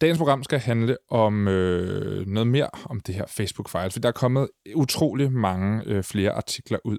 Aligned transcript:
Dagens 0.00 0.18
program 0.18 0.42
skal 0.42 0.58
handle 0.58 0.96
om 1.10 1.48
øh, 1.48 2.26
noget 2.26 2.46
mere 2.46 2.68
om 2.84 3.00
det 3.00 3.14
her 3.14 3.24
Facebook 3.28 3.68
Files, 3.68 3.92
for 3.92 4.00
der 4.00 4.08
er 4.08 4.12
kommet 4.12 4.48
utrolig 4.74 5.32
mange 5.32 5.82
øh, 5.86 6.02
flere 6.02 6.30
artikler 6.30 6.78
ud. 6.84 6.98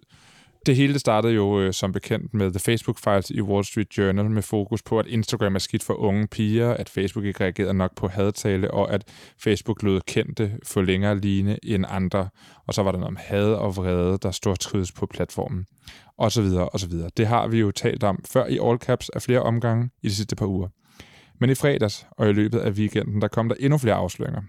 Det 0.65 0.75
hele 0.75 0.93
det 0.93 1.01
startede 1.01 1.33
jo 1.33 1.59
øh, 1.59 1.73
som 1.73 1.91
bekendt 1.91 2.33
med 2.33 2.51
The 2.51 2.59
Facebook 2.59 2.99
Files 2.99 3.29
i 3.29 3.41
Wall 3.41 3.65
Street 3.65 3.97
Journal 3.97 4.29
med 4.29 4.41
fokus 4.41 4.83
på, 4.83 4.99
at 4.99 5.07
Instagram 5.07 5.55
er 5.55 5.59
skidt 5.59 5.83
for 5.83 5.93
unge 5.93 6.27
piger, 6.27 6.73
at 6.73 6.89
Facebook 6.89 7.25
ikke 7.25 7.43
reagerede 7.43 7.73
nok 7.73 7.95
på 7.95 8.07
hadtale, 8.07 8.71
og 8.71 8.93
at 8.93 9.03
Facebook 9.43 9.83
lød 9.83 10.01
kendte 10.01 10.51
for 10.63 10.81
længere 10.81 11.19
line 11.19 11.57
end 11.63 11.85
andre. 11.87 12.29
Og 12.67 12.73
så 12.73 12.83
var 12.83 12.91
der 12.91 12.99
noget 12.99 13.11
om 13.11 13.17
had 13.19 13.53
og 13.53 13.75
vrede, 13.75 14.17
der 14.21 14.31
stortrides 14.31 14.91
på 14.91 15.05
platformen. 15.05 15.65
Og 16.17 16.31
så 16.31 16.41
videre, 16.41 16.69
og 16.69 16.79
så 16.79 16.87
videre. 16.87 17.09
Det 17.17 17.27
har 17.27 17.47
vi 17.47 17.59
jo 17.59 17.71
talt 17.71 18.03
om 18.03 18.23
før 18.31 18.45
i 18.45 18.59
All 18.63 18.77
Caps 18.77 19.09
af 19.09 19.21
flere 19.21 19.41
omgange 19.41 19.89
i 20.03 20.07
de 20.07 20.15
sidste 20.15 20.35
par 20.35 20.45
uger. 20.45 20.67
Men 21.39 21.49
i 21.49 21.55
fredags 21.55 22.07
og 22.11 22.29
i 22.29 22.33
løbet 22.33 22.59
af 22.59 22.71
weekenden, 22.71 23.21
der 23.21 23.27
kom 23.27 23.49
der 23.49 23.55
endnu 23.59 23.77
flere 23.77 23.95
afsløringer. 23.95 24.41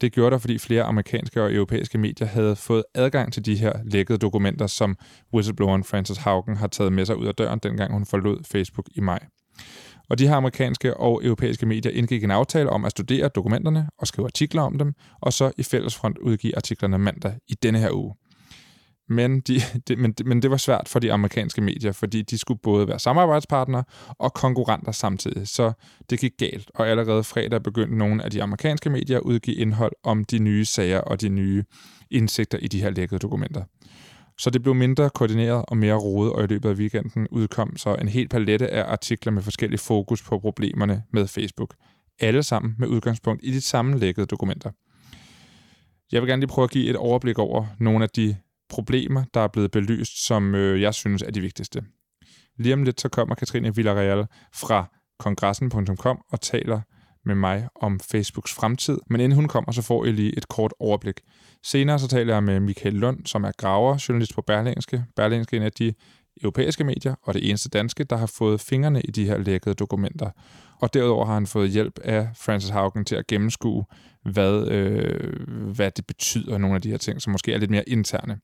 Det 0.00 0.12
gjorde 0.12 0.30
der, 0.30 0.38
fordi 0.38 0.58
flere 0.58 0.82
amerikanske 0.82 1.42
og 1.42 1.54
europæiske 1.54 1.98
medier 1.98 2.28
havde 2.28 2.56
fået 2.56 2.84
adgang 2.94 3.32
til 3.32 3.46
de 3.46 3.56
her 3.56 3.72
lækkede 3.84 4.18
dokumenter, 4.18 4.66
som 4.66 4.96
whistlebloweren 5.34 5.84
Frances 5.84 6.18
Haugen 6.18 6.56
har 6.56 6.66
taget 6.66 6.92
med 6.92 7.04
sig 7.04 7.16
ud 7.16 7.26
af 7.26 7.34
døren, 7.34 7.58
dengang 7.58 7.92
hun 7.92 8.06
forlod 8.06 8.44
Facebook 8.52 8.86
i 8.94 9.00
maj. 9.00 9.26
Og 10.08 10.18
de 10.18 10.28
her 10.28 10.34
amerikanske 10.34 10.96
og 10.96 11.24
europæiske 11.24 11.66
medier 11.66 11.92
indgik 11.92 12.24
en 12.24 12.30
aftale 12.30 12.70
om 12.70 12.84
at 12.84 12.90
studere 12.90 13.28
dokumenterne 13.28 13.88
og 13.98 14.06
skrive 14.06 14.26
artikler 14.26 14.62
om 14.62 14.78
dem, 14.78 14.92
og 15.20 15.32
så 15.32 15.52
i 15.58 15.62
fællesfront 15.62 16.18
udgive 16.18 16.56
artiklerne 16.56 16.98
mandag 16.98 17.34
i 17.48 17.54
denne 17.62 17.78
her 17.78 17.90
uge. 17.92 18.14
Men, 19.12 19.40
de, 19.40 19.60
de, 19.88 19.96
men, 19.96 20.14
men 20.24 20.42
det 20.42 20.50
var 20.50 20.56
svært 20.56 20.88
for 20.88 20.98
de 20.98 21.12
amerikanske 21.12 21.60
medier, 21.60 21.92
fordi 21.92 22.22
de 22.22 22.38
skulle 22.38 22.60
både 22.62 22.88
være 22.88 22.98
samarbejdspartnere 22.98 23.84
og 24.18 24.32
konkurrenter 24.32 24.92
samtidig, 24.92 25.48
så 25.48 25.72
det 26.10 26.20
gik 26.20 26.32
galt. 26.38 26.70
Og 26.74 26.88
allerede 26.88 27.24
fredag 27.24 27.62
begyndte 27.62 27.98
nogle 27.98 28.24
af 28.24 28.30
de 28.30 28.42
amerikanske 28.42 28.90
medier 28.90 29.16
at 29.16 29.22
udgive 29.22 29.56
indhold 29.56 29.92
om 30.02 30.24
de 30.24 30.38
nye 30.38 30.64
sager 30.64 31.00
og 31.00 31.20
de 31.20 31.28
nye 31.28 31.64
indsigter 32.10 32.58
i 32.58 32.68
de 32.68 32.82
her 32.82 32.90
lækkede 32.90 33.18
dokumenter. 33.18 33.62
Så 34.38 34.50
det 34.50 34.62
blev 34.62 34.74
mindre 34.74 35.10
koordineret 35.10 35.64
og 35.68 35.76
mere 35.76 35.94
rodet, 35.94 36.32
og 36.32 36.44
i 36.44 36.46
løbet 36.46 36.68
af 36.68 36.74
weekenden 36.74 37.28
udkom 37.30 37.76
så 37.76 37.94
en 37.94 38.08
hel 38.08 38.28
palette 38.28 38.68
af 38.68 38.92
artikler 38.92 39.32
med 39.32 39.42
forskellige 39.42 39.78
fokus 39.78 40.22
på 40.22 40.38
problemerne 40.38 41.02
med 41.12 41.26
Facebook. 41.26 41.74
Alle 42.20 42.42
sammen 42.42 42.74
med 42.78 42.88
udgangspunkt 42.88 43.40
i 43.44 43.50
de 43.50 43.60
samme 43.60 43.98
lækkede 43.98 44.26
dokumenter. 44.26 44.70
Jeg 46.12 46.22
vil 46.22 46.28
gerne 46.28 46.40
lige 46.40 46.48
prøve 46.48 46.64
at 46.64 46.70
give 46.70 46.90
et 46.90 46.96
overblik 46.96 47.38
over 47.38 47.66
nogle 47.78 48.04
af 48.04 48.10
de 48.10 48.36
problemer, 48.72 49.24
der 49.34 49.40
er 49.40 49.48
blevet 49.48 49.70
belyst, 49.70 50.26
som 50.26 50.54
øh, 50.54 50.80
jeg 50.80 50.94
synes 50.94 51.22
er 51.22 51.30
de 51.30 51.40
vigtigste. 51.40 51.82
Lige 52.58 52.74
om 52.74 52.82
lidt 52.82 53.00
så 53.00 53.08
kommer 53.08 53.34
Katrine 53.34 53.76
Villarreal 53.76 54.26
fra 54.54 54.86
kongressen.com 55.18 56.20
og 56.32 56.40
taler 56.40 56.80
med 57.24 57.34
mig 57.34 57.68
om 57.74 58.00
Facebooks 58.00 58.54
fremtid, 58.54 58.98
men 59.10 59.20
inden 59.20 59.36
hun 59.36 59.48
kommer, 59.48 59.72
så 59.72 59.82
får 59.82 60.04
I 60.04 60.12
lige 60.12 60.36
et 60.36 60.48
kort 60.48 60.74
overblik. 60.80 61.20
Senere 61.64 61.98
så 61.98 62.08
taler 62.08 62.34
jeg 62.34 62.42
med 62.42 62.60
Michael 62.60 62.94
Lund, 62.94 63.26
som 63.26 63.44
er 63.44 63.52
graver, 63.56 64.04
journalist 64.08 64.34
på 64.34 64.42
Berlingske. 64.42 65.04
Berlingske 65.16 65.56
er 65.56 65.60
en 65.60 65.66
af 65.66 65.72
de 65.72 65.94
europæiske 66.42 66.84
medier, 66.84 67.14
og 67.22 67.34
det 67.34 67.48
eneste 67.48 67.68
danske, 67.68 68.04
der 68.04 68.16
har 68.16 68.26
fået 68.26 68.60
fingrene 68.60 69.00
i 69.00 69.10
de 69.10 69.26
her 69.26 69.38
lækkede 69.38 69.74
dokumenter. 69.74 70.30
Og 70.80 70.94
derudover 70.94 71.26
har 71.26 71.34
han 71.34 71.46
fået 71.46 71.70
hjælp 71.70 71.98
af 72.04 72.28
Francis 72.36 72.70
Haugen 72.70 73.04
til 73.04 73.16
at 73.16 73.26
gennemskue, 73.26 73.84
hvad, 74.24 74.68
øh, 74.68 75.46
hvad 75.74 75.90
det 75.90 76.06
betyder, 76.06 76.58
nogle 76.58 76.76
af 76.76 76.82
de 76.82 76.90
her 76.90 76.98
ting, 76.98 77.22
som 77.22 77.30
måske 77.30 77.52
er 77.52 77.58
lidt 77.58 77.70
mere 77.70 77.88
interne. 77.88 78.38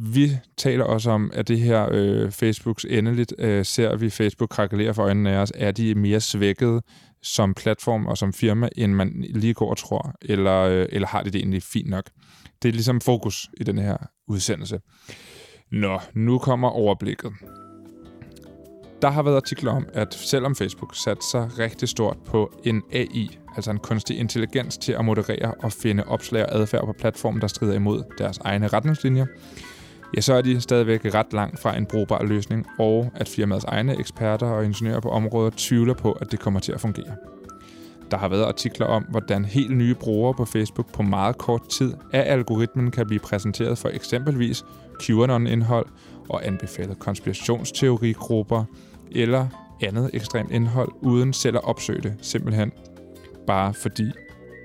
Vi 0.00 0.30
taler 0.56 0.84
også 0.84 1.10
om, 1.10 1.30
at 1.34 1.48
det 1.48 1.60
her 1.60 1.88
øh, 1.92 2.30
Facebooks 2.30 2.84
endeligt 2.84 3.34
øh, 3.38 3.64
ser 3.64 3.96
vi 3.96 4.10
Facebook 4.10 4.50
krakelere 4.50 4.94
for 4.94 5.02
øjnene 5.02 5.30
af 5.30 5.38
os. 5.38 5.52
Er 5.54 5.70
de 5.70 5.94
mere 5.94 6.20
svækket 6.20 6.82
som 7.22 7.54
platform 7.54 8.06
og 8.06 8.18
som 8.18 8.32
firma, 8.32 8.68
end 8.76 8.92
man 8.92 9.24
lige 9.34 9.54
går 9.54 9.70
og 9.70 9.76
tror? 9.76 10.14
Eller, 10.22 10.54
øh, 10.54 10.86
eller 10.92 11.08
har 11.08 11.22
de 11.22 11.30
det 11.30 11.38
egentlig 11.38 11.62
fint 11.62 11.90
nok? 11.90 12.04
Det 12.62 12.68
er 12.68 12.72
ligesom 12.72 13.00
fokus 13.00 13.48
i 13.60 13.64
den 13.64 13.78
her 13.78 13.96
udsendelse. 14.28 14.80
Nå, 15.72 16.00
nu 16.14 16.38
kommer 16.38 16.68
overblikket. 16.68 17.32
Der 19.02 19.10
har 19.10 19.22
været 19.22 19.36
artikler 19.36 19.72
om, 19.72 19.86
at 19.94 20.14
selvom 20.14 20.56
Facebook 20.56 20.96
satte 20.96 21.26
sig 21.30 21.58
rigtig 21.58 21.88
stort 21.88 22.16
på 22.26 22.52
en 22.64 22.82
AI, 22.92 23.38
altså 23.56 23.70
en 23.70 23.78
kunstig 23.78 24.18
intelligens 24.18 24.78
til 24.78 24.92
at 24.92 25.04
moderere 25.04 25.54
og 25.54 25.72
finde 25.72 26.04
opslag 26.04 26.46
og 26.46 26.54
adfærd 26.54 26.86
på 26.86 26.92
platformen, 26.92 27.40
der 27.40 27.46
strider 27.46 27.74
imod 27.74 28.02
deres 28.18 28.38
egne 28.38 28.66
retningslinjer, 28.66 29.26
ja, 30.16 30.20
så 30.20 30.34
er 30.34 30.42
de 30.42 30.60
stadigvæk 30.60 31.14
ret 31.14 31.32
langt 31.32 31.60
fra 31.60 31.76
en 31.76 31.86
brugbar 31.86 32.22
løsning, 32.22 32.66
og 32.78 33.10
at 33.14 33.28
firmaets 33.28 33.64
egne 33.64 33.98
eksperter 33.98 34.46
og 34.46 34.64
ingeniører 34.64 35.00
på 35.00 35.08
området 35.08 35.54
tvivler 35.54 35.94
på, 35.94 36.12
at 36.12 36.32
det 36.32 36.40
kommer 36.40 36.60
til 36.60 36.72
at 36.72 36.80
fungere. 36.80 37.16
Der 38.10 38.18
har 38.18 38.28
været 38.28 38.44
artikler 38.44 38.86
om, 38.86 39.02
hvordan 39.02 39.44
helt 39.44 39.76
nye 39.76 39.94
brugere 39.94 40.34
på 40.34 40.44
Facebook 40.44 40.92
på 40.92 41.02
meget 41.02 41.38
kort 41.38 41.68
tid 41.68 41.92
af 42.12 42.32
algoritmen 42.32 42.90
kan 42.90 43.06
blive 43.06 43.20
præsenteret 43.20 43.78
for 43.78 43.88
eksempelvis 43.88 44.64
QAnon-indhold 45.02 45.86
og 46.28 46.46
anbefalet 46.46 46.98
konspirationsteorigrupper 46.98 48.64
eller 49.12 49.46
andet 49.82 50.10
ekstremt 50.12 50.50
indhold, 50.50 50.88
uden 51.00 51.32
selv 51.32 51.56
at 51.56 51.64
opsøge 51.64 52.00
det, 52.00 52.14
simpelthen 52.20 52.72
bare 53.46 53.74
fordi 53.74 54.10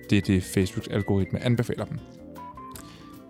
det 0.10 0.18
er 0.18 0.22
det, 0.22 0.44
Facebooks 0.44 0.88
algoritme 0.88 1.44
anbefaler 1.44 1.86
dem. 1.86 1.98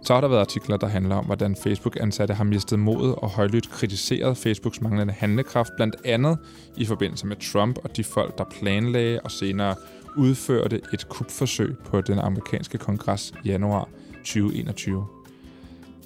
Så 0.04 0.14
har 0.14 0.22
der 0.22 0.28
været 0.28 0.40
artikler, 0.40 0.78
der 0.78 0.88
handler 0.88 1.16
om, 1.16 1.26
hvordan 1.26 1.56
Facebook-ansatte 1.56 2.34
har 2.34 2.44
mistet 2.44 2.80
modet 2.80 3.16
og 3.16 3.30
højlydt 3.30 3.70
kritiseret 3.70 4.38
Facebooks 4.38 4.82
manglende 4.82 5.14
handlekraft, 5.14 5.70
blandt 5.76 5.96
andet 6.06 6.38
i 6.78 6.86
forbindelse 6.86 7.28
med 7.28 7.36
Trump 7.52 7.78
og 7.84 7.98
de 7.98 8.04
folk, 8.04 8.38
der 8.38 8.44
planlagde 8.44 9.20
og 9.20 9.32
senere 9.32 9.76
udførte 10.18 10.82
et 10.94 11.10
kupforsøg 11.10 11.76
på 11.86 12.02
den 12.02 12.20
amerikanske 12.20 12.78
kongres 12.78 13.34
i 13.44 13.48
januar 13.48 13.90
2021. 14.18 15.06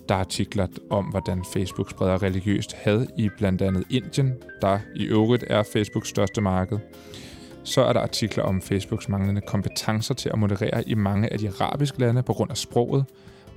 Der 0.09 0.15
er 0.15 0.19
artikler 0.19 0.67
om, 0.89 1.05
hvordan 1.05 1.45
Facebook 1.53 1.89
spreder 1.91 2.23
religiøst 2.23 2.73
had 2.73 3.05
i 3.17 3.29
blandt 3.37 3.61
andet 3.61 3.83
Indien, 3.89 4.33
der 4.61 4.79
i 4.95 5.05
øvrigt 5.05 5.43
er 5.47 5.63
Facebooks 5.73 6.09
største 6.09 6.41
marked. 6.41 6.79
Så 7.63 7.81
er 7.81 7.93
der 7.93 7.99
artikler 7.99 8.43
om 8.43 8.61
Facebooks 8.61 9.09
manglende 9.09 9.41
kompetencer 9.41 10.13
til 10.13 10.29
at 10.29 10.39
moderere 10.39 10.89
i 10.89 10.93
mange 10.93 11.33
af 11.33 11.39
de 11.39 11.49
arabiske 11.49 11.99
lande 11.99 12.23
på 12.23 12.33
grund 12.33 12.51
af 12.51 12.57
sproget. 12.57 13.05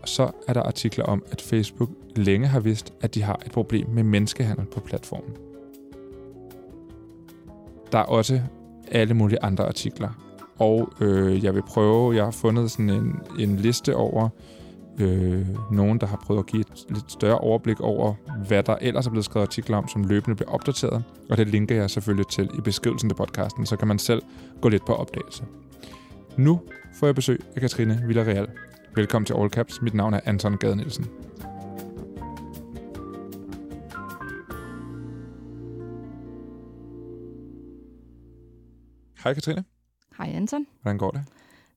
Så 0.05 0.31
er 0.49 0.53
der 0.53 0.62
artikler 0.62 1.05
om, 1.05 1.22
at 1.31 1.43
Facebook 1.43 1.91
længe 2.16 2.47
har 2.47 2.61
vidst, 2.61 2.93
at 3.00 3.15
de 3.15 3.22
har 3.22 3.41
et 3.47 3.53
problem 3.53 3.88
med 3.88 4.03
menneskehandel 4.03 4.66
på 4.66 4.81
platformen. 4.81 5.37
Der 7.93 7.99
er 7.99 8.03
også 8.03 8.41
alle 8.91 9.15
mulige 9.15 9.43
andre 9.43 9.66
artikler. 9.66 10.09
Og 10.59 10.93
øh, 11.00 11.44
jeg 11.44 11.55
vil 11.55 11.62
prøve, 11.62 12.16
jeg 12.16 12.25
har 12.25 12.31
fundet 12.31 12.71
sådan 12.71 12.91
en, 12.91 13.21
en 13.38 13.56
liste 13.56 13.97
over 13.97 14.28
øh, 15.00 15.47
nogen, 15.71 16.00
der 16.00 16.06
har 16.06 16.17
prøvet 16.17 16.41
at 16.41 16.47
give 16.47 16.61
et 16.61 16.87
lidt 16.88 17.12
større 17.12 17.38
overblik 17.38 17.81
over, 17.81 18.15
hvad 18.49 18.62
der 18.62 18.77
ellers 18.81 19.06
er 19.06 19.11
blevet 19.11 19.25
skrevet 19.25 19.47
artikler 19.47 19.77
om, 19.77 19.88
som 19.88 20.05
løbende 20.05 20.37
bliver 20.37 20.50
opdateret. 20.50 21.05
Og 21.31 21.37
det 21.37 21.49
linker 21.49 21.77
jeg 21.77 21.91
selvfølgelig 21.91 22.27
til 22.27 22.50
i 22.59 22.61
beskrivelsen 22.61 23.11
til 23.11 23.17
podcasten, 23.17 23.67
så 23.67 23.77
kan 23.77 23.88
man 23.88 23.99
selv 23.99 24.22
gå 24.61 24.69
lidt 24.69 24.87
på 24.87 24.93
opdagelse. 24.93 25.44
Nu 26.37 26.61
får 26.94 27.06
jeg 27.06 27.15
besøg 27.15 27.41
af 27.55 27.61
Katrine 27.61 28.03
Villarreal. 28.06 28.49
Velkommen 28.95 29.27
til 29.27 29.34
All 29.34 29.51
Caps. 29.51 29.83
Mit 29.83 29.95
navn 29.95 30.15
er 30.15 30.21
Anton 30.25 30.59
Gade 30.59 30.77
Nielsen. 30.77 31.05
Hej 39.25 39.34
Katrine. 39.34 39.65
Hej 40.19 40.31
Anton. 40.34 40.67
Hvordan 40.83 40.99
går 40.99 41.11
det? 41.11 41.25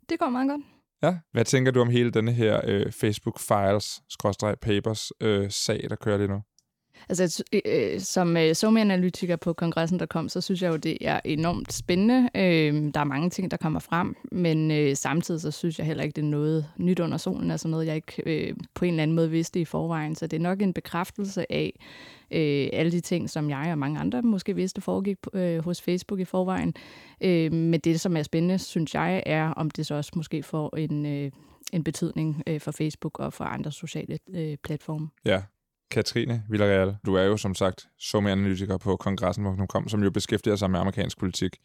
Det 0.10 0.20
går 0.20 0.30
meget 0.30 0.50
godt. 0.50 0.62
Ja. 1.04 1.18
Hvad 1.32 1.46
tænker 1.46 1.72
du 1.72 1.82
om 1.82 1.90
hele 1.90 2.12
denne 2.12 2.32
her 2.32 2.62
øh, 2.64 2.92
Facebook 2.92 3.40
Files, 3.40 4.04
Papers 4.62 5.12
øh, 5.22 5.52
sag, 5.52 5.88
der 5.90 5.96
kører 5.96 6.18
lige 6.18 6.28
nu? 6.28 6.42
Altså, 7.10 7.44
øh, 7.54 7.62
øh, 7.66 8.00
som 8.00 8.38
øh, 8.38 8.56
somi-analytiker 8.56 9.36
på 9.36 9.54
kongressen.com, 9.54 10.30
så 10.30 10.42
synes 10.42 10.62
jeg 10.62 10.72
jo, 10.72 10.78
det 10.78 10.98
er 11.02 11.20
enormt 11.26 11.74
spændende. 11.74 12.30
Øh, 12.36 12.94
der 12.94 13.00
er 13.00 13.04
mange 13.04 13.30
ting, 13.30 13.52
der 13.52 13.58
kommer 13.58 13.80
frem, 13.80 14.16
men 14.32 14.72
øh, 14.72 14.96
samtidig 14.96 15.42
så 15.42 15.52
synes 15.52 15.80
jeg 15.80 15.88
heller 15.88 16.04
ikke, 16.04 16.16
det 16.16 16.22
er 16.22 16.30
noget 16.30 16.66
nyt 16.78 17.00
under 17.00 17.18
solen, 17.18 17.52
altså 17.52 17.68
noget, 17.68 17.86
jeg 17.86 17.96
ikke 17.96 18.24
øh, 18.26 18.56
på 18.74 18.86
en 18.86 18.92
eller 18.92 19.04
anden 19.04 19.16
måde 19.16 19.30
vidste 19.30 19.60
i 19.60 19.66
forvejen. 19.66 20.16
Så 20.16 20.28
det 20.28 20.38
er 20.38 20.42
nok 20.42 20.62
en 20.62 20.74
bekræftelse 20.74 21.52
af 21.52 21.80
øh, 22.32 22.70
alle 22.74 22.92
de 22.92 23.00
ting, 23.00 23.30
som 23.30 23.50
jeg 23.50 23.68
og 23.72 23.78
mange 23.78 24.00
andre 24.00 24.22
måske 24.22 24.56
vidste 24.56 24.82
foregik 24.82 25.18
øh, 25.34 25.64
hos 25.64 25.82
Facebook 25.82 26.20
i 26.20 26.26
forvejen. 26.26 26.74
Øh, 27.22 27.52
men 27.52 27.80
det, 27.80 28.02
som 28.02 28.18
er 28.18 28.24
spændende, 28.24 28.60
synes 28.60 28.94
jeg, 28.94 29.24
er, 29.26 29.50
om 29.50 29.70
det 29.70 29.86
så 29.86 29.96
også 29.96 30.12
måske 30.16 30.44
får 30.44 30.78
en... 30.78 31.06
Øh, 31.06 31.32
en 31.74 31.84
betydning 31.84 32.44
øh, 32.48 32.62
for 32.62 32.72
Facebook 32.72 33.20
og 33.20 33.34
for 33.34 33.44
andre 33.44 33.72
sociale 33.72 34.20
øh, 34.30 34.58
platforme. 34.64 35.10
Ja, 35.26 35.42
Katrine 35.94 36.44
Villarreal, 36.50 36.98
du 37.06 37.16
er 37.16 37.24
jo 37.24 37.38
som 37.38 37.56
sagt 37.56 37.88
sommeranalytiker 38.00 38.78
på 38.78 38.96
kongressen.com, 38.96 39.90
som 39.90 40.04
jo 40.04 40.12
beskæftiger 40.12 40.56
sig 40.56 40.72
med 40.72 40.80
amerikansk 40.80 41.20
politik. 41.20 41.58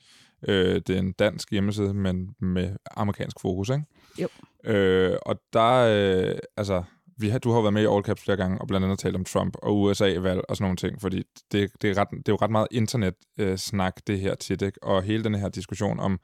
Øh, 0.49 0.75
det 0.75 0.91
er 0.91 0.99
en 0.99 1.13
dansk 1.13 1.51
hjemmeside, 1.51 1.95
men 1.95 2.35
med 2.41 2.77
amerikansk 2.97 3.41
fokus, 3.41 3.69
ikke? 3.69 3.85
Jo. 4.19 4.29
Øh, 4.73 5.17
og 5.23 5.41
der, 5.53 5.73
øh, 5.73 6.39
altså, 6.57 6.83
vi 7.17 7.29
har, 7.29 7.39
du 7.39 7.51
har 7.51 7.61
været 7.61 7.75
med 7.75 7.83
i 7.83 7.87
All 7.87 8.05
Caps 8.05 8.23
flere 8.23 8.37
gange, 8.37 8.61
og 8.61 8.69
blandt 8.69 8.85
andet 8.85 8.99
talt 8.99 9.17
om 9.17 9.25
Trump 9.25 9.57
og 9.63 9.81
USA-valg 9.81 10.41
og 10.49 10.57
sådan 10.57 10.65
nogle 10.65 10.77
ting, 10.77 11.01
fordi 11.01 11.23
det, 11.53 11.71
det, 11.83 11.91
er, 11.91 11.99
ret, 11.99 12.09
det 12.11 12.29
er 12.29 12.33
jo 12.33 12.39
ret 12.43 12.51
meget 12.51 12.69
internet-snak, 12.71 14.01
det 14.07 14.21
her 14.21 14.35
tit, 14.35 14.63
ikke? 14.63 14.83
Og 14.83 15.03
hele 15.03 15.25
den 15.25 15.35
her 15.35 15.49
diskussion 15.49 16.01
om 16.01 16.21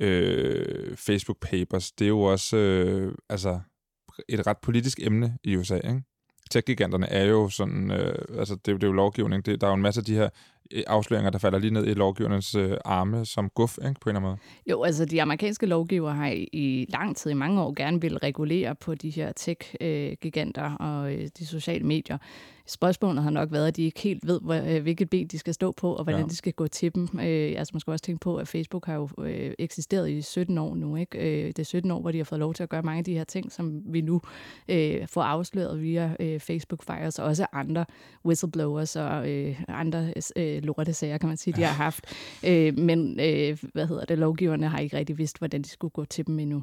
øh, 0.00 0.96
Facebook 0.96 1.40
Papers, 1.40 1.92
det 1.92 2.04
er 2.04 2.08
jo 2.08 2.20
også 2.20 2.56
øh, 2.56 3.14
altså 3.28 3.60
et 4.28 4.46
ret 4.46 4.58
politisk 4.62 5.00
emne 5.02 5.38
i 5.44 5.56
USA, 5.56 5.76
ikke? 5.76 6.02
Tech-giganterne 6.50 7.08
er 7.08 7.24
jo 7.24 7.48
sådan, 7.48 7.90
øh, 7.90 8.14
altså 8.38 8.54
det, 8.54 8.66
det 8.66 8.82
er 8.82 8.86
jo 8.86 8.92
lovgivning, 8.92 9.46
det, 9.46 9.60
der 9.60 9.66
er 9.66 9.70
jo 9.70 9.74
en 9.74 9.82
masse 9.82 10.00
af 10.00 10.04
de 10.04 10.14
her 10.14 10.28
øh, 10.72 10.82
afsløringer, 10.86 11.30
der 11.30 11.38
falder 11.38 11.58
lige 11.58 11.70
ned 11.70 11.86
i 11.86 11.94
lovgivernes 11.94 12.54
øh, 12.54 12.76
arme 12.84 13.26
som 13.26 13.50
guf, 13.50 13.78
ikke, 13.88 14.00
på 14.00 14.10
en 14.10 14.16
eller 14.16 14.20
anden 14.20 14.22
måde. 14.22 14.38
Jo, 14.70 14.82
altså 14.82 15.04
de 15.04 15.22
amerikanske 15.22 15.66
lovgiver 15.66 16.10
har 16.10 16.28
i, 16.28 16.48
i 16.52 16.86
lang 16.88 17.16
tid, 17.16 17.30
i 17.30 17.34
mange 17.34 17.62
år, 17.62 17.74
gerne 17.76 18.00
vil 18.00 18.18
regulere 18.18 18.74
på 18.74 18.94
de 18.94 19.10
her 19.10 19.32
tech-giganter 19.32 20.76
øh, 20.80 20.86
og 20.88 21.12
øh, 21.14 21.28
de 21.38 21.46
sociale 21.46 21.84
medier. 21.84 22.18
Spørgsmålet 22.66 23.22
har 23.22 23.30
nok 23.30 23.52
været, 23.52 23.68
at 23.68 23.76
de 23.76 23.82
ikke 23.82 24.00
helt 24.00 24.26
ved, 24.26 24.40
hvor, 24.40 24.54
øh, 24.54 24.82
hvilket 24.82 25.10
ben 25.10 25.26
de 25.26 25.38
skal 25.38 25.54
stå 25.54 25.72
på, 25.72 25.94
og 25.94 26.04
hvordan 26.04 26.20
ja. 26.20 26.26
de 26.26 26.36
skal 26.36 26.52
gå 26.52 26.68
til 26.68 26.94
dem. 26.94 27.08
Øh, 27.20 27.54
altså 27.58 27.70
man 27.74 27.80
skal 27.80 27.90
også 27.90 28.04
tænke 28.04 28.20
på, 28.20 28.36
at 28.36 28.48
Facebook 28.48 28.86
har 28.86 28.94
jo 28.94 29.08
øh, 29.18 29.54
eksisteret 29.58 30.10
i 30.10 30.22
17 30.22 30.58
år 30.58 30.74
nu. 30.74 30.96
Ikke? 30.96 31.18
Øh, 31.18 31.46
det 31.46 31.58
er 31.58 31.64
17 31.64 31.90
år, 31.90 32.00
hvor 32.00 32.10
de 32.10 32.18
har 32.18 32.24
fået 32.24 32.38
lov 32.38 32.54
til 32.54 32.62
at 32.62 32.68
gøre 32.68 32.82
mange 32.82 32.98
af 32.98 33.04
de 33.04 33.14
her 33.14 33.24
ting, 33.24 33.52
som 33.52 33.82
vi 33.86 34.00
nu 34.00 34.20
øh, 34.68 35.08
får 35.08 35.22
afsløret 35.22 35.82
via 35.82 36.16
øh, 36.20 36.40
Facebook 36.40 36.82
Fires, 36.82 37.18
og 37.18 37.26
også 37.26 37.46
andre 37.52 37.84
whistleblowers 38.24 38.96
og 38.96 39.30
øh, 39.30 39.60
andre 39.68 40.12
øh, 40.36 40.62
lortesager, 40.62 41.18
kan 41.18 41.28
man 41.28 41.36
sige, 41.36 41.54
de 41.56 41.62
har 41.62 41.72
haft. 41.74 42.04
Øh, 42.46 42.78
men 42.78 43.20
øh, 43.20 43.58
hvad 43.72 43.86
hedder 43.86 44.04
det, 44.04 44.18
lovgiverne 44.18 44.68
har 44.68 44.78
ikke 44.78 44.96
rigtig 44.96 45.18
vidst, 45.18 45.38
hvordan 45.38 45.62
de 45.62 45.68
skulle 45.68 45.90
gå 45.90 46.04
til 46.04 46.26
dem 46.26 46.38
endnu. 46.38 46.62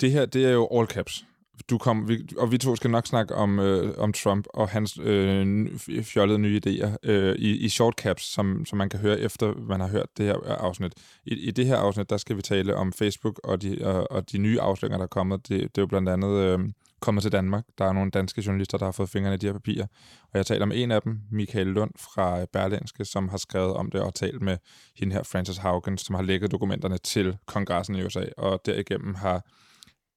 Det 0.00 0.12
her, 0.12 0.26
det 0.26 0.46
er 0.46 0.50
jo 0.50 0.68
all 0.72 0.86
caps 0.86 1.26
du 1.70 1.78
kom, 1.78 2.08
vi, 2.08 2.28
og 2.38 2.52
vi 2.52 2.58
to 2.58 2.76
skal 2.76 2.90
nok 2.90 3.06
snakke 3.06 3.34
om, 3.34 3.58
øh, 3.58 3.94
om 3.98 4.12
Trump 4.12 4.46
og 4.54 4.68
hans 4.68 4.98
øh, 5.02 5.68
fjollede 6.02 6.38
nye 6.38 6.60
idéer 6.66 6.96
øh, 7.02 7.36
i, 7.36 7.56
i 7.56 7.68
shortcaps, 7.68 8.22
som, 8.22 8.66
som 8.66 8.78
man 8.78 8.88
kan 8.88 9.00
høre 9.00 9.20
efter, 9.20 9.54
man 9.68 9.80
har 9.80 9.88
hørt 9.88 10.06
det 10.16 10.26
her 10.26 10.36
afsnit. 10.46 10.92
I, 11.24 11.34
i 11.34 11.50
det 11.50 11.66
her 11.66 11.76
afsnit, 11.76 12.10
der 12.10 12.16
skal 12.16 12.36
vi 12.36 12.42
tale 12.42 12.76
om 12.76 12.92
Facebook 12.92 13.40
og 13.44 13.62
de, 13.62 13.78
og, 13.84 14.12
og 14.12 14.32
de 14.32 14.38
nye 14.38 14.60
afsløringer, 14.60 14.98
der 14.98 15.04
er 15.04 15.08
kommet. 15.08 15.48
Det, 15.48 15.62
det 15.62 15.78
er 15.78 15.82
jo 15.82 15.86
blandt 15.86 16.08
andet 16.08 16.30
øh, 16.30 16.58
kommet 17.00 17.22
til 17.22 17.32
Danmark. 17.32 17.64
Der 17.78 17.84
er 17.84 17.92
nogle 17.92 18.10
danske 18.10 18.42
journalister, 18.46 18.78
der 18.78 18.84
har 18.84 18.92
fået 18.92 19.08
fingrene 19.08 19.34
i 19.34 19.38
de 19.38 19.46
her 19.46 19.52
papirer. 19.52 19.86
Og 20.22 20.38
jeg 20.38 20.46
taler 20.46 20.62
om 20.62 20.72
en 20.72 20.90
af 20.90 21.02
dem, 21.02 21.20
Michael 21.30 21.66
Lund 21.66 21.90
fra 21.96 22.44
Berlinske, 22.52 23.04
som 23.04 23.28
har 23.28 23.36
skrevet 23.36 23.74
om 23.74 23.90
det 23.90 24.00
og 24.00 24.14
talt 24.14 24.42
med 24.42 24.56
hende 24.96 25.14
her, 25.14 25.22
Frances 25.22 25.56
Haugen, 25.56 25.98
som 25.98 26.14
har 26.14 26.22
lægget 26.22 26.50
dokumenterne 26.50 26.98
til 26.98 27.36
kongressen 27.46 27.94
i 27.94 28.02
USA, 28.02 28.24
og 28.36 28.60
derigennem 28.66 29.14
har 29.14 29.42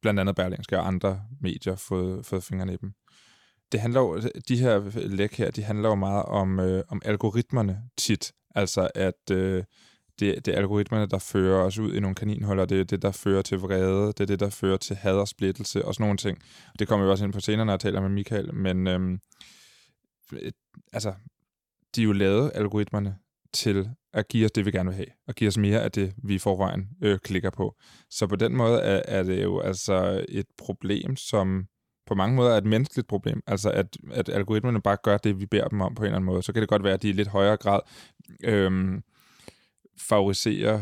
blandt 0.01 0.19
andet 0.19 0.35
Berlingske 0.35 0.79
og 0.79 0.87
andre 0.87 1.21
medier 1.41 1.75
fået, 1.75 2.25
fået 2.25 2.43
fingrene 2.43 2.73
i 2.73 2.77
dem. 2.77 2.93
Det 3.71 3.79
handler 3.79 3.99
jo, 3.99 4.21
de 4.47 4.57
her 4.57 5.07
læk 5.07 5.37
her, 5.37 5.51
de 5.51 5.63
handler 5.63 5.89
jo 5.89 5.95
meget 5.95 6.23
om, 6.23 6.59
øh, 6.59 6.83
om 6.87 7.01
algoritmerne 7.05 7.81
tit. 7.97 8.33
Altså 8.55 8.89
at 8.95 9.31
øh, 9.31 9.63
det, 10.19 10.45
det 10.45 10.53
er 10.53 10.57
algoritmerne, 10.57 11.05
der 11.05 11.19
fører 11.19 11.63
os 11.63 11.77
ud 11.77 11.93
i 11.93 11.99
nogle 11.99 12.15
kaninhuller, 12.15 12.65
det 12.65 12.79
er 12.79 12.83
det, 12.83 13.01
der 13.01 13.11
fører 13.11 13.41
til 13.41 13.57
vrede, 13.57 14.07
det 14.07 14.19
er 14.19 14.25
det, 14.25 14.39
der 14.39 14.49
fører 14.49 14.77
til 14.77 14.95
had 14.95 15.15
og 15.15 15.27
splittelse 15.27 15.85
og 15.85 15.93
sådan 15.93 16.03
nogle 16.03 16.17
ting. 16.17 16.37
Det 16.79 16.87
kommer 16.87 17.05
vi 17.05 17.11
også 17.11 17.25
ind 17.25 17.33
på 17.33 17.39
senere, 17.39 17.65
når 17.65 17.73
jeg 17.73 17.79
taler 17.79 18.01
med 18.01 18.09
Michael, 18.09 18.53
men 18.53 18.87
øh, 18.87 19.19
altså, 20.93 21.13
de 21.95 22.01
er 22.01 22.05
jo 22.05 22.11
lavet, 22.11 22.51
algoritmerne, 22.55 23.17
til 23.53 23.89
at 24.13 24.27
give 24.27 24.45
os 24.45 24.51
det, 24.51 24.65
vi 24.65 24.71
gerne 24.71 24.89
vil 24.89 24.95
have, 24.95 25.07
og 25.27 25.35
give 25.35 25.47
os 25.47 25.57
mere 25.57 25.81
af 25.81 25.91
det, 25.91 26.13
vi 26.23 26.35
i 26.35 26.39
forvejen 26.39 26.87
øh, 27.03 27.19
klikker 27.19 27.49
på. 27.49 27.75
Så 28.09 28.27
på 28.27 28.35
den 28.35 28.55
måde 28.55 28.81
er, 28.81 29.01
er 29.05 29.23
det 29.23 29.43
jo 29.43 29.59
altså 29.59 30.25
et 30.29 30.45
problem, 30.57 31.15
som 31.15 31.65
på 32.07 32.15
mange 32.15 32.35
måder 32.35 32.51
er 32.51 32.57
et 32.57 32.65
menneskeligt 32.65 33.07
problem. 33.07 33.41
Altså 33.47 33.71
at, 33.71 33.97
at 34.11 34.29
algoritmerne 34.29 34.81
bare 34.81 34.97
gør 35.03 35.17
det, 35.17 35.39
vi 35.39 35.45
beder 35.45 35.67
dem 35.67 35.81
om 35.81 35.95
på 35.95 36.03
en 36.03 36.05
eller 36.05 36.15
anden 36.15 36.25
måde. 36.25 36.43
Så 36.43 36.53
kan 36.53 36.61
det 36.61 36.69
godt 36.69 36.83
være, 36.83 36.93
at 36.93 37.01
de 37.01 37.09
i 37.09 37.11
lidt 37.11 37.27
højere 37.27 37.57
grad 37.57 37.79
øhm, 38.43 38.95
øh, 38.95 39.01
favoriserer 39.99 40.79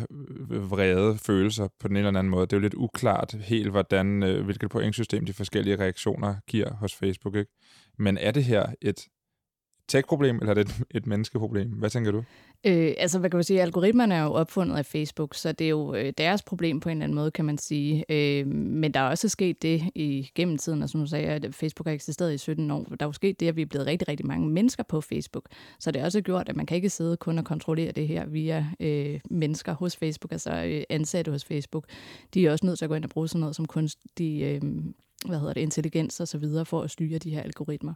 vrede 0.69 1.18
følelser 1.18 1.68
på 1.80 1.88
den 1.88 1.98
ene 1.98 2.07
eller 2.07 2.19
anden 2.19 2.31
måde. 2.31 2.42
Det 2.42 2.54
er 2.54 2.57
jo 2.57 2.62
lidt 2.62 2.74
uklart 2.74 3.33
helt, 3.33 3.69
hvordan, 3.69 4.24
øh, 4.24 4.45
hvilket 4.45 4.69
pointsystem 4.69 5.25
de 5.25 5.33
forskellige 5.33 5.75
reaktioner 5.75 6.36
giver 6.48 6.74
hos 6.74 6.95
Facebook. 6.95 7.36
Ikke? 7.36 7.51
Men 7.98 8.18
er 8.18 8.31
det 8.31 8.44
her 8.44 8.65
et 8.81 9.07
tech-problem, 9.88 10.36
eller 10.36 10.50
er 10.50 10.54
det 10.54 10.68
et, 10.68 10.83
et 10.92 11.07
menneskeproblem? 11.07 11.69
Hvad 11.69 11.89
tænker 11.89 12.12
du? 12.12 12.24
Øh, 12.66 12.94
altså, 12.98 13.20
hvad 13.20 13.30
kan 13.30 13.38
man 13.38 13.44
sige? 13.44 13.62
Algoritmerne 13.62 14.16
er 14.16 14.24
jo 14.24 14.34
opfundet 14.34 14.78
af 14.78 14.86
Facebook, 14.86 15.36
så 15.36 15.52
det 15.52 15.66
er 15.66 15.70
jo 15.70 15.96
øh, 15.96 16.14
deres 16.18 16.44
problem 16.44 16.80
på 16.80 16.90
en 16.90 16.98
eller 16.98 17.04
anden 17.04 17.16
måde, 17.16 17.32
kan 17.32 17.46
man 17.46 17.58
sige. 17.58 18.06
Øh, 18.10 18.48
men 18.48 18.94
der 18.94 19.00
er 19.00 19.10
også 19.10 19.30
sket 19.30 19.62
det 19.62 19.84
i 19.96 20.32
gennem 20.36 20.58
tiden, 20.58 20.84
og 20.84 20.90
som 20.90 21.00
nu 21.00 21.08
sagde 21.08 21.26
jeg, 21.26 21.46
at 21.46 21.56
Facebook 21.56 21.88
har 21.88 21.94
eksisteret 21.94 22.34
i 22.34 22.38
17 22.38 22.72
år. 22.72 22.84
Der 22.84 22.96
er 23.00 23.06
jo 23.06 23.12
sket 23.12 23.40
det, 23.40 23.48
at 23.48 23.56
vi 23.56 23.62
er 23.62 23.66
blevet 23.66 23.88
rigtig, 23.88 24.08
rigtig 24.08 24.26
mange 24.26 24.50
mennesker 24.50 24.84
på 24.84 25.02
Facebook. 25.02 25.46
Så 25.80 25.92
det 25.92 26.02
har 26.02 26.06
også 26.06 26.22
gjort, 26.22 26.50
at 26.50 26.56
man 26.56 26.66
kan 26.66 26.76
ikke 26.76 26.90
sidde 26.90 27.18
kun 27.18 27.38
og 27.38 27.46
kontrollere 27.46 27.92
det 27.92 28.08
her 28.08 28.26
via 28.26 28.66
øh, 28.80 29.20
mennesker 29.30 29.74
hos 29.74 29.98
Facebook, 29.98 30.32
altså 30.32 30.64
øh, 30.64 30.84
ansatte 30.90 31.32
hos 31.32 31.46
Facebook. 31.46 31.86
De 32.34 32.46
er 32.46 32.52
også 32.52 32.66
nødt 32.66 32.78
til 32.78 32.86
at 32.86 32.90
gå 32.90 32.96
ind 32.96 33.04
og 33.04 33.10
bruge 33.10 33.28
sådan 33.28 33.40
noget 33.40 33.56
som 33.56 33.66
kunstig 33.66 34.42
øh, 34.44 34.62
hvad 35.27 35.39
hedder 35.39 35.54
det, 35.54 35.62
intelligens 35.62 36.19
og 36.19 36.27
så 36.27 36.38
videre 36.38 36.66
for 36.66 36.81
at 36.81 36.92
styre 36.92 37.18
de 37.18 37.30
her 37.30 37.42
algoritmer. 37.42 37.94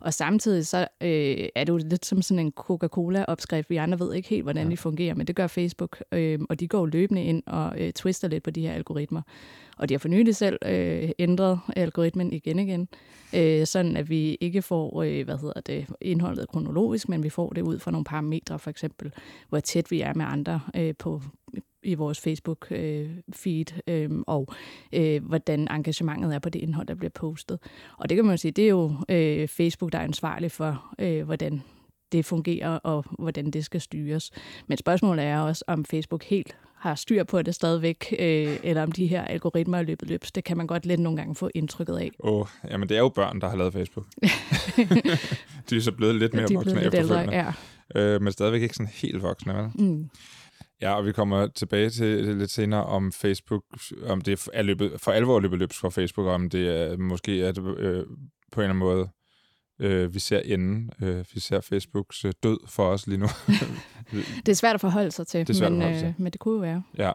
Og 0.00 0.14
samtidig 0.14 0.66
så 0.66 0.78
øh, 1.00 1.48
er 1.54 1.64
det 1.64 1.68
jo 1.68 1.76
lidt 1.76 2.06
som 2.06 2.22
sådan 2.22 2.46
en 2.46 2.52
Coca-Cola-opskrift. 2.52 3.70
Vi 3.70 3.76
andre 3.76 3.98
ved 3.98 4.14
ikke 4.14 4.28
helt, 4.28 4.42
hvordan 4.42 4.66
ja. 4.66 4.70
de 4.70 4.76
fungerer, 4.76 5.14
men 5.14 5.26
det 5.26 5.36
gør 5.36 5.46
Facebook, 5.46 6.02
øh, 6.12 6.40
og 6.48 6.60
de 6.60 6.68
går 6.68 6.86
løbende 6.86 7.24
ind 7.24 7.42
og 7.46 7.80
øh, 7.80 7.92
twister 7.92 8.28
lidt 8.28 8.44
på 8.44 8.50
de 8.50 8.60
her 8.60 8.72
algoritmer. 8.72 9.22
Og 9.76 9.88
de 9.88 9.94
har 9.94 9.98
for 9.98 10.08
nylig 10.08 10.36
selv 10.36 10.58
øh, 10.66 11.10
ændret 11.18 11.60
algoritmen 11.76 12.32
igen 12.32 12.58
igen, 12.58 12.88
øh, 13.34 13.66
sådan 13.66 13.96
at 13.96 14.10
vi 14.10 14.38
ikke 14.40 14.62
får, 14.62 15.02
øh, 15.02 15.24
hvad 15.24 15.38
hedder 15.38 15.60
det, 15.60 15.86
indholdet 16.00 16.48
kronologisk, 16.48 17.08
men 17.08 17.22
vi 17.22 17.30
får 17.30 17.50
det 17.50 17.62
ud 17.62 17.78
fra 17.78 17.90
nogle 17.90 18.04
parametre, 18.04 18.58
for 18.58 18.70
eksempel, 18.70 19.12
hvor 19.48 19.60
tæt 19.60 19.90
vi 19.90 20.00
er 20.00 20.14
med 20.14 20.24
andre 20.28 20.60
øh, 20.76 20.94
på, 20.98 21.22
i 21.82 21.94
vores 21.94 22.18
Facebook-feed, 22.18 23.80
øh, 23.86 24.02
øh, 24.02 24.10
og 24.26 24.48
øh, 24.92 25.24
hvordan 25.24 25.68
engagementet 25.70 26.34
er 26.34 26.38
på 26.38 26.48
det 26.48 26.58
indhold, 26.58 26.86
der 26.86 26.94
bliver 26.94 27.10
postet. 27.10 27.58
Og 27.98 28.08
det 28.08 28.16
kan 28.16 28.24
man 28.24 28.38
sige, 28.38 28.52
det 28.52 28.64
er 28.64 28.68
jo 28.68 28.92
øh, 29.08 29.48
Facebook, 29.48 29.92
der 29.92 29.98
er 29.98 30.02
ansvarlig 30.02 30.50
for, 30.52 30.94
øh, 30.98 31.24
hvordan 31.24 31.62
det 32.12 32.24
fungerer, 32.24 32.70
og 32.70 33.04
hvordan 33.18 33.50
det 33.50 33.64
skal 33.64 33.80
styres. 33.80 34.30
Men 34.66 34.78
spørgsmålet 34.78 35.24
er 35.24 35.40
også, 35.40 35.64
om 35.66 35.84
Facebook 35.84 36.24
helt 36.24 36.56
har 36.82 36.94
styr 36.94 37.24
på 37.24 37.42
det 37.42 37.54
stadigvæk, 37.54 38.14
øh, 38.18 38.56
eller 38.62 38.82
om 38.82 38.92
de 38.92 39.06
her 39.06 39.24
algoritmer 39.24 39.78
er 39.78 39.82
løbet 39.82 40.08
løbs. 40.08 40.32
Det 40.32 40.44
kan 40.44 40.56
man 40.56 40.66
godt 40.66 40.86
lidt 40.86 41.00
nogle 41.00 41.16
gange 41.16 41.34
få 41.34 41.50
indtrykket 41.54 41.96
af. 41.96 42.10
Åh, 42.20 42.40
oh, 42.40 42.46
jamen 42.70 42.88
det 42.88 42.94
er 42.94 42.98
jo 42.98 43.08
børn, 43.08 43.40
der 43.40 43.48
har 43.48 43.56
lavet 43.56 43.72
Facebook. 43.72 44.06
de 45.70 45.76
er 45.76 45.80
så 45.80 45.92
blevet 45.92 46.14
lidt 46.14 46.34
mere 46.34 46.46
voksne 46.54 46.84
efterfølgende. 46.84 47.34
Ældre, 47.34 47.52
ja. 47.94 48.14
øh, 48.14 48.22
men 48.22 48.32
stadigvæk 48.32 48.62
ikke 48.62 48.74
sådan 48.74 48.92
helt 48.94 49.22
voksne, 49.22 49.54
vel? 49.54 49.70
Mm. 49.74 50.08
Ja, 50.82 50.94
og 50.94 51.06
vi 51.06 51.12
kommer 51.12 51.46
tilbage 51.46 51.90
til 51.90 52.26
det 52.26 52.36
lidt 52.36 52.50
senere 52.50 52.84
om 52.84 53.12
Facebook, 53.12 53.64
om 54.06 54.20
det 54.20 54.48
er 54.52 54.62
løbet, 54.62 55.00
for 55.00 55.12
alvor 55.12 55.40
løbet 55.40 55.58
løbs 55.58 55.78
for 55.78 55.90
Facebook, 55.90 56.26
om 56.26 56.50
det 56.50 56.68
er 56.68 56.96
måske 56.96 57.32
at, 57.32 57.58
øh, 57.58 58.06
på 58.52 58.60
en 58.60 58.64
eller 58.64 58.64
anden 58.64 58.76
måde, 58.76 59.08
øh, 59.78 60.14
vi 60.14 60.18
ser 60.18 60.40
enden. 60.44 60.90
Øh, 61.02 61.24
vi 61.34 61.40
ser 61.40 61.60
Facebooks 61.60 62.24
øh, 62.24 62.32
død 62.42 62.58
for 62.68 62.88
os 62.88 63.06
lige 63.06 63.18
nu. 63.18 63.26
det 64.46 64.48
er 64.48 64.54
svært 64.54 64.74
at 64.74 64.80
forholde 64.80 65.10
sig 65.10 65.26
til, 65.26 65.48
det 65.48 65.60
men, 65.60 65.82
øh, 65.82 65.98
til. 65.98 66.14
men 66.18 66.32
det 66.32 66.40
kunne 66.40 66.54
jo 66.54 66.60
være. 66.60 66.82
Ja. 66.98 67.12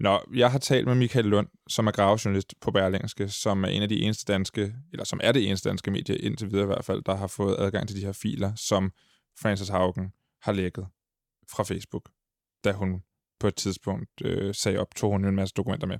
Nå, 0.00 0.20
jeg 0.34 0.50
har 0.50 0.58
talt 0.58 0.86
med 0.86 0.94
Michael 0.94 1.24
Lund, 1.24 1.48
som 1.68 1.86
er 1.86 1.90
gravejournalist 1.90 2.54
på 2.60 2.70
Berlingske, 2.70 3.28
som 3.28 3.64
er 3.64 3.68
en 3.68 3.82
af 3.82 3.88
de 3.88 4.00
eneste 4.00 4.32
danske, 4.32 4.74
eller 4.92 5.04
som 5.04 5.20
er 5.22 5.32
det 5.32 5.46
eneste 5.46 5.68
danske 5.68 5.90
medie, 5.90 6.18
indtil 6.18 6.50
videre 6.50 6.64
i 6.64 6.66
hvert 6.66 6.84
fald, 6.84 7.02
der 7.02 7.16
har 7.16 7.26
fået 7.26 7.56
adgang 7.58 7.88
til 7.88 7.96
de 7.96 8.04
her 8.04 8.12
filer, 8.12 8.52
som 8.54 8.92
Frances 9.42 9.68
Haugen 9.68 10.12
har 10.42 10.52
lækket 10.52 10.86
fra 11.50 11.62
Facebook 11.62 12.08
da 12.64 12.72
hun 12.72 13.02
på 13.40 13.46
et 13.46 13.54
tidspunkt 13.54 14.10
øh, 14.24 14.54
sagde 14.54 14.78
op, 14.78 14.94
tog 14.96 15.10
hun 15.10 15.24
en 15.24 15.36
masse 15.36 15.54
dokumenter 15.54 15.86
med. 15.86 15.98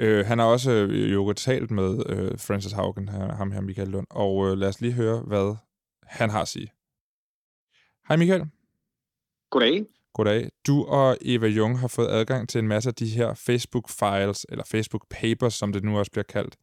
Øh, 0.00 0.26
han 0.26 0.38
har 0.38 0.46
også 0.46 0.70
øh, 0.70 1.12
jo 1.12 1.32
talt 1.32 1.70
med 1.70 2.02
øh, 2.08 2.38
Francis 2.38 2.72
Haugen, 2.72 3.08
ham 3.08 3.52
her 3.52 3.60
Michael 3.60 3.88
Lund, 3.88 4.06
og 4.10 4.48
øh, 4.48 4.58
lad 4.58 4.68
os 4.68 4.80
lige 4.80 4.92
høre, 4.92 5.20
hvad 5.20 5.56
han 6.02 6.30
har 6.30 6.42
at 6.42 6.48
sige. 6.48 6.72
Hej 8.08 8.16
Michael. 8.16 8.46
Goddag. 9.50 9.86
Goddag. 10.14 10.50
Du 10.66 10.84
og 10.84 11.16
Eva 11.20 11.46
Jung 11.46 11.78
har 11.78 11.88
fået 11.88 12.08
adgang 12.08 12.48
til 12.48 12.58
en 12.58 12.68
masse 12.68 12.88
af 12.88 12.94
de 12.94 13.06
her 13.06 13.34
Facebook-files, 13.34 14.44
eller 14.48 14.64
Facebook-papers, 14.64 15.54
som 15.54 15.72
det 15.72 15.84
nu 15.84 15.98
også 15.98 16.12
bliver 16.12 16.24
kaldt, 16.24 16.56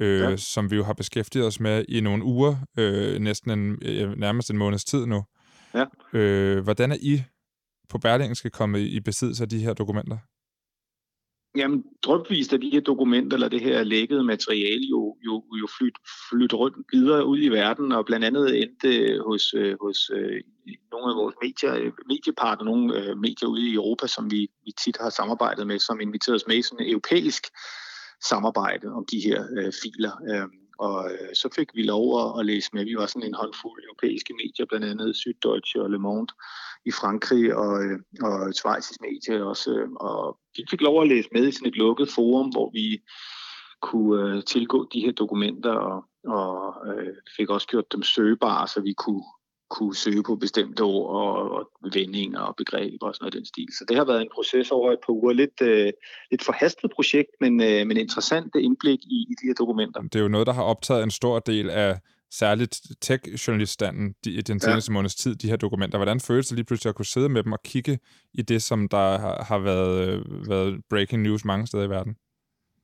øh, 0.00 0.20
ja. 0.20 0.36
som 0.36 0.70
vi 0.70 0.76
jo 0.76 0.84
har 0.84 0.92
beskæftiget 0.92 1.46
os 1.46 1.60
med 1.60 1.84
i 1.88 2.00
nogle 2.00 2.24
uger, 2.24 2.56
øh, 2.78 3.18
næsten 3.18 3.50
en, 3.50 3.78
øh, 3.82 4.18
nærmest 4.18 4.50
en 4.50 4.58
måneds 4.58 4.84
tid 4.84 5.06
nu. 5.06 5.24
Ja. 5.74 5.84
Øh, 6.12 6.64
hvordan 6.64 6.92
er 6.92 6.96
I 7.00 7.22
på 7.90 7.98
skal 8.34 8.50
komme 8.50 8.80
i 8.80 9.00
besiddelse 9.00 9.42
af 9.42 9.48
de 9.48 9.58
her 9.58 9.74
dokumenter? 9.74 10.16
Jamen, 11.56 11.84
drøbvist 12.02 12.52
af 12.52 12.60
de 12.60 12.70
her 12.70 12.80
dokumenter, 12.80 13.36
eller 13.36 13.48
det 13.48 13.60
her 13.60 13.82
lækkede 13.82 14.24
materiale, 14.24 14.86
jo, 14.90 15.16
jo, 15.24 15.44
jo 15.60 15.66
flyt, 15.78 15.98
flyt 16.30 16.54
rundt 16.54 16.76
videre 16.92 17.26
ud 17.26 17.38
i 17.38 17.48
verden, 17.48 17.92
og 17.92 18.06
blandt 18.06 18.26
andet 18.26 18.62
endte 18.62 18.98
øh, 18.98 19.20
hos, 19.26 19.54
øh, 19.54 19.76
hos 19.80 20.10
øh, 20.14 20.40
nogle 20.92 21.10
af 21.12 21.16
vores 21.16 21.34
medier, 21.42 21.74
øh, 21.74 21.92
mediepartner, 22.08 22.64
nogle 22.64 22.96
øh, 22.98 23.18
medier 23.18 23.48
ude 23.48 23.70
i 23.70 23.74
Europa, 23.74 24.06
som 24.06 24.30
vi, 24.30 24.48
vi 24.64 24.72
tit 24.84 24.96
har 25.00 25.10
samarbejdet 25.10 25.66
med, 25.66 25.78
som 25.78 26.00
inviterede 26.00 26.36
os 26.36 26.46
med 26.46 26.56
i 26.56 26.62
sådan 26.62 26.86
et 26.86 26.90
europæisk 26.90 27.44
samarbejde 28.30 28.86
om 28.92 29.06
de 29.12 29.20
her 29.20 29.44
øh, 29.58 29.72
filer. 29.82 30.12
Øh, 30.30 30.48
og 30.86 31.10
øh, 31.12 31.34
så 31.34 31.48
fik 31.56 31.68
vi 31.74 31.82
lov 31.82 32.04
at, 32.22 32.40
at 32.40 32.46
læse 32.46 32.70
med. 32.72 32.84
Vi 32.84 32.96
var 32.96 33.06
sådan 33.06 33.28
en 33.28 33.40
håndfuld 33.42 33.84
europæiske 33.84 34.34
medier, 34.42 34.66
blandt 34.68 34.86
andet 34.86 35.16
Süddeutsche 35.20 35.78
og 35.84 35.90
Le 35.90 35.98
Monde, 35.98 36.32
i 36.86 36.90
Frankrig 36.90 37.54
og, 37.54 37.84
øh, 37.84 37.98
og 38.22 38.54
svejsisk 38.54 39.00
medie 39.00 39.44
også. 39.44 39.70
Øh, 39.70 39.88
og 39.90 40.38
vi 40.56 40.64
fik 40.70 40.80
lov 40.80 41.02
at 41.02 41.08
læse 41.08 41.28
med 41.32 41.48
i 41.48 41.52
sådan 41.52 41.68
et 41.68 41.76
lukket 41.76 42.08
forum, 42.14 42.48
hvor 42.48 42.70
vi 42.72 43.02
kunne 43.82 44.36
øh, 44.36 44.44
tilgå 44.44 44.88
de 44.92 45.00
her 45.00 45.12
dokumenter 45.12 45.72
og, 45.72 46.04
og 46.26 46.74
øh, 46.88 47.14
fik 47.36 47.50
også 47.50 47.66
gjort 47.66 47.92
dem 47.92 48.02
søgbare, 48.02 48.68
så 48.68 48.80
vi 48.80 48.92
kunne 48.92 49.22
kunne 49.70 49.96
søge 49.96 50.22
på 50.22 50.36
bestemte 50.36 50.80
ord 50.80 51.10
og, 51.14 51.50
og 51.50 51.70
vendinger 51.94 52.40
og 52.40 52.56
begreber 52.56 53.06
og 53.06 53.14
sådan 53.14 53.24
noget 53.24 53.34
den 53.34 53.46
stil. 53.46 53.68
Så 53.78 53.84
det 53.88 53.96
har 53.96 54.04
været 54.04 54.22
en 54.22 54.28
proces 54.34 54.70
over 54.70 54.92
et 54.92 54.98
par 55.06 55.12
uger. 55.12 55.32
Lidt, 55.32 55.62
øh, 55.62 55.92
lidt 56.30 56.44
forhastet 56.44 56.90
projekt, 56.94 57.30
men, 57.40 57.60
øh, 57.62 57.86
men 57.86 57.96
interessant 57.96 58.54
indblik 58.54 58.98
i, 59.04 59.26
i 59.30 59.34
de 59.42 59.46
her 59.46 59.54
dokumenter. 59.54 60.00
Det 60.00 60.16
er 60.16 60.22
jo 60.22 60.28
noget, 60.28 60.46
der 60.46 60.52
har 60.52 60.62
optaget 60.62 61.02
en 61.02 61.10
stor 61.10 61.38
del 61.38 61.70
af 61.70 61.98
særligt 62.30 62.80
tech-journaliststanden 63.00 64.14
i 64.26 64.42
den 64.42 64.60
seneste 64.60 64.92
ja. 64.92 64.94
måneds 64.94 65.14
tid, 65.14 65.34
de 65.34 65.48
her 65.48 65.56
dokumenter. 65.56 65.98
Hvordan 65.98 66.20
føles 66.20 66.48
det 66.48 66.56
lige 66.56 66.64
pludselig 66.64 66.88
at 66.88 66.94
kunne 66.94 67.06
sidde 67.06 67.28
med 67.28 67.42
dem 67.42 67.52
og 67.52 67.62
kigge 67.62 67.98
i 68.34 68.42
det, 68.42 68.62
som 68.62 68.88
der 68.88 69.18
har, 69.18 69.44
har 69.44 69.58
været, 69.58 70.08
øh, 70.08 70.48
været 70.48 70.80
breaking 70.90 71.22
news 71.22 71.44
mange 71.44 71.66
steder 71.66 71.84
i 71.84 71.90
verden? 71.90 72.16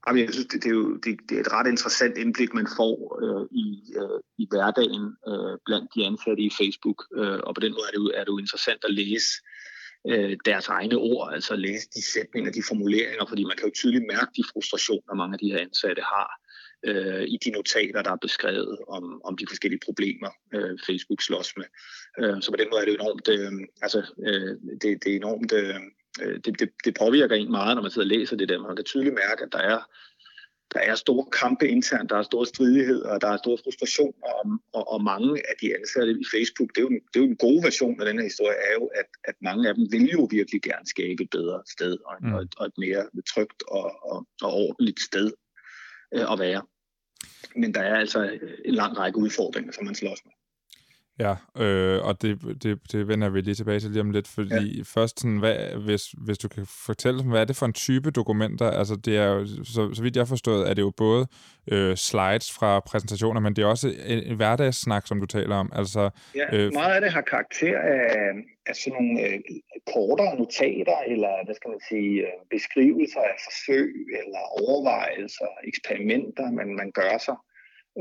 Jamen, 0.07 0.25
jeg 0.25 0.33
synes, 0.33 0.47
det, 0.47 0.62
det, 0.62 0.71
er 0.71 0.75
jo 0.75 0.97
det, 0.97 1.17
det 1.29 1.37
er 1.37 1.41
et 1.41 1.53
ret 1.53 1.67
interessant 1.67 2.19
indblik, 2.19 2.55
man 2.55 2.69
får 2.76 2.95
øh, 3.25 3.47
i, 3.50 3.69
øh, 4.00 4.21
i 4.38 4.47
hverdagen 4.50 5.05
øh, 5.31 5.55
blandt 5.67 5.88
de 5.95 6.07
ansatte 6.07 6.43
i 6.43 6.50
Facebook. 6.61 6.99
Øh, 7.19 7.41
og 7.47 7.55
på 7.55 7.61
den 7.61 7.73
måde 7.73 7.87
er 7.88 7.93
det 7.95 8.03
jo, 8.05 8.11
er 8.15 8.25
det 8.25 8.33
jo 8.35 8.38
interessant 8.38 8.85
at 8.85 8.95
læse 8.95 9.31
øh, 10.11 10.37
deres 10.45 10.69
egne 10.69 10.97
ord, 10.97 11.33
altså 11.35 11.57
læse 11.57 11.88
de 11.95 12.03
sætninger, 12.12 12.50
de 12.53 12.62
formuleringer, 12.69 13.26
fordi 13.29 13.45
man 13.45 13.57
kan 13.57 13.69
jo 13.69 13.75
tydeligt 13.75 14.07
mærke 14.15 14.33
de 14.37 14.45
frustrationer, 14.53 15.15
mange 15.15 15.35
af 15.35 15.38
de 15.38 15.50
her 15.53 15.61
ansatte 15.67 16.03
har 16.03 16.29
øh, 16.87 17.25
i 17.28 17.38
de 17.45 17.50
notater, 17.50 18.02
der 18.02 18.12
er 18.12 18.16
beskrevet 18.16 18.78
om, 18.88 19.21
om 19.25 19.37
de 19.37 19.47
forskellige 19.49 19.81
problemer, 19.85 20.31
øh, 20.55 20.78
Facebook 20.87 21.23
slås 21.23 21.52
med. 21.57 21.69
Øh, 22.21 22.43
så 22.43 22.50
på 22.50 22.57
den 22.57 22.69
måde 22.71 22.81
er 22.83 22.85
det 22.85 22.95
enormt, 22.95 23.28
øh, 23.28 23.52
altså, 23.83 24.00
øh, 24.26 24.52
det, 24.83 25.05
det 25.05 25.12
er 25.12 25.16
enormt 25.16 25.52
øh, 25.52 25.81
det, 26.45 26.61
det, 26.61 26.69
det 26.85 26.97
påvirker 26.99 27.37
en 27.37 27.50
meget, 27.50 27.76
når 27.76 27.83
man 27.83 27.90
sidder 27.90 28.07
og 28.09 28.19
læser 28.19 28.37
det 28.37 28.49
der. 28.49 28.59
Man 28.59 28.76
kan 28.76 28.85
tydeligt 28.85 29.14
mærke, 29.14 29.43
at 29.45 29.52
der 29.52 29.59
er, 29.59 29.81
der 30.75 30.81
er 30.81 30.95
store 30.95 31.26
kampe 31.33 31.69
internt, 31.69 32.11
der 32.11 32.16
er 32.16 32.23
store 32.23 32.47
stridigheder, 32.47 33.09
og 33.09 33.21
der 33.21 33.28
er 33.28 33.37
store 33.37 33.59
frustrationer, 33.64 34.28
og, 34.40 34.45
og, 34.73 34.93
og 34.93 35.02
mange 35.02 35.33
af 35.50 35.55
de 35.61 35.76
ansatte 35.78 36.12
i 36.12 36.26
Facebook, 36.35 36.69
det 36.75 36.78
er, 36.78 36.83
jo, 36.83 36.90
det 36.90 37.16
er 37.16 37.25
jo 37.25 37.31
en 37.31 37.37
god 37.37 37.62
version 37.62 38.00
af 38.00 38.07
den 38.07 38.19
her 38.19 38.25
historie, 38.25 38.57
er 38.69 38.75
jo, 38.81 38.87
at, 38.87 39.09
at 39.25 39.35
mange 39.40 39.69
af 39.69 39.75
dem 39.75 39.93
vil 39.93 40.07
jo 40.16 40.28
virkelig 40.31 40.62
gerne 40.62 40.87
skabe 40.87 41.23
et 41.23 41.31
bedre 41.31 41.62
sted, 41.75 41.99
og, 42.07 42.14
mm. 42.21 42.33
og, 42.35 42.43
et, 42.43 42.55
og 42.57 42.66
et 42.66 42.78
mere 42.78 43.02
trygt 43.33 43.62
og, 43.69 43.87
og, 44.11 44.26
og 44.43 44.52
ordentligt 44.52 45.00
sted 45.00 45.33
øh, 46.14 46.33
at 46.33 46.38
være. 46.38 46.62
Men 47.56 47.75
der 47.75 47.80
er 47.80 47.97
altså 47.97 48.38
en 48.64 48.75
lang 48.75 48.99
række 48.99 49.18
udfordringer, 49.18 49.73
som 49.73 49.85
man 49.85 49.95
slås 49.95 50.25
med. 50.25 50.33
Ja, 51.18 51.62
øh, 51.62 52.04
og 52.06 52.23
det, 52.23 52.62
det, 52.62 52.92
det 52.92 53.08
vender 53.08 53.28
vi 53.28 53.40
lige 53.40 53.54
tilbage 53.54 53.80
til 53.80 53.90
lige 53.90 54.00
om 54.00 54.11
lidt, 54.11 54.28
fordi 54.28 54.76
ja. 54.76 54.82
først, 54.94 55.20
sådan, 55.20 55.38
hvad, 55.38 55.56
hvis, 55.85 56.04
hvis 56.26 56.38
du 56.38 56.49
kan 56.49 56.66
fortælle, 56.87 57.23
hvad 57.23 57.40
er 57.40 57.44
det 57.44 57.56
for 57.56 57.66
en 57.66 57.73
type 57.73 58.11
dokumenter? 58.11 58.70
Altså, 58.70 58.96
det 58.96 59.16
er 59.16 59.26
jo, 59.26 59.46
så, 59.46 59.90
så 59.94 60.02
vidt 60.02 60.16
jeg 60.16 60.20
har 60.20 60.35
forstået, 60.37 60.70
er 60.70 60.75
det 60.75 60.82
jo 60.82 60.92
både 60.96 61.26
øh, 61.73 61.96
slides 61.96 62.52
fra 62.52 62.80
præsentationer, 62.80 63.40
men 63.40 63.56
det 63.56 63.62
er 63.62 63.66
også 63.66 63.88
en, 64.06 64.23
en 64.23 64.37
hverdagssnak, 64.37 65.06
som 65.06 65.20
du 65.20 65.26
taler 65.26 65.56
om. 65.56 65.73
Altså, 65.75 66.11
ja, 66.35 66.56
øh, 66.56 66.73
meget 66.73 66.94
af 66.94 67.00
det 67.00 67.12
har 67.12 67.20
karakter 67.20 67.78
af, 67.78 68.32
af 68.66 68.76
sådan 68.76 68.92
nogle 68.92 69.23
øh, 69.26 69.40
kortere 69.94 70.37
notater, 70.38 70.99
eller 71.06 71.44
hvad 71.44 71.54
skal 71.54 71.70
man 71.70 71.80
sige, 71.88 72.12
øh, 72.26 72.38
beskrivelser 72.50 73.20
af 73.20 73.37
forsøg, 73.46 73.90
eller 74.20 74.42
overvejelser, 74.62 75.50
eksperimenter, 75.64 76.50
man, 76.50 76.68
man 76.80 76.90
gør 76.92 77.18
sig. 77.26 77.37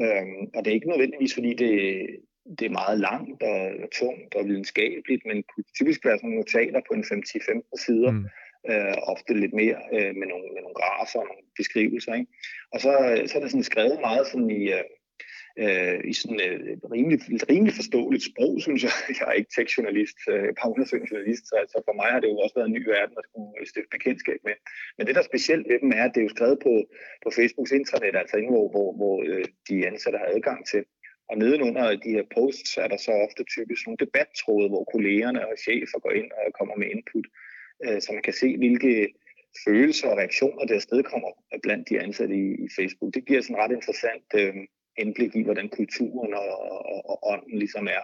Øhm, 0.04 0.42
og 0.56 0.60
det 0.60 0.70
er 0.70 0.78
ikke 0.80 0.94
nødvendigvis, 0.94 1.34
fordi 1.34 1.54
det, 1.54 1.74
det 2.60 2.66
er 2.66 2.80
meget 2.82 3.00
langt 3.00 3.44
og, 3.44 3.90
tungt 3.92 4.36
og 4.36 4.46
videnskabeligt, 4.46 5.26
men 5.26 5.44
kunne 5.44 5.64
typisk 5.78 6.06
være 6.06 6.18
sådan 6.18 6.30
nogle 6.30 6.40
notater 6.40 6.82
på 6.88 6.94
en 6.94 7.04
5-10-15 7.04 7.86
sider, 7.86 8.12
mm. 8.12 8.26
øh, 8.70 8.96
ofte 9.14 9.34
lidt 9.34 9.54
mere 9.54 9.80
øh, 9.96 10.12
med, 10.20 10.28
nogle, 10.32 10.48
med 10.54 10.62
nogle 10.62 10.80
grafer 10.82 11.20
og 11.20 11.28
nogle 11.28 11.46
beskrivelser. 11.60 12.14
Ikke? 12.14 12.32
Og 12.74 12.80
så, 12.82 12.92
så 13.28 13.34
er 13.38 13.42
det 13.42 13.52
sådan 13.52 13.72
skrevet 13.72 13.98
meget 14.08 14.28
sådan 14.28 14.52
i, 14.62 14.64
øh, 14.78 14.86
øh 15.64 16.00
i 16.12 16.14
sådan 16.14 16.40
et 16.48 16.62
øh, 16.70 16.78
rimelig, 16.96 17.20
rimelig 17.52 17.74
forståeligt 17.80 18.28
sprog, 18.30 18.54
synes 18.66 18.82
jeg. 18.84 18.94
Jeg 19.20 19.28
er 19.28 19.40
ikke 19.40 19.56
tekstjournalist, 19.56 20.18
øh, 20.34 20.48
par 20.60 20.70
undersøgende 20.74 21.12
journalist, 21.12 21.44
så 21.50 21.56
altså 21.64 21.78
for 21.88 21.96
mig 22.00 22.10
har 22.14 22.20
det 22.20 22.30
jo 22.34 22.38
også 22.44 22.56
været 22.56 22.70
en 22.70 22.78
ny 22.80 22.84
verden 22.96 23.16
at 23.20 23.26
skulle 23.28 23.70
stifte 23.72 23.96
bekendtskab 23.96 24.40
med. 24.48 24.56
Men 24.96 25.04
det, 25.06 25.16
der 25.16 25.22
er 25.22 25.32
specielt 25.32 25.66
ved 25.70 25.80
dem, 25.84 25.92
er, 26.00 26.04
at 26.06 26.12
det 26.14 26.22
er 26.22 26.28
jo 26.28 26.36
skrevet 26.38 26.60
på, 26.68 26.74
på 27.24 27.30
Facebooks 27.38 27.72
intranet, 27.72 28.16
altså 28.22 28.36
inde, 28.38 28.52
hvor, 28.56 28.68
hvor, 28.76 28.90
hvor 29.00 29.16
de 29.68 29.88
ansatte 29.90 30.18
har 30.22 30.30
adgang 30.36 30.62
til. 30.72 30.84
Og 31.30 31.38
nedenunder 31.38 31.96
de 32.06 32.16
her 32.18 32.26
posts 32.36 32.78
er 32.78 32.88
der 32.88 32.98
så 32.98 33.12
ofte 33.26 33.44
typisk 33.56 33.82
nogle 33.86 34.04
debattråde, 34.06 34.68
hvor 34.70 34.84
kollegerne 34.94 35.42
og 35.50 35.56
chefer 35.66 36.00
går 36.06 36.14
ind 36.20 36.30
og 36.32 36.54
kommer 36.60 36.76
med 36.76 36.88
input, 36.96 37.26
øh, 37.86 38.02
så 38.02 38.10
man 38.14 38.24
kan 38.28 38.34
se, 38.34 38.58
hvilke 38.58 38.94
følelser 39.66 40.08
og 40.12 40.18
reaktioner 40.18 40.66
der 40.66 40.80
sted 40.80 41.04
kommer 41.04 41.30
blandt 41.64 41.90
de 41.90 42.00
ansatte 42.06 42.36
i, 42.36 42.48
i 42.66 42.68
Facebook. 42.78 43.14
Det 43.14 43.26
giver 43.28 43.42
sådan 43.42 43.62
ret 43.64 43.72
interessant 43.72 44.30
øh, 44.36 44.54
indblik 44.98 45.36
i, 45.36 45.44
hvordan 45.44 45.70
kulturen 45.70 46.34
og, 46.34 46.50
og, 46.94 47.10
og 47.10 47.18
ånden 47.32 47.60
ligesom 47.60 47.88
er. 47.88 48.04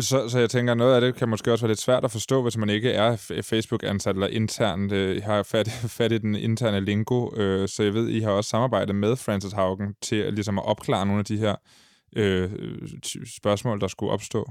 Så, 0.00 0.28
så 0.28 0.38
jeg 0.38 0.50
tænker, 0.50 0.74
noget 0.74 0.94
af 0.94 1.00
det 1.00 1.14
kan 1.14 1.28
måske 1.28 1.52
også 1.52 1.64
være 1.64 1.70
lidt 1.70 1.80
svært 1.80 2.04
at 2.04 2.10
forstå, 2.10 2.42
hvis 2.42 2.56
man 2.56 2.68
ikke 2.68 2.92
er 2.92 3.40
Facebook-ansat 3.50 4.14
eller 4.14 4.26
internt. 4.28 4.92
Øh, 4.92 5.16
jeg 5.16 5.24
har 5.24 5.42
fat, 5.42 5.68
fat 5.98 6.12
i 6.12 6.18
den 6.18 6.34
interne 6.34 6.80
lingo, 6.80 7.36
øh, 7.36 7.68
så 7.68 7.82
jeg 7.82 7.94
ved, 7.94 8.08
I 8.08 8.20
har 8.20 8.30
også 8.30 8.50
samarbejdet 8.50 8.94
med 8.94 9.16
Francis 9.16 9.52
Haugen 9.52 9.94
til 10.02 10.16
at, 10.16 10.34
ligesom 10.34 10.58
at 10.58 10.64
opklare 10.66 11.06
nogle 11.06 11.18
af 11.18 11.24
de 11.24 11.38
her 11.38 11.54
øh, 12.16 12.50
spørgsmål, 13.38 13.80
der 13.80 13.86
skulle 13.86 14.12
opstå? 14.12 14.44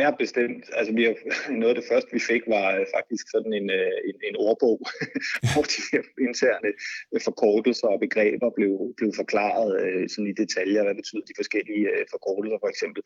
Ja, 0.00 0.08
bestemt. 0.24 0.64
Altså, 0.78 0.92
vi 0.98 1.02
har, 1.04 1.14
noget 1.60 1.74
af 1.74 1.78
det 1.80 1.90
første, 1.90 2.10
vi 2.16 2.20
fik, 2.32 2.42
var 2.54 2.66
øh, 2.76 2.84
faktisk 2.96 3.24
sådan 3.34 3.52
en, 3.60 3.68
øh, 3.80 3.96
en, 4.08 4.16
en 4.28 4.36
ordbog, 4.46 4.78
hvor 5.52 5.64
de 5.72 5.80
interne 6.28 6.70
øh, 7.12 7.20
forkortelser 7.28 7.88
og 7.94 8.00
begreber 8.06 8.48
blev, 8.58 8.72
blev 8.98 9.10
forklaret 9.20 9.70
øh, 9.82 10.04
sådan 10.12 10.30
i 10.32 10.38
detaljer, 10.42 10.82
hvad 10.84 10.96
betyder 11.00 11.24
de 11.30 11.38
forskellige 11.40 11.86
øh, 11.94 12.04
forkortelser 12.14 12.58
for 12.62 12.70
eksempel. 12.74 13.02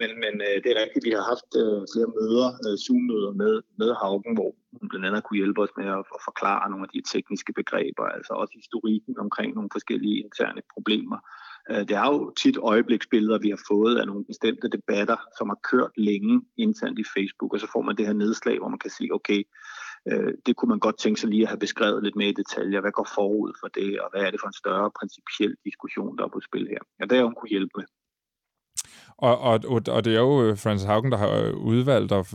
Men, 0.00 0.10
men 0.22 0.34
det 0.62 0.68
er 0.70 0.82
rigtigt, 0.82 1.06
vi 1.08 1.14
har 1.18 1.24
haft 1.32 1.50
flere 1.92 2.10
møder, 2.18 2.48
Zoom-møder 2.84 3.32
med, 3.42 3.54
med 3.80 3.90
Haugen, 4.00 4.34
hvor 4.38 4.50
hun 4.78 4.86
blandt 4.90 5.06
andet 5.08 5.22
kunne 5.24 5.40
hjælpe 5.42 5.62
os 5.64 5.74
med 5.80 5.88
at, 5.98 6.04
at 6.16 6.20
forklare 6.28 6.70
nogle 6.70 6.86
af 6.86 6.92
de 6.94 7.02
tekniske 7.12 7.52
begreber, 7.60 8.04
altså 8.16 8.32
også 8.40 8.54
historikken 8.62 9.14
omkring 9.24 9.50
nogle 9.54 9.70
forskellige 9.76 10.16
interne 10.24 10.62
problemer 10.74 11.18
Øh, 11.70 11.80
det 11.88 11.90
er 11.90 12.06
jo 12.06 12.30
tit 12.30 12.56
øjebliksbilleder, 12.56 13.38
vi 13.38 13.50
har 13.50 13.60
fået 13.68 13.98
af 13.98 14.06
nogle 14.06 14.24
bestemte 14.24 14.68
debatter, 14.68 15.16
som 15.38 15.48
har 15.48 15.58
kørt 15.70 15.90
længe 15.96 16.42
internt 16.56 16.98
i 16.98 17.04
Facebook, 17.14 17.52
og 17.54 17.60
så 17.60 17.68
får 17.72 17.82
man 17.82 17.96
det 17.96 18.06
her 18.06 18.12
nedslag, 18.12 18.58
hvor 18.58 18.68
man 18.68 18.78
kan 18.78 18.90
sige, 18.90 19.14
okay, 19.14 19.42
øh, 20.10 20.32
det 20.46 20.56
kunne 20.56 20.68
man 20.68 20.78
godt 20.78 20.98
tænke 20.98 21.20
sig 21.20 21.30
lige 21.30 21.42
at 21.42 21.48
have 21.48 21.58
beskrevet 21.58 22.02
lidt 22.02 22.16
mere 22.16 22.28
i 22.28 22.40
detaljer. 22.42 22.80
Hvad 22.80 22.92
går 22.92 23.08
forud 23.14 23.52
for 23.60 23.68
det, 23.68 24.00
og 24.00 24.10
hvad 24.10 24.22
er 24.26 24.30
det 24.30 24.40
for 24.40 24.48
en 24.48 24.60
større 24.62 24.90
principiel 24.98 25.54
diskussion, 25.64 26.18
der 26.18 26.24
er 26.24 26.28
på 26.28 26.40
spil 26.40 26.66
her? 26.68 26.82
Ja, 27.00 27.04
det 27.04 27.16
har 27.18 27.24
hun 27.24 27.34
kunne 27.34 27.54
hjælpe 27.56 27.74
med. 27.76 27.84
Og, 29.18 29.38
og, 29.38 29.60
og 29.88 30.04
det 30.04 30.14
er 30.14 30.20
jo 30.20 30.42
øh, 30.42 30.58
Francis 30.58 30.86
Haugen, 30.86 31.12
der 31.12 31.18
har 31.18 31.30
øh, 31.30 31.54
udvalgt 31.54 32.12
og 32.12 32.26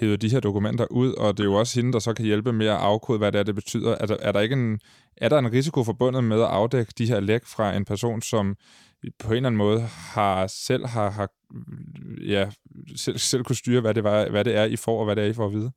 hævet 0.00 0.22
de 0.22 0.28
her 0.28 0.40
dokumenter 0.40 0.86
ud, 0.90 1.12
og 1.12 1.36
det 1.36 1.44
er 1.44 1.48
jo 1.48 1.54
også 1.54 1.80
hende, 1.80 1.92
der 1.92 1.98
så 1.98 2.14
kan 2.14 2.24
hjælpe 2.24 2.52
med 2.52 2.66
at 2.66 2.76
afkode, 2.76 3.18
hvad 3.18 3.32
det 3.32 3.38
er, 3.38 3.42
det 3.42 3.54
betyder. 3.54 3.96
Er 4.00 4.06
der, 4.06 4.16
er 4.20 4.32
der 4.32 4.40
ikke 4.40 4.52
en, 4.52 4.80
er 5.16 5.28
der 5.28 5.38
en 5.38 5.52
risiko 5.52 5.84
forbundet 5.84 6.24
med 6.24 6.40
at 6.40 6.46
afdække 6.46 6.92
de 6.98 7.06
her 7.06 7.20
læk 7.20 7.46
fra 7.46 7.76
en 7.76 7.84
person, 7.84 8.22
som 8.22 8.56
på 9.18 9.28
en 9.28 9.36
eller 9.36 9.46
anden 9.46 9.58
måde 9.58 9.80
har 9.80 10.46
selv 10.46 10.86
har, 10.86 11.10
har 11.10 11.28
ja, 12.26 12.50
selv, 12.96 13.18
selv 13.18 13.44
kunne 13.44 13.56
styre, 13.56 13.80
hvad 13.80 13.94
det, 13.94 14.04
var, 14.04 14.28
hvad 14.30 14.44
det 14.44 14.56
er, 14.56 14.64
I 14.64 14.76
får, 14.76 14.98
og 14.98 15.04
hvad 15.04 15.16
det 15.16 15.24
er, 15.24 15.28
I 15.28 15.32
får 15.32 15.46
at 15.46 15.52
vide? 15.52 15.70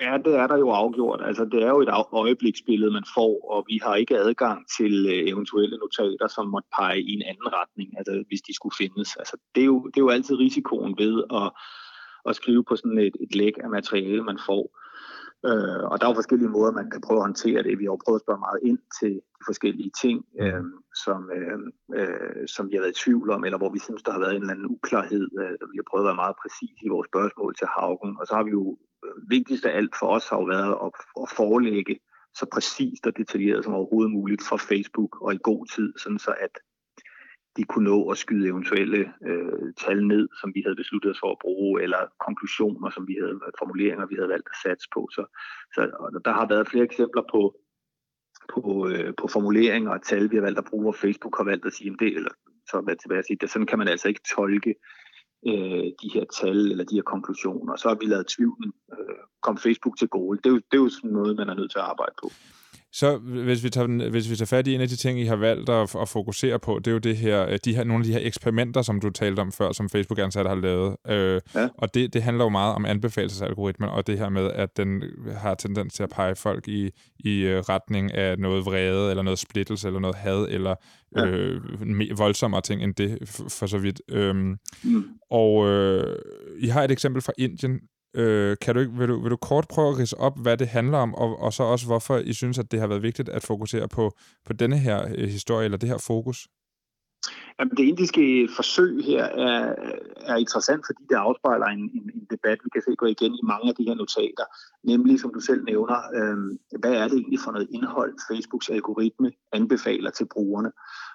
Ja, 0.00 0.18
det 0.24 0.34
er 0.34 0.46
der 0.46 0.58
jo 0.58 0.70
afgjort. 0.70 1.20
Altså, 1.24 1.44
det 1.44 1.62
er 1.62 1.68
jo 1.68 1.80
et 1.80 1.88
øjebliksbillede, 2.12 2.92
man 2.92 3.04
får, 3.14 3.50
og 3.52 3.64
vi 3.68 3.80
har 3.82 3.94
ikke 3.94 4.18
adgang 4.18 4.66
til 4.78 5.06
øh, 5.06 5.28
eventuelle 5.32 5.76
notater, 5.76 6.28
som 6.28 6.46
måtte 6.46 6.68
pege 6.78 7.00
i 7.00 7.12
en 7.12 7.22
anden 7.22 7.48
retning, 7.58 7.98
altså, 7.98 8.24
hvis 8.28 8.40
de 8.40 8.54
skulle 8.54 8.76
findes. 8.78 9.16
Altså, 9.16 9.36
det, 9.54 9.60
er 9.60 9.66
jo, 9.66 9.86
det 9.86 9.96
er 9.96 10.06
jo 10.06 10.16
altid 10.16 10.36
risikoen 10.36 10.98
ved 10.98 11.24
at, 11.40 11.50
at 12.28 12.36
skrive 12.36 12.64
på 12.64 12.76
sådan 12.76 12.98
et, 12.98 13.16
et 13.20 13.34
læk 13.34 13.54
af 13.64 13.70
materiale, 13.70 14.22
man 14.22 14.38
får. 14.46 14.62
Øh, 15.48 15.84
og 15.90 15.94
der 15.96 16.04
er 16.04 16.10
jo 16.10 16.20
forskellige 16.22 16.54
måder, 16.56 16.72
man 16.72 16.90
kan 16.90 17.00
prøve 17.00 17.18
at 17.18 17.26
håndtere 17.28 17.62
det. 17.62 17.78
Vi 17.78 17.84
har 17.84 17.94
jo 17.94 18.04
prøvet 18.04 18.20
at 18.20 18.24
spørge 18.24 18.44
meget 18.46 18.60
ind 18.70 18.80
til 19.00 19.12
de 19.36 19.42
forskellige 19.50 19.92
ting, 20.02 20.18
øh, 20.40 20.64
som, 21.04 21.20
øh, 21.38 21.58
øh, 21.98 22.42
som 22.54 22.64
vi 22.68 22.74
har 22.74 22.82
været 22.82 22.96
i 22.96 23.02
tvivl 23.04 23.30
om, 23.30 23.44
eller 23.44 23.58
hvor 23.58 23.72
vi 23.76 23.78
synes, 23.86 24.02
der 24.02 24.12
har 24.12 24.22
været 24.22 24.34
en 24.34 24.42
eller 24.42 24.54
anden 24.54 24.72
uklarhed. 24.76 25.24
Øh, 25.40 25.54
vi 25.72 25.76
har 25.80 25.88
prøvet 25.90 26.04
at 26.04 26.10
være 26.10 26.22
meget 26.22 26.40
præcise 26.42 26.82
i 26.86 26.94
vores 26.94 27.08
spørgsmål 27.12 27.52
til 27.56 27.68
Haugen. 27.74 28.12
Og 28.20 28.24
så 28.26 28.32
har 28.36 28.44
vi 28.48 28.52
jo, 28.58 28.64
vigtigst 29.28 29.64
af 29.64 29.76
alt 29.76 29.94
for 29.98 30.06
os, 30.06 30.28
har 30.28 30.36
jo 30.36 30.44
været 30.44 30.74
at, 30.84 30.92
at 31.22 31.28
forelægge 31.36 32.00
så 32.34 32.46
præcist 32.52 33.06
og 33.06 33.16
detaljeret 33.16 33.64
som 33.64 33.74
overhovedet 33.74 34.12
muligt 34.12 34.42
for 34.48 34.56
Facebook 34.56 35.22
og 35.22 35.34
i 35.34 35.38
god 35.42 35.66
tid, 35.66 35.92
sådan 35.98 36.18
så 36.18 36.34
at 36.40 36.58
de 37.56 37.64
kunne 37.64 37.84
nå 37.84 38.10
at 38.10 38.18
skyde 38.18 38.48
eventuelle 38.48 39.12
øh, 39.26 39.74
tal 39.84 40.06
ned, 40.06 40.28
som 40.40 40.54
vi 40.54 40.62
havde 40.62 40.76
besluttet 40.76 41.10
os 41.10 41.20
for 41.20 41.30
at 41.32 41.38
bruge, 41.40 41.82
eller 41.82 41.98
konklusioner, 42.26 42.90
som 42.90 43.08
vi 43.08 43.16
havde, 43.20 43.40
formuleringer, 43.58 44.06
vi 44.06 44.14
havde 44.14 44.28
valgt 44.28 44.48
at 44.52 44.60
satse 44.64 44.88
på. 44.94 45.08
Så, 45.12 45.22
så 45.74 45.80
der 46.24 46.32
har 46.32 46.46
været 46.48 46.68
flere 46.68 46.84
eksempler 46.84 47.22
på, 47.32 47.40
på, 48.54 48.88
øh, 48.88 49.14
på 49.20 49.28
formuleringer 49.28 49.90
og 49.90 50.02
tal, 50.02 50.30
vi 50.30 50.36
har 50.36 50.42
valgt 50.42 50.58
at 50.58 50.64
bruge, 50.70 50.82
hvor 50.82 50.92
Facebook 50.92 51.36
har 51.36 51.44
valgt 51.44 51.66
at 51.66 51.72
sige, 51.72 51.96
det, 51.98 52.16
eller 52.16 52.32
så 52.70 52.80
hvad 52.80 52.96
tilbage 52.96 53.18
at 53.18 53.26
sige, 53.26 53.38
det, 53.40 53.50
sådan 53.50 53.66
kan 53.66 53.78
man 53.78 53.88
altså 53.88 54.08
ikke 54.08 54.20
tolke 54.34 54.74
øh, 55.46 55.86
de 56.02 56.08
her 56.14 56.24
tal 56.40 56.70
eller 56.70 56.84
de 56.84 56.94
her 56.94 57.02
konklusioner. 57.02 57.76
Så 57.76 57.88
har 57.88 57.94
vi 57.94 58.06
lavet 58.06 58.26
tvivlen 58.26 58.72
øh, 58.92 59.20
kom 59.42 59.56
Facebook 59.58 59.98
til 59.98 60.08
gode. 60.08 60.38
Det 60.38 60.46
er, 60.46 60.50
jo, 60.50 60.56
det 60.56 60.76
er 60.78 60.82
jo 60.82 60.88
sådan 60.88 61.10
noget, 61.10 61.36
man 61.36 61.48
er 61.48 61.54
nødt 61.54 61.70
til 61.70 61.78
at 61.78 61.84
arbejde 61.84 62.12
på. 62.22 62.28
Så 62.92 63.18
hvis 63.18 63.64
vi, 63.64 63.70
tager, 63.70 64.10
hvis 64.10 64.30
vi 64.30 64.36
tager 64.36 64.46
fat 64.46 64.66
i 64.66 64.74
en 64.74 64.80
af 64.80 64.88
de 64.88 64.96
ting, 64.96 65.20
I 65.20 65.24
har 65.24 65.36
valgt 65.36 65.68
at, 65.68 65.96
at 66.02 66.08
fokusere 66.08 66.58
på, 66.58 66.78
det 66.78 66.86
er 66.86 66.92
jo 66.92 66.98
det 66.98 67.16
her, 67.16 67.46
øh, 67.46 67.58
de 67.64 67.74
her, 67.74 67.84
nogle 67.84 68.02
af 68.02 68.06
de 68.06 68.12
her 68.12 68.20
eksperimenter, 68.22 68.82
som 68.82 69.00
du 69.00 69.10
talte 69.10 69.40
om 69.40 69.52
før, 69.52 69.72
som 69.72 69.88
Facebook-ansatte 69.88 70.48
har 70.48 70.54
lavet. 70.54 70.96
Øh, 71.08 71.40
ja. 71.54 71.68
Og 71.78 71.94
det, 71.94 72.14
det 72.14 72.22
handler 72.22 72.44
jo 72.44 72.48
meget 72.48 72.74
om 72.74 72.84
anbefalesalgoritmen, 72.84 73.88
og 73.88 74.06
det 74.06 74.18
her 74.18 74.28
med, 74.28 74.50
at 74.50 74.76
den 74.76 75.02
har 75.36 75.54
tendens 75.54 75.94
til 75.94 76.02
at 76.02 76.10
pege 76.10 76.36
folk 76.36 76.68
i, 76.68 76.90
i 77.18 77.40
øh, 77.40 77.58
retning 77.60 78.14
af 78.14 78.38
noget 78.38 78.64
vrede, 78.64 79.10
eller 79.10 79.22
noget 79.22 79.38
splittelse, 79.38 79.86
eller 79.86 80.00
noget 80.00 80.16
had, 80.16 80.46
eller 80.48 80.74
ja. 81.16 81.26
øh, 81.26 82.18
voldsommere 82.18 82.60
ting 82.60 82.82
end 82.82 82.94
det, 82.94 83.18
for, 83.28 83.66
så 83.66 83.78
vidt. 83.78 84.00
Øhm, 84.08 84.56
mm. 84.82 85.04
Og 85.30 85.68
øh, 85.68 86.16
I 86.58 86.66
har 86.66 86.82
et 86.84 86.90
eksempel 86.90 87.22
fra 87.22 87.32
Indien, 87.38 87.80
Øh, 88.14 88.56
kan 88.62 88.74
du 88.74 88.80
ikke, 88.80 88.92
vil, 88.92 89.08
du, 89.08 89.22
vil 89.22 89.30
du 89.30 89.36
kort 89.36 89.66
prøve 89.68 89.88
at 89.88 89.98
rise 89.98 90.18
op, 90.18 90.42
hvad 90.42 90.56
det 90.56 90.68
handler 90.68 90.98
om, 90.98 91.14
og, 91.14 91.40
og 91.40 91.52
så 91.52 91.62
også 91.62 91.86
hvorfor 91.86 92.16
I 92.16 92.32
synes, 92.32 92.58
at 92.58 92.72
det 92.72 92.80
har 92.80 92.86
været 92.86 93.02
vigtigt 93.02 93.28
at 93.28 93.42
fokusere 93.42 93.88
på, 93.88 94.10
på 94.46 94.52
denne 94.52 94.78
her 94.78 95.08
øh, 95.16 95.28
historie, 95.28 95.64
eller 95.64 95.78
det 95.78 95.88
her 95.88 96.04
fokus? 96.06 96.48
Jamen, 97.58 97.76
det 97.76 97.84
indiske 97.84 98.48
forsøg 98.56 99.04
her 99.04 99.24
er, 99.24 99.74
er 100.32 100.36
interessant, 100.36 100.82
fordi 100.86 101.02
det 101.08 101.14
afspejler 101.14 101.66
en, 101.66 101.78
en, 101.78 102.10
en 102.14 102.26
debat, 102.30 102.58
vi 102.64 102.70
kan 102.72 102.82
se 102.82 102.96
gå 102.96 103.06
igen 103.06 103.34
i 103.34 103.44
mange 103.52 103.68
af 103.68 103.74
de 103.74 103.84
her 103.84 103.94
notater. 103.94 104.46
Nemlig, 104.84 105.20
som 105.20 105.32
du 105.34 105.40
selv 105.40 105.64
nævner, 105.64 105.98
øh, 106.18 106.38
hvad 106.80 106.92
er 106.92 107.08
det 107.08 107.18
egentlig 107.18 107.40
for 107.44 107.52
noget 107.52 107.68
indhold, 107.70 108.14
Facebooks 108.30 108.68
algoritme 108.68 109.32
anbefaler 109.52 110.10
til 110.10 110.26
brugerne? 110.32 110.72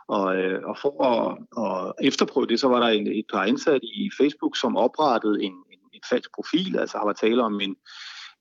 Og, 0.08 0.38
øh, 0.38 0.60
og 0.70 0.78
for 0.82 1.04
at, 1.12 1.38
og 1.52 1.96
efterprøve 2.02 2.48
det, 2.48 2.60
så 2.60 2.68
var 2.68 2.80
der 2.80 2.88
en, 2.88 3.08
et 3.08 3.26
par 3.34 3.44
ansatte 3.44 3.88
i 3.88 4.10
Facebook, 4.20 4.58
som 4.58 4.78
oprettede 4.78 5.44
en, 5.44 5.54
falsk 6.10 6.30
profil, 6.36 6.80
altså 6.80 6.98
har 6.98 7.06
været 7.06 7.18
tale 7.18 7.44
om 7.44 7.62
en, 7.62 7.76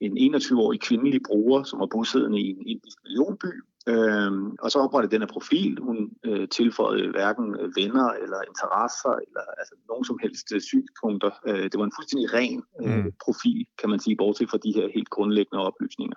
en 0.01 0.35
21-årig 0.35 0.81
kvindelig 0.81 1.21
bruger, 1.27 1.63
som 1.63 1.81
var 1.81 1.87
bosiddende 1.87 2.41
i 2.41 2.51
en 2.51 2.67
indisk 2.67 2.99
millionby. 3.05 3.53
Øhm, 3.89 4.51
og 4.63 4.71
så 4.71 4.79
oprettede 4.79 5.13
den 5.13 5.23
her 5.23 5.33
profil. 5.37 5.79
Hun 5.83 6.11
øh, 6.25 6.49
tilføjede 6.49 7.11
hverken 7.11 7.47
venner 7.79 8.09
eller 8.23 8.39
interesser 8.51 9.13
eller 9.27 9.45
altså, 9.59 9.75
nogen 9.89 10.05
som 10.05 10.19
helst 10.23 10.53
øh, 10.55 10.61
synspunkter. 10.61 11.31
Øh, 11.49 11.65
det 11.71 11.79
var 11.79 11.85
en 11.85 11.97
fuldstændig 11.99 12.35
ren 12.35 12.63
øh, 12.83 13.05
mm. 13.05 13.13
profil, 13.25 13.67
kan 13.81 13.91
man 13.91 14.01
sige, 14.01 14.17
bortset 14.17 14.51
fra 14.51 14.59
de 14.59 14.73
her 14.73 14.89
helt 14.95 15.11
grundlæggende 15.11 15.65
oplysninger. 15.65 16.17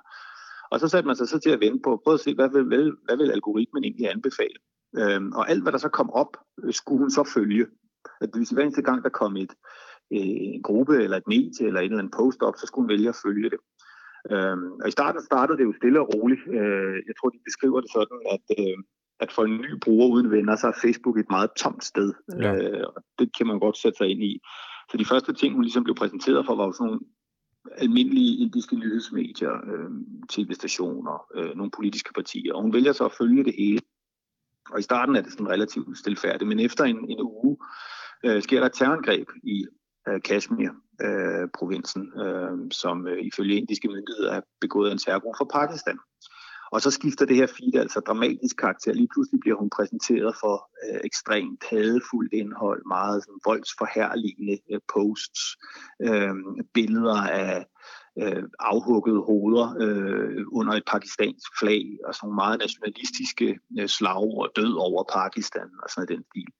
Og 0.71 0.79
så 0.79 0.87
satte 0.87 1.07
man 1.07 1.15
sig 1.15 1.27
så 1.27 1.39
til 1.39 1.49
at 1.49 1.59
vente 1.59 1.79
på, 1.83 2.01
prøve 2.03 2.13
at 2.13 2.19
se, 2.19 2.35
hvad 2.35 2.49
vil, 2.49 2.93
hvad, 3.05 3.17
vil 3.17 3.31
algoritmen 3.31 3.83
egentlig 3.83 4.09
anbefale? 4.11 4.59
Øhm, 4.97 5.31
og 5.31 5.49
alt, 5.49 5.61
hvad 5.63 5.71
der 5.71 5.77
så 5.77 5.89
kom 5.89 6.09
op, 6.09 6.37
øh, 6.63 6.73
skulle 6.73 6.99
hun 6.99 7.11
så 7.11 7.23
følge. 7.33 7.65
At 8.21 8.29
det 8.29 8.39
vil 8.39 8.47
sige, 8.47 8.55
hver 8.55 8.63
eneste 8.63 8.81
gang, 8.81 9.03
der 9.03 9.09
kom 9.09 9.37
et, 9.37 9.51
Øh, 9.51 9.86
en 10.11 10.63
gruppe 10.63 10.95
eller 11.03 11.17
et 11.17 11.27
medie 11.27 11.67
eller 11.67 11.79
en 11.79 11.85
eller 11.85 11.97
anden 11.97 12.17
post 12.17 12.41
op, 12.41 12.53
så 12.57 12.65
skulle 12.67 12.83
hun 12.83 12.89
vælge 12.89 13.09
at 13.09 13.21
følge 13.25 13.49
det. 13.49 13.59
Øhm, 14.31 14.71
og 14.81 14.87
i 14.87 14.91
starten 14.91 15.21
startede 15.21 15.57
det 15.57 15.63
jo 15.63 15.73
stille 15.79 15.99
og 15.99 16.09
roligt. 16.15 16.41
Øh, 16.47 16.95
jeg 17.07 17.15
tror, 17.19 17.29
de 17.29 17.47
beskriver 17.49 17.79
det 17.81 17.91
sådan, 17.91 18.19
at, 18.35 18.45
øh, 18.59 18.77
at 19.19 19.31
for 19.31 19.43
en 19.43 19.57
ny 19.57 19.71
bruger 19.83 20.07
uden 20.07 20.31
venner, 20.31 20.55
så 20.55 20.67
er 20.67 20.81
Facebook 20.81 21.17
et 21.19 21.29
meget 21.29 21.49
tomt 21.57 21.83
sted. 21.83 22.13
Ja. 22.41 22.55
Øh, 22.55 22.83
og 22.95 23.03
det 23.19 23.37
kan 23.37 23.47
man 23.47 23.59
godt 23.59 23.77
sætte 23.77 23.97
sig 23.97 24.07
ind 24.07 24.23
i. 24.23 24.41
Så 24.91 24.97
de 24.97 25.05
første 25.05 25.33
ting, 25.33 25.53
hun 25.53 25.63
ligesom 25.63 25.83
blev 25.83 25.95
præsenteret 25.95 26.45
for, 26.45 26.55
var 26.55 26.65
jo 26.65 26.71
sådan 26.71 26.87
nogle 26.87 27.01
almindelige 27.71 28.37
indiske 28.37 28.75
nyhedsmedier, 28.75 29.53
øh, 29.53 29.89
tv-stationer, 30.29 31.25
øh, 31.35 31.55
nogle 31.55 31.71
politiske 31.71 32.13
partier. 32.13 32.53
Og 32.53 32.61
hun 32.61 32.73
vælger 32.73 32.91
så 32.91 33.05
at 33.05 33.17
følge 33.17 33.43
det 33.43 33.53
hele. 33.57 33.81
Og 34.71 34.79
i 34.79 34.81
starten 34.81 35.15
er 35.15 35.21
det 35.21 35.31
sådan 35.31 35.49
relativt 35.49 35.97
stilfærdigt, 35.97 36.47
men 36.47 36.59
efter 36.59 36.83
en, 36.83 37.09
en 37.09 37.21
uge 37.21 37.57
øh, 38.25 38.41
sker 38.41 38.59
der 38.59 38.65
et 38.65 38.73
terrorangreb 38.73 39.27
i 39.43 39.65
øh, 40.07 40.21
Kashmir-provinsen, 40.21 42.03
øh, 42.21 42.43
øh, 42.43 42.71
som 42.71 43.07
øh, 43.07 43.21
ifølge 43.21 43.55
indiske 43.55 43.87
myndigheder 43.87 44.33
er 44.33 44.41
begået 44.61 44.91
en 44.91 44.97
terrorgruppe 44.97 45.37
for 45.37 45.49
Pakistan. 45.59 45.99
Og 46.71 46.81
så 46.81 46.91
skifter 46.91 47.25
det 47.25 47.35
her 47.35 47.47
feed 47.47 47.75
altså 47.75 47.99
dramatisk 47.99 48.55
karakter. 48.57 48.93
Lige 48.93 49.13
pludselig 49.13 49.39
bliver 49.39 49.57
hun 49.57 49.69
præsenteret 49.69 50.35
for 50.41 50.55
øh, 50.85 50.99
ekstremt 51.03 51.63
hadefuldt 51.69 52.33
indhold, 52.33 52.81
meget 52.85 53.23
sådan, 53.23 53.39
voldsforherligende 53.45 54.57
øh, 54.71 54.79
posts, 54.93 55.41
øh, 56.07 56.35
billeder 56.73 57.21
af 57.45 57.65
øh, 58.21 58.43
afhuggede 58.59 59.21
hoveder 59.29 59.67
øh, 59.83 60.45
under 60.51 60.73
et 60.73 60.83
pakistansk 60.87 61.49
flag, 61.59 61.85
og 62.05 62.15
sådan 62.15 62.25
nogle 62.27 62.41
meget 62.43 62.59
nationalistiske 62.59 63.59
øh, 63.79 63.87
slagord, 63.87 64.49
død 64.55 64.73
over 64.87 65.03
Pakistan 65.17 65.69
og 65.83 65.89
sådan 65.89 66.07
den 66.07 66.23
stil. 66.29 66.51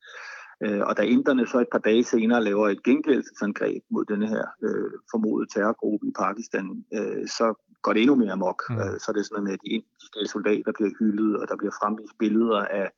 Øh, 0.64 0.82
og 0.88 0.98
da 0.98 1.02
inderne 1.02 1.48
så 1.48 1.60
et 1.60 1.72
par 1.72 1.80
dage 1.80 2.04
senere 2.04 2.44
laver 2.44 2.70
et 2.70 2.84
gengældelsesangreb 2.84 3.84
mod 3.90 4.06
denne 4.06 4.28
her 4.28 4.46
øh, 4.64 4.92
formodede 5.12 5.50
terrorgruppe 5.54 6.08
i 6.08 6.12
Pakistan, 6.20 6.86
øh, 6.94 7.28
så 7.28 7.54
går 7.82 7.94
det 7.94 8.02
endnu 8.02 8.16
mere 8.16 8.32
amok. 8.32 8.64
Mm. 8.70 8.76
Øh, 8.76 9.00
så 9.00 9.06
er 9.08 9.14
det 9.14 9.26
sådan, 9.26 9.48
at 9.48 9.60
de 9.64 9.70
indiske 9.70 10.20
soldater 10.26 10.72
bliver 10.72 10.92
hyldet, 11.00 11.38
og 11.40 11.48
der 11.48 11.56
bliver 11.58 11.76
fremvist 11.82 12.18
billeder 12.20 12.62
af, 12.80 12.92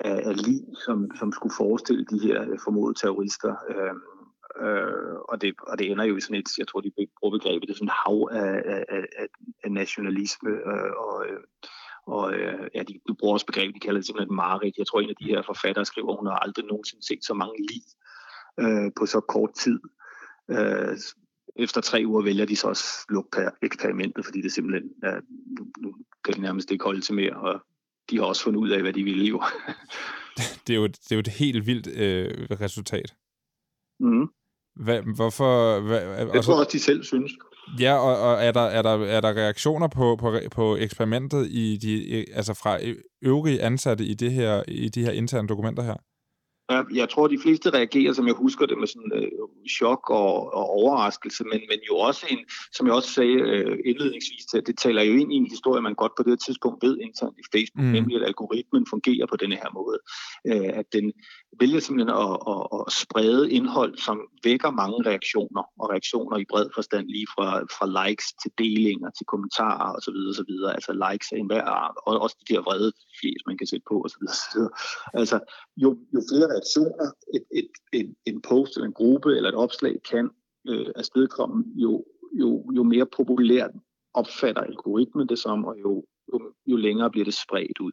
af, 0.00 0.16
af 0.28 0.46
lig, 0.46 0.60
som, 0.84 1.10
som 1.18 1.32
skulle 1.32 1.54
forestille 1.56 2.04
de 2.04 2.18
her 2.18 2.42
øh, 2.50 2.58
formodede 2.64 2.98
terrorister. 3.00 3.54
Øh, 3.70 3.94
Øh, 4.60 5.14
og, 5.30 5.40
det, 5.40 5.54
og 5.60 5.78
det 5.78 5.90
ender 5.90 6.04
jo 6.04 6.16
i 6.16 6.20
sådan 6.20 6.40
et, 6.40 6.58
jeg 6.58 6.68
tror, 6.68 6.80
de 6.80 6.92
bruger 7.20 7.38
begrebet, 7.38 7.68
det 7.68 7.74
er 7.74 7.80
sådan 7.80 7.94
et 7.94 8.02
hav 8.04 8.28
af, 8.32 8.62
af, 8.74 9.04
af, 9.18 9.26
af 9.64 9.72
nationalisme 9.72 10.50
øh, 10.50 10.92
og, 11.06 11.26
øh, 11.28 11.40
og 12.06 12.34
øh, 12.34 12.68
ja, 12.74 12.82
de, 12.82 12.92
de 13.08 13.14
bruger 13.18 13.34
også 13.34 13.46
begrebet, 13.46 13.74
de 13.74 13.80
kalder 13.80 14.00
det 14.00 14.06
simpelthen 14.06 14.36
mareridt. 14.36 14.78
Jeg 14.78 14.86
tror, 14.86 15.00
en 15.00 15.10
af 15.10 15.16
de 15.20 15.24
her 15.24 15.42
forfattere 15.42 15.84
skriver, 15.84 16.12
at 16.12 16.18
hun 16.18 16.26
har 16.26 16.38
aldrig 16.38 16.64
nogensinde 16.64 17.06
set 17.06 17.24
så 17.24 17.34
mange 17.34 17.56
lig 17.68 17.82
øh, 18.60 18.90
på 18.96 19.06
så 19.06 19.20
kort 19.20 19.54
tid. 19.54 19.80
Øh, 20.50 20.96
efter 21.56 21.80
tre 21.80 22.02
uger 22.06 22.22
vælger 22.22 22.46
de 22.46 22.56
så 22.56 22.68
også 22.68 22.84
lukke 23.08 23.50
eksperimentet, 23.62 24.24
fordi 24.24 24.42
det 24.42 24.52
simpelthen 24.52 24.90
er, 25.02 25.20
nu, 25.58 25.66
nu 25.78 25.94
kan 26.24 26.34
de 26.34 26.40
nærmest 26.40 26.70
ikke 26.70 26.84
holde 26.84 27.00
til 27.00 27.14
mere, 27.14 27.36
og 27.36 27.60
de 28.10 28.16
har 28.18 28.24
også 28.24 28.42
fundet 28.42 28.60
ud 28.60 28.70
af, 28.70 28.82
hvad 28.82 28.92
de 28.92 29.04
ville 29.04 29.24
jo. 29.24 29.42
det, 30.66 30.72
er 30.72 30.76
jo 30.76 30.86
det 30.86 31.12
er 31.12 31.16
jo 31.16 31.20
et 31.20 31.28
helt 31.28 31.66
vildt 31.66 31.86
øh, 31.86 32.56
resultat. 32.60 33.14
Mm. 34.00 34.28
Hvad, 34.76 35.02
hvorfor... 35.16 35.80
Hvad, 35.80 36.00
jeg 36.34 36.44
tror 36.44 36.58
også, 36.58 36.70
de 36.72 36.80
selv 36.80 37.04
synes. 37.04 37.32
Ja, 37.80 37.94
og, 37.94 38.20
og 38.20 38.44
er, 38.44 38.52
der, 38.52 38.60
er, 38.60 38.82
der, 38.82 39.06
er 39.06 39.20
der 39.20 39.36
reaktioner 39.36 39.88
på, 39.88 40.16
på, 40.16 40.38
på 40.50 40.76
eksperimentet 40.76 41.46
i 41.50 41.76
de, 41.76 42.24
altså 42.34 42.54
fra 42.54 42.78
øvrige 43.22 43.62
ansatte 43.62 44.04
i, 44.04 44.14
det 44.14 44.32
her, 44.32 44.62
i 44.68 44.88
de 44.88 45.04
her 45.04 45.12
interne 45.12 45.48
dokumenter 45.48 45.82
her? 45.82 45.96
Jeg 46.70 47.08
tror, 47.08 47.26
de 47.28 47.38
fleste 47.38 47.70
reagerer, 47.70 48.12
som 48.12 48.26
jeg 48.26 48.34
husker 48.34 48.66
det, 48.66 48.78
med 48.78 48.86
sådan 48.86 49.12
øh, 49.14 49.28
chok 49.70 50.10
og, 50.10 50.54
og 50.54 50.64
overraskelse, 50.70 51.44
men, 51.44 51.60
men 51.70 51.78
jo 51.88 51.96
også 51.96 52.26
en, 52.30 52.38
som 52.72 52.86
jeg 52.86 52.94
også 52.94 53.10
sagde 53.10 53.32
øh, 53.32 53.78
indledningsvis, 53.84 54.44
til, 54.50 54.66
det 54.66 54.78
taler 54.78 55.02
jo 55.02 55.12
ind 55.12 55.32
i 55.32 55.36
en 55.36 55.50
historie, 55.50 55.82
man 55.82 55.94
godt 55.94 56.12
på 56.16 56.22
det 56.22 56.40
tidspunkt 56.40 56.82
ved 56.82 56.98
internt 56.98 57.38
i 57.38 57.46
Facebook, 57.54 57.84
mm. 57.84 57.92
nemlig 57.92 58.16
at 58.16 58.26
algoritmen 58.26 58.86
fungerer 58.90 59.26
på 59.26 59.36
denne 59.36 59.54
her 59.54 59.70
måde. 59.74 59.98
Øh, 60.50 60.70
at 60.80 60.86
den 60.92 61.12
vælger 61.60 61.80
simpelthen 61.80 62.16
at, 62.24 62.36
at, 62.52 62.62
at 62.78 62.92
sprede 63.02 63.50
indhold, 63.50 63.96
som 64.06 64.18
vækker 64.44 64.70
mange 64.70 64.98
reaktioner, 65.10 65.62
og 65.80 65.90
reaktioner 65.90 66.36
i 66.38 66.44
bred 66.52 66.68
forstand 66.74 67.06
lige 67.06 67.26
fra, 67.34 67.48
fra 67.76 67.86
likes 67.98 68.28
til 68.42 68.50
delinger 68.58 69.10
til 69.10 69.26
kommentarer 69.26 69.90
osv. 69.96 70.18
osv. 70.32 70.52
Altså 70.76 70.92
likes 71.04 71.28
af 71.32 71.38
enhver 71.38 71.64
art, 71.64 71.96
og 72.06 72.20
også 72.24 72.36
de 72.40 72.54
der 72.54 72.60
vrede 72.60 72.92
fjes, 73.20 73.42
man 73.46 73.58
kan 73.58 73.66
sætte 73.66 73.84
på 73.90 73.96
osv. 74.04 74.22
osv. 74.34 74.60
Altså 75.20 75.36
jo, 75.76 75.90
jo 76.14 76.20
flere 76.30 76.53
reaktioner 76.54 77.10
et, 77.34 77.44
et, 77.58 77.68
et, 77.92 78.14
en 78.26 78.42
post 78.42 78.76
eller 78.76 78.86
en 78.86 78.92
gruppe 78.92 79.36
eller 79.36 79.48
et 79.48 79.54
opslag 79.54 80.02
kan 80.10 80.30
øh, 80.68 80.86
afstedkomme, 80.96 81.64
jo, 81.74 82.04
jo, 82.32 82.70
jo 82.76 82.82
mere 82.82 83.06
populært 83.06 83.70
opfatter 84.14 84.62
algoritmen 84.62 85.28
det 85.28 85.38
som, 85.38 85.64
og 85.64 85.76
jo, 85.80 86.04
jo, 86.32 86.52
jo 86.66 86.76
længere 86.76 87.10
bliver 87.10 87.24
det 87.24 87.34
spredt 87.34 87.80
ud. 87.80 87.92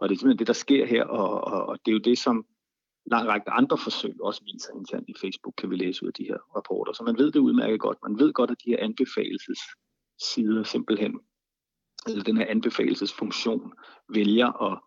Og 0.00 0.08
det 0.08 0.14
er 0.14 0.18
simpelthen 0.18 0.38
det, 0.38 0.46
der 0.46 0.52
sker 0.52 0.86
her, 0.86 1.04
og, 1.04 1.44
og, 1.44 1.66
og 1.66 1.78
det 1.84 1.90
er 1.90 1.92
jo 1.92 1.98
det, 1.98 2.18
som 2.18 2.46
lang 3.06 3.28
række 3.28 3.50
andre 3.50 3.78
forsøg 3.78 4.14
også 4.22 4.42
viser 4.44 4.74
internt 4.74 5.08
i 5.08 5.14
Facebook, 5.20 5.54
kan 5.58 5.70
vi 5.70 5.76
læse 5.76 6.02
ud 6.02 6.08
af 6.08 6.14
de 6.14 6.24
her 6.24 6.56
rapporter. 6.56 6.92
Så 6.92 7.02
man 7.04 7.18
ved 7.18 7.32
det 7.32 7.38
udmærket 7.38 7.80
godt. 7.80 7.98
Man 8.02 8.18
ved 8.18 8.32
godt, 8.32 8.50
at 8.50 8.56
de 8.64 8.70
her 8.70 8.78
anbefalelsessider 8.80 10.62
simpelthen, 10.64 11.20
eller 12.06 12.24
den 12.24 12.36
her 12.36 12.46
anbefalelsesfunktion, 12.46 13.72
vælger 14.08 14.62
at, 14.62 14.78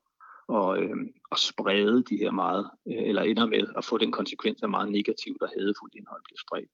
og, 0.48 0.84
øh, 0.84 0.96
at 1.32 1.40
sprede 1.40 2.04
de 2.10 2.18
her 2.18 2.32
meget, 2.32 2.70
øh, 2.88 3.04
eller 3.10 3.22
ender 3.22 3.46
med 3.46 3.68
at 3.78 3.86
få 3.86 3.98
den 3.98 4.12
konsekvens 4.12 4.64
af 4.64 4.70
meget 4.70 4.92
negativt 4.92 5.42
og 5.42 5.50
hadefuldt 5.58 5.96
indhold 5.96 6.22
bliver 6.26 6.40
spredt. 6.48 6.70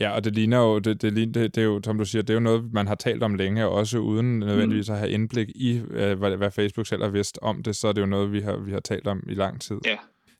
Ja, 0.00 0.10
og 0.16 0.24
det 0.24 0.34
ligner 0.34 0.58
jo, 0.58 0.78
det, 0.78 1.02
det, 1.02 1.16
det, 1.16 1.34
det 1.34 1.58
er 1.58 1.64
jo, 1.64 1.80
som 1.84 1.98
du 1.98 2.04
siger, 2.04 2.22
det 2.22 2.30
er 2.30 2.34
jo 2.34 2.40
noget, 2.40 2.72
man 2.72 2.86
har 2.86 2.94
talt 2.94 3.22
om 3.22 3.34
længe, 3.34 3.68
også 3.68 3.98
uden 3.98 4.38
nødvendigvis 4.38 4.88
mm. 4.88 4.92
at 4.92 4.98
have 4.98 5.10
indblik 5.10 5.48
i, 5.54 5.78
hvad, 5.90 6.36
hvad 6.36 6.50
Facebook 6.50 6.86
selv 6.86 7.02
har 7.02 7.10
vidst 7.10 7.38
om 7.42 7.62
det, 7.62 7.76
så 7.76 7.88
er 7.88 7.92
det 7.92 8.00
jo 8.00 8.06
noget, 8.06 8.32
vi 8.32 8.40
har, 8.40 8.56
vi 8.56 8.72
har 8.72 8.80
talt 8.80 9.06
om 9.06 9.22
i 9.28 9.34
lang 9.34 9.60
tid. 9.60 9.78
Ja, 9.84 9.98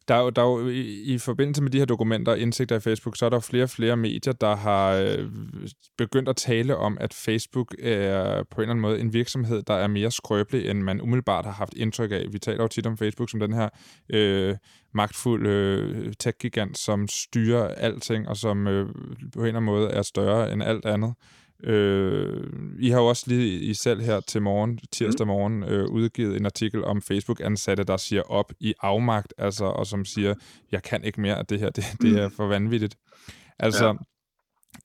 der 0.08 0.14
er 0.14 0.22
jo, 0.22 0.30
der 0.30 0.42
er 0.42 0.46
jo 0.46 0.68
i, 0.68 1.02
i 1.02 1.18
forbindelse 1.18 1.62
med 1.62 1.70
de 1.70 1.78
her 1.78 1.84
dokumenter 1.84 2.32
og 2.32 2.38
indsigter 2.38 2.76
i 2.76 2.80
Facebook, 2.80 3.16
så 3.16 3.26
er 3.26 3.30
der 3.30 3.40
flere 3.40 3.62
og 3.62 3.70
flere 3.70 3.96
medier, 3.96 4.32
der 4.32 4.56
har 4.56 4.92
øh, 4.92 5.30
begyndt 5.98 6.28
at 6.28 6.36
tale 6.36 6.76
om, 6.76 6.98
at 7.00 7.14
Facebook 7.14 7.74
er 7.82 8.42
på 8.50 8.60
en 8.60 8.62
eller 8.62 8.70
anden 8.70 8.80
måde 8.80 9.00
en 9.00 9.12
virksomhed, 9.12 9.62
der 9.62 9.74
er 9.74 9.86
mere 9.86 10.10
skrøbelig, 10.10 10.70
end 10.70 10.82
man 10.82 11.00
umiddelbart 11.00 11.44
har 11.44 11.52
haft 11.52 11.74
indtryk 11.74 12.10
af. 12.12 12.24
Vi 12.32 12.38
taler 12.38 12.62
jo 12.62 12.68
tit 12.68 12.86
om 12.86 12.96
Facebook 12.96 13.30
som 13.30 13.40
den 13.40 13.52
her 13.52 13.68
øh, 14.10 14.56
magtfulde 14.94 15.50
øh, 15.50 16.12
tech-gigant, 16.20 16.78
som 16.78 17.08
styrer 17.08 17.68
alting, 17.68 18.28
og 18.28 18.36
som 18.36 18.66
øh, 18.66 18.86
på 18.86 19.40
en 19.40 19.46
eller 19.46 19.46
anden 19.46 19.64
måde 19.64 19.90
er 19.90 20.02
større 20.02 20.52
end 20.52 20.62
alt 20.62 20.84
andet. 20.84 21.14
Øh, 21.64 22.46
I 22.78 22.90
har 22.90 23.00
jo 23.00 23.06
også 23.06 23.24
lige 23.26 23.60
i 23.60 23.74
selv 23.74 24.00
her 24.00 24.20
til 24.20 24.42
morgen, 24.42 24.78
tirsdag 24.92 25.26
mm. 25.26 25.28
morgen, 25.28 25.62
øh, 25.62 25.88
udgivet 25.88 26.36
en 26.36 26.46
artikel 26.46 26.84
om 26.84 27.02
Facebook-ansatte, 27.02 27.84
der 27.84 27.96
siger 27.96 28.22
op 28.22 28.52
i 28.60 28.74
afmagt, 28.82 29.34
altså, 29.38 29.64
og 29.64 29.86
som 29.86 30.04
siger, 30.04 30.34
jeg 30.72 30.82
kan 30.82 31.04
ikke 31.04 31.20
mere 31.20 31.38
af 31.38 31.46
det 31.46 31.60
her, 31.60 31.70
det, 31.70 31.84
det 32.02 32.18
er 32.18 32.28
for 32.28 32.46
vanvittigt. 32.46 32.96
Altså, 33.58 33.96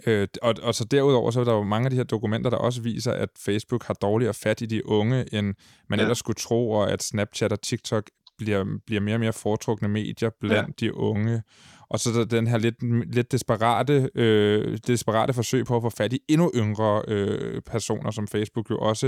ja. 0.06 0.12
øh, 0.12 0.28
og, 0.42 0.56
og 0.64 0.76
så 0.76 0.86
derudover, 0.86 1.32
så 1.32 1.40
er 1.40 1.44
der 1.44 1.54
jo 1.54 1.64
mange 1.64 1.86
af 1.86 1.90
de 1.90 1.98
her 1.98 2.04
dokumenter, 2.04 2.50
der 2.50 2.58
også 2.58 2.82
viser, 2.82 3.12
at 3.12 3.30
Facebook 3.46 3.84
har 3.84 3.94
dårligere 3.94 4.34
fat 4.34 4.62
i 4.62 4.66
de 4.66 4.88
unge, 4.88 5.34
end 5.34 5.56
man 5.90 6.00
ja. 6.00 6.04
ellers 6.04 6.18
skulle 6.18 6.36
tro, 6.36 6.72
og 6.72 6.92
at 6.92 7.04
Snapchat 7.04 7.52
og 7.52 7.62
TikTok 7.62 8.10
bliver, 8.38 8.66
bliver 8.86 9.02
mere 9.02 9.16
og 9.16 9.20
mere 9.20 9.34
foretrukne 9.34 9.88
medier 9.88 10.30
blandt 10.40 10.82
ja. 10.82 10.86
de 10.86 10.96
unge. 10.96 11.44
Og 11.94 12.00
så 12.00 12.24
den 12.24 12.48
her 12.48 12.58
lidt, 12.58 12.76
lidt 13.14 13.32
desperate, 13.32 14.10
øh, 14.16 14.78
desperate 14.88 15.34
forsøg 15.34 15.66
på 15.66 15.76
at 15.76 15.82
få 15.82 15.90
fat 15.90 16.14
i 16.14 16.20
endnu 16.30 16.52
yngre 16.56 17.04
øh, 17.08 17.62
personer, 17.62 18.12
som 18.12 18.28
Facebook 18.28 18.70
jo 18.70 18.78
også 18.78 19.08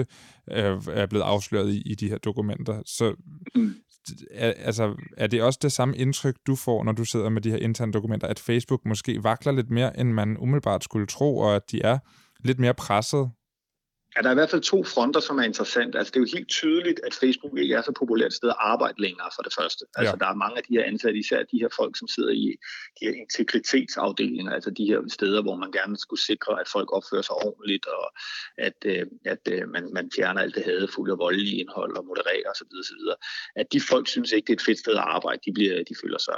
øh, 0.51 0.81
er 0.91 1.05
blevet 1.05 1.23
afsløret 1.23 1.73
i, 1.73 1.81
i 1.85 1.95
de 1.95 2.09
her 2.09 2.17
dokumenter. 2.17 2.81
Så 2.85 3.15
er, 4.31 4.53
altså, 4.57 4.95
er 5.17 5.27
det 5.27 5.41
også 5.41 5.59
det 5.61 5.71
samme 5.71 5.97
indtryk, 5.97 6.35
du 6.47 6.55
får, 6.55 6.83
når 6.83 6.91
du 6.91 7.05
sidder 7.05 7.29
med 7.29 7.41
de 7.41 7.49
her 7.51 7.57
interne 7.57 7.91
dokumenter, 7.91 8.27
at 8.27 8.39
Facebook 8.39 8.85
måske 8.85 9.23
vakler 9.23 9.51
lidt 9.51 9.69
mere, 9.69 9.99
end 9.99 10.11
man 10.11 10.37
umiddelbart 10.37 10.83
skulle 10.83 11.07
tro, 11.07 11.37
og 11.37 11.55
at 11.55 11.71
de 11.71 11.81
er 11.81 11.97
lidt 12.43 12.59
mere 12.59 12.73
presset 12.73 13.29
Ja, 14.15 14.21
der 14.21 14.29
er 14.29 14.33
i 14.33 14.39
hvert 14.41 14.49
fald 14.49 14.61
to 14.61 14.83
fronter, 14.83 15.19
som 15.19 15.37
er 15.37 15.43
interessant. 15.43 15.95
Altså, 15.95 16.11
det 16.11 16.17
er 16.17 16.25
jo 16.25 16.37
helt 16.37 16.49
tydeligt, 16.49 16.99
at 17.07 17.13
Facebook 17.13 17.57
ikke 17.57 17.75
er 17.75 17.81
så 17.81 17.91
populært 17.91 18.33
sted 18.33 18.49
at 18.49 18.55
arbejde 18.59 19.01
længere, 19.01 19.29
for 19.35 19.41
det 19.41 19.53
første. 19.59 19.85
Altså, 19.95 20.15
ja. 20.15 20.25
der 20.25 20.31
er 20.31 20.35
mange 20.43 20.57
af 20.57 20.63
de 20.63 20.73
her 20.77 20.83
ansatte, 20.83 21.19
især 21.19 21.43
de 21.43 21.59
her 21.59 21.69
folk, 21.79 21.97
som 21.97 22.07
sidder 22.07 22.31
i 22.31 22.55
de 22.99 23.05
her 23.05 23.13
integritetsafdelinger, 23.23 24.51
altså 24.51 24.69
de 24.69 24.85
her 24.85 24.99
steder, 25.07 25.41
hvor 25.41 25.55
man 25.55 25.71
gerne 25.71 25.97
skulle 25.97 26.21
sikre, 26.21 26.59
at 26.61 26.67
folk 26.67 26.93
opfører 26.97 27.21
sig 27.21 27.35
ordentligt, 27.35 27.85
og 27.85 28.05
at, 28.57 28.77
øh, 28.85 29.05
at 29.25 29.43
øh, 29.51 29.69
man, 29.69 29.83
man 29.93 30.11
fjerner 30.15 30.41
alt 30.41 30.55
det 30.55 30.63
hadefulde 30.65 31.13
og 31.13 31.19
voldelige 31.19 31.59
indhold 31.61 31.97
og 31.97 32.05
modererer 32.05 32.49
osv. 32.53 32.71
osv. 32.83 33.03
At 33.55 33.67
de 33.73 33.81
folk 33.81 34.07
synes 34.07 34.31
ikke, 34.31 34.45
det 34.47 34.53
er 34.53 34.61
et 34.61 34.65
fedt 34.69 34.79
sted 34.79 34.93
at 34.93 35.07
arbejde. 35.15 35.39
De, 35.45 35.53
bliver, 35.53 35.83
de 35.83 35.95
føler 36.01 36.17
sig 36.17 36.37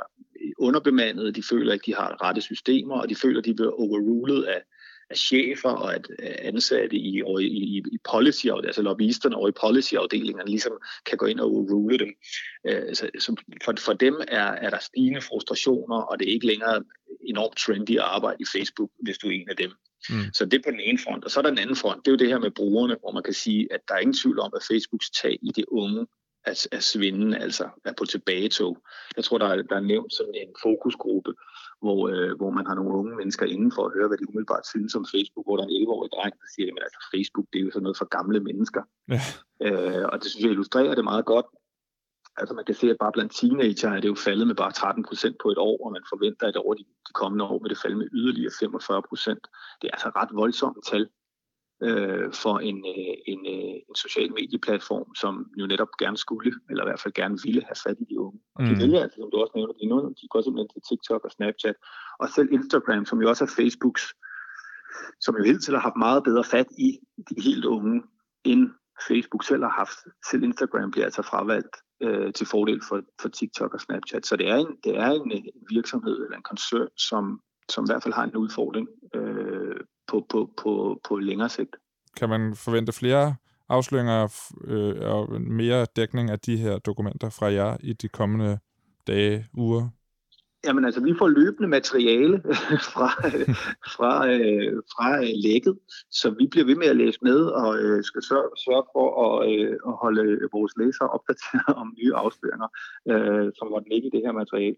underbemandede, 0.57 1.31
de 1.31 1.43
føler 1.43 1.73
ikke, 1.73 1.85
de 1.85 1.95
har 1.95 2.23
rette 2.23 2.41
systemer, 2.41 3.01
og 3.01 3.09
de 3.09 3.15
føler, 3.15 3.41
de 3.41 3.53
bliver 3.53 3.71
overrulet 3.71 4.43
af 4.43 4.61
af 5.09 5.17
chefer 5.17 5.69
og 5.69 5.95
at 5.95 6.07
ansatte 6.19 6.95
i, 6.95 7.21
i, 7.41 7.77
i 7.77 7.97
policy, 8.11 8.45
altså 8.47 8.81
lobbyisterne 8.81 9.35
over 9.35 9.47
i 9.47 9.59
policyafdelingerne, 9.61 10.49
ligesom 10.49 10.71
kan 11.05 11.17
gå 11.17 11.25
ind 11.25 11.39
og 11.39 11.51
rule 11.51 11.97
dem. 11.97 12.13
Øh, 12.67 12.95
så, 12.95 13.09
så 13.19 13.35
for, 13.65 13.73
for 13.79 13.93
dem 13.93 14.21
er, 14.27 14.51
er 14.51 14.69
der 14.69 14.79
stigende 14.79 15.21
frustrationer, 15.21 16.01
og 16.01 16.19
det 16.19 16.27
er 16.27 16.33
ikke 16.33 16.47
længere 16.47 16.83
enormt 17.25 17.57
trendy 17.57 17.97
at 17.97 18.03
arbejde 18.03 18.37
i 18.39 18.45
Facebook, 18.57 18.89
hvis 19.03 19.17
du 19.17 19.27
er 19.27 19.31
en 19.31 19.49
af 19.49 19.55
dem. 19.55 19.71
Mm. 20.09 20.33
Så 20.33 20.45
det 20.45 20.53
er 20.53 20.63
på 20.63 20.71
den 20.71 20.79
ene 20.79 20.99
front. 20.99 21.25
Og 21.25 21.31
så 21.31 21.39
er 21.39 21.41
der 21.41 21.49
den 21.49 21.59
anden 21.59 21.75
front, 21.75 22.05
det 22.05 22.11
er 22.11 22.15
jo 22.15 22.17
det 22.17 22.27
her 22.27 22.39
med 22.39 22.51
brugerne, 22.51 22.95
hvor 22.99 23.11
man 23.11 23.23
kan 23.23 23.33
sige, 23.33 23.67
at 23.73 23.79
der 23.87 23.93
er 23.93 23.99
ingen 23.99 24.19
tvivl 24.23 24.39
om, 24.39 24.51
at 24.55 24.63
Facebooks 24.71 25.09
tag 25.09 25.39
i 25.41 25.51
det 25.55 25.65
unge 25.67 26.07
at, 26.45 26.67
at 26.71 26.83
svinde, 26.83 27.37
altså 27.37 27.69
er 27.85 27.93
på 27.97 28.05
tilbagetog. 28.05 28.77
Jeg 29.15 29.23
tror, 29.23 29.37
der 29.37 29.45
er, 29.45 29.61
der 29.61 29.75
er 29.75 29.89
nævnt 29.93 30.13
sådan 30.13 30.35
en 30.35 30.55
fokusgruppe, 30.63 31.33
hvor, 31.81 31.99
øh, 32.13 32.31
hvor 32.39 32.51
man 32.57 32.65
har 32.65 32.75
nogle 32.75 32.97
unge 32.99 33.15
mennesker 33.15 33.45
inden 33.45 33.71
for 33.75 33.83
at 33.85 33.93
høre, 33.95 34.07
hvad 34.07 34.17
de 34.17 34.29
umiddelbart 34.29 34.67
synes 34.67 34.95
om 34.95 35.05
Facebook, 35.13 35.45
hvor 35.45 35.55
der 35.57 35.63
er 35.63 35.67
en 35.67 35.77
11-årig 35.81 36.11
dreng, 36.15 36.33
der 36.41 36.47
siger, 36.55 36.67
at 36.77 36.83
altså, 36.87 37.01
Facebook 37.13 37.45
det 37.51 37.59
er 37.59 37.65
jo 37.65 37.71
sådan 37.71 37.83
noget 37.83 37.97
for 37.97 38.09
gamle 38.17 38.39
mennesker. 38.39 38.81
Ja. 39.13 39.21
Øh, 39.65 40.05
og 40.11 40.15
det 40.21 40.27
synes 40.31 40.43
jeg 40.43 40.51
illustrerer 40.51 40.95
det 40.95 41.03
meget 41.03 41.25
godt. 41.25 41.45
Altså 42.39 42.53
man 42.55 42.65
kan 42.65 42.75
se, 42.75 42.89
at 42.89 42.97
bare 42.99 43.11
blandt 43.11 43.35
teenager 43.39 43.89
er 43.89 44.01
det 44.01 44.07
jo 44.07 44.15
faldet 44.15 44.47
med 44.47 44.55
bare 44.55 44.71
13 44.71 45.03
procent 45.09 45.35
på 45.43 45.47
et 45.49 45.57
år, 45.57 45.85
og 45.85 45.91
man 45.91 46.03
forventer, 46.13 46.47
at 46.47 46.55
over 46.55 46.73
de, 46.73 46.83
de 47.07 47.13
kommende 47.13 47.45
år 47.45 47.59
vil 47.61 47.69
det 47.69 47.79
falde 47.83 47.97
med 47.97 48.07
yderligere 48.13 48.51
45 48.59 49.01
procent. 49.09 49.43
Det 49.81 49.87
er 49.87 49.91
altså 49.91 50.09
ret 50.19 50.29
voldsomt 50.33 50.77
tal 50.89 51.07
øh, 51.83 52.33
for 52.33 52.59
en, 52.59 52.77
øh, 52.93 53.15
en, 53.31 53.41
øh, 53.55 53.75
en 53.89 53.95
social 53.95 54.29
medieplatform, 54.33 55.15
som 55.15 55.33
jo 55.59 55.65
netop 55.67 55.91
gerne 55.99 56.17
skulle, 56.17 56.51
eller 56.69 56.83
i 56.83 56.87
hvert 56.87 56.99
fald 56.99 57.13
gerne 57.13 57.37
ville 57.45 57.63
have 57.69 57.79
fat 57.85 57.97
i 57.99 58.05
de 58.09 58.19
unge. 58.19 58.39
Og 58.55 58.61
de 58.65 58.73
mm. 58.73 58.79
vælger 58.79 59.01
altså, 59.03 59.17
som 59.21 59.31
du 59.31 59.37
også 59.37 59.53
nævner, 59.55 59.73
de, 59.73 59.87
nogle, 59.87 60.15
de 60.21 60.27
går 60.31 60.41
simpelthen 60.41 60.69
til 60.69 60.81
TikTok 60.89 61.21
og 61.25 61.31
Snapchat, 61.31 61.75
og 62.19 62.29
selv 62.29 62.49
Instagram, 62.51 63.05
som 63.05 63.21
jo 63.21 63.29
også 63.29 63.43
er 63.43 63.53
Facebooks, 63.59 64.03
som 65.19 65.35
jo 65.37 65.43
helt 65.43 65.63
til 65.63 65.73
har 65.73 65.81
haft 65.81 66.03
meget 66.07 66.23
bedre 66.23 66.43
fat 66.43 66.69
i 66.87 66.89
de 67.29 67.35
helt 67.47 67.65
unge, 67.65 68.03
end 68.43 68.63
Facebook 69.07 69.43
selv 69.43 69.63
har 69.63 69.75
haft. 69.81 69.99
Selv 70.29 70.43
Instagram 70.43 70.91
bliver 70.91 71.05
altså 71.05 71.21
fravalgt 71.21 71.75
øh, 72.01 72.33
til 72.33 72.47
fordel 72.47 72.81
for, 72.87 73.01
for 73.21 73.29
TikTok 73.29 73.73
og 73.73 73.81
Snapchat. 73.81 74.25
Så 74.25 74.35
det 74.35 74.47
er 74.47 74.55
en, 74.55 74.73
det 74.83 74.97
er 74.97 75.09
en, 75.11 75.31
en 75.31 75.43
virksomhed 75.69 76.23
eller 76.23 76.37
en 76.37 76.43
koncern, 76.43 76.87
som, 76.97 77.41
som 77.69 77.83
i 77.83 77.89
hvert 77.89 78.03
fald 78.03 78.13
har 78.13 78.23
en 78.23 78.35
udfordring 78.35 78.87
øh, 79.15 79.79
på, 80.07 80.25
på, 80.29 80.49
på, 80.57 80.99
på 81.07 81.17
længere 81.17 81.49
sigt. 81.49 81.75
Kan 82.17 82.29
man 82.29 82.55
forvente 82.55 82.91
flere 82.91 83.35
afsløringer 83.69 84.49
øh, 84.63 84.95
og 85.11 85.41
mere 85.41 85.85
dækning 85.95 86.29
af 86.29 86.39
de 86.39 86.57
her 86.57 86.77
dokumenter 86.77 87.29
fra 87.29 87.45
jer 87.51 87.77
i 87.79 87.93
de 87.93 88.07
kommende 88.07 88.59
dage, 89.07 89.45
uger? 89.53 89.89
Jamen 90.65 90.85
altså, 90.85 91.01
vi 91.03 91.13
får 91.19 91.27
løbende 91.27 91.69
materiale 91.69 92.41
fra, 92.93 93.07
fra, 93.95 94.11
øh, 94.31 94.73
fra 94.93 95.17
øh, 95.23 95.33
lægget, 95.45 95.79
så 96.11 96.29
vi 96.39 96.47
bliver 96.51 96.65
ved 96.65 96.75
med 96.75 96.87
at 96.87 96.95
læse 96.95 97.19
med 97.21 97.39
og 97.39 97.77
øh, 97.77 98.03
skal 98.03 98.21
sørge, 98.23 98.49
sørge 98.65 98.85
for 98.93 99.07
at, 99.25 99.51
øh, 99.51 99.75
at 99.87 99.93
holde 100.03 100.23
vores 100.53 100.73
læsere 100.77 101.09
opdateret 101.09 101.75
om 101.81 101.93
nye 101.97 102.13
afsløringer, 102.15 102.67
øh, 103.09 103.51
som 103.57 103.67
måtte 103.73 103.89
ligge 103.91 104.07
i 104.07 104.11
det 104.15 104.21
her 104.25 104.31
materiale. 104.31 104.75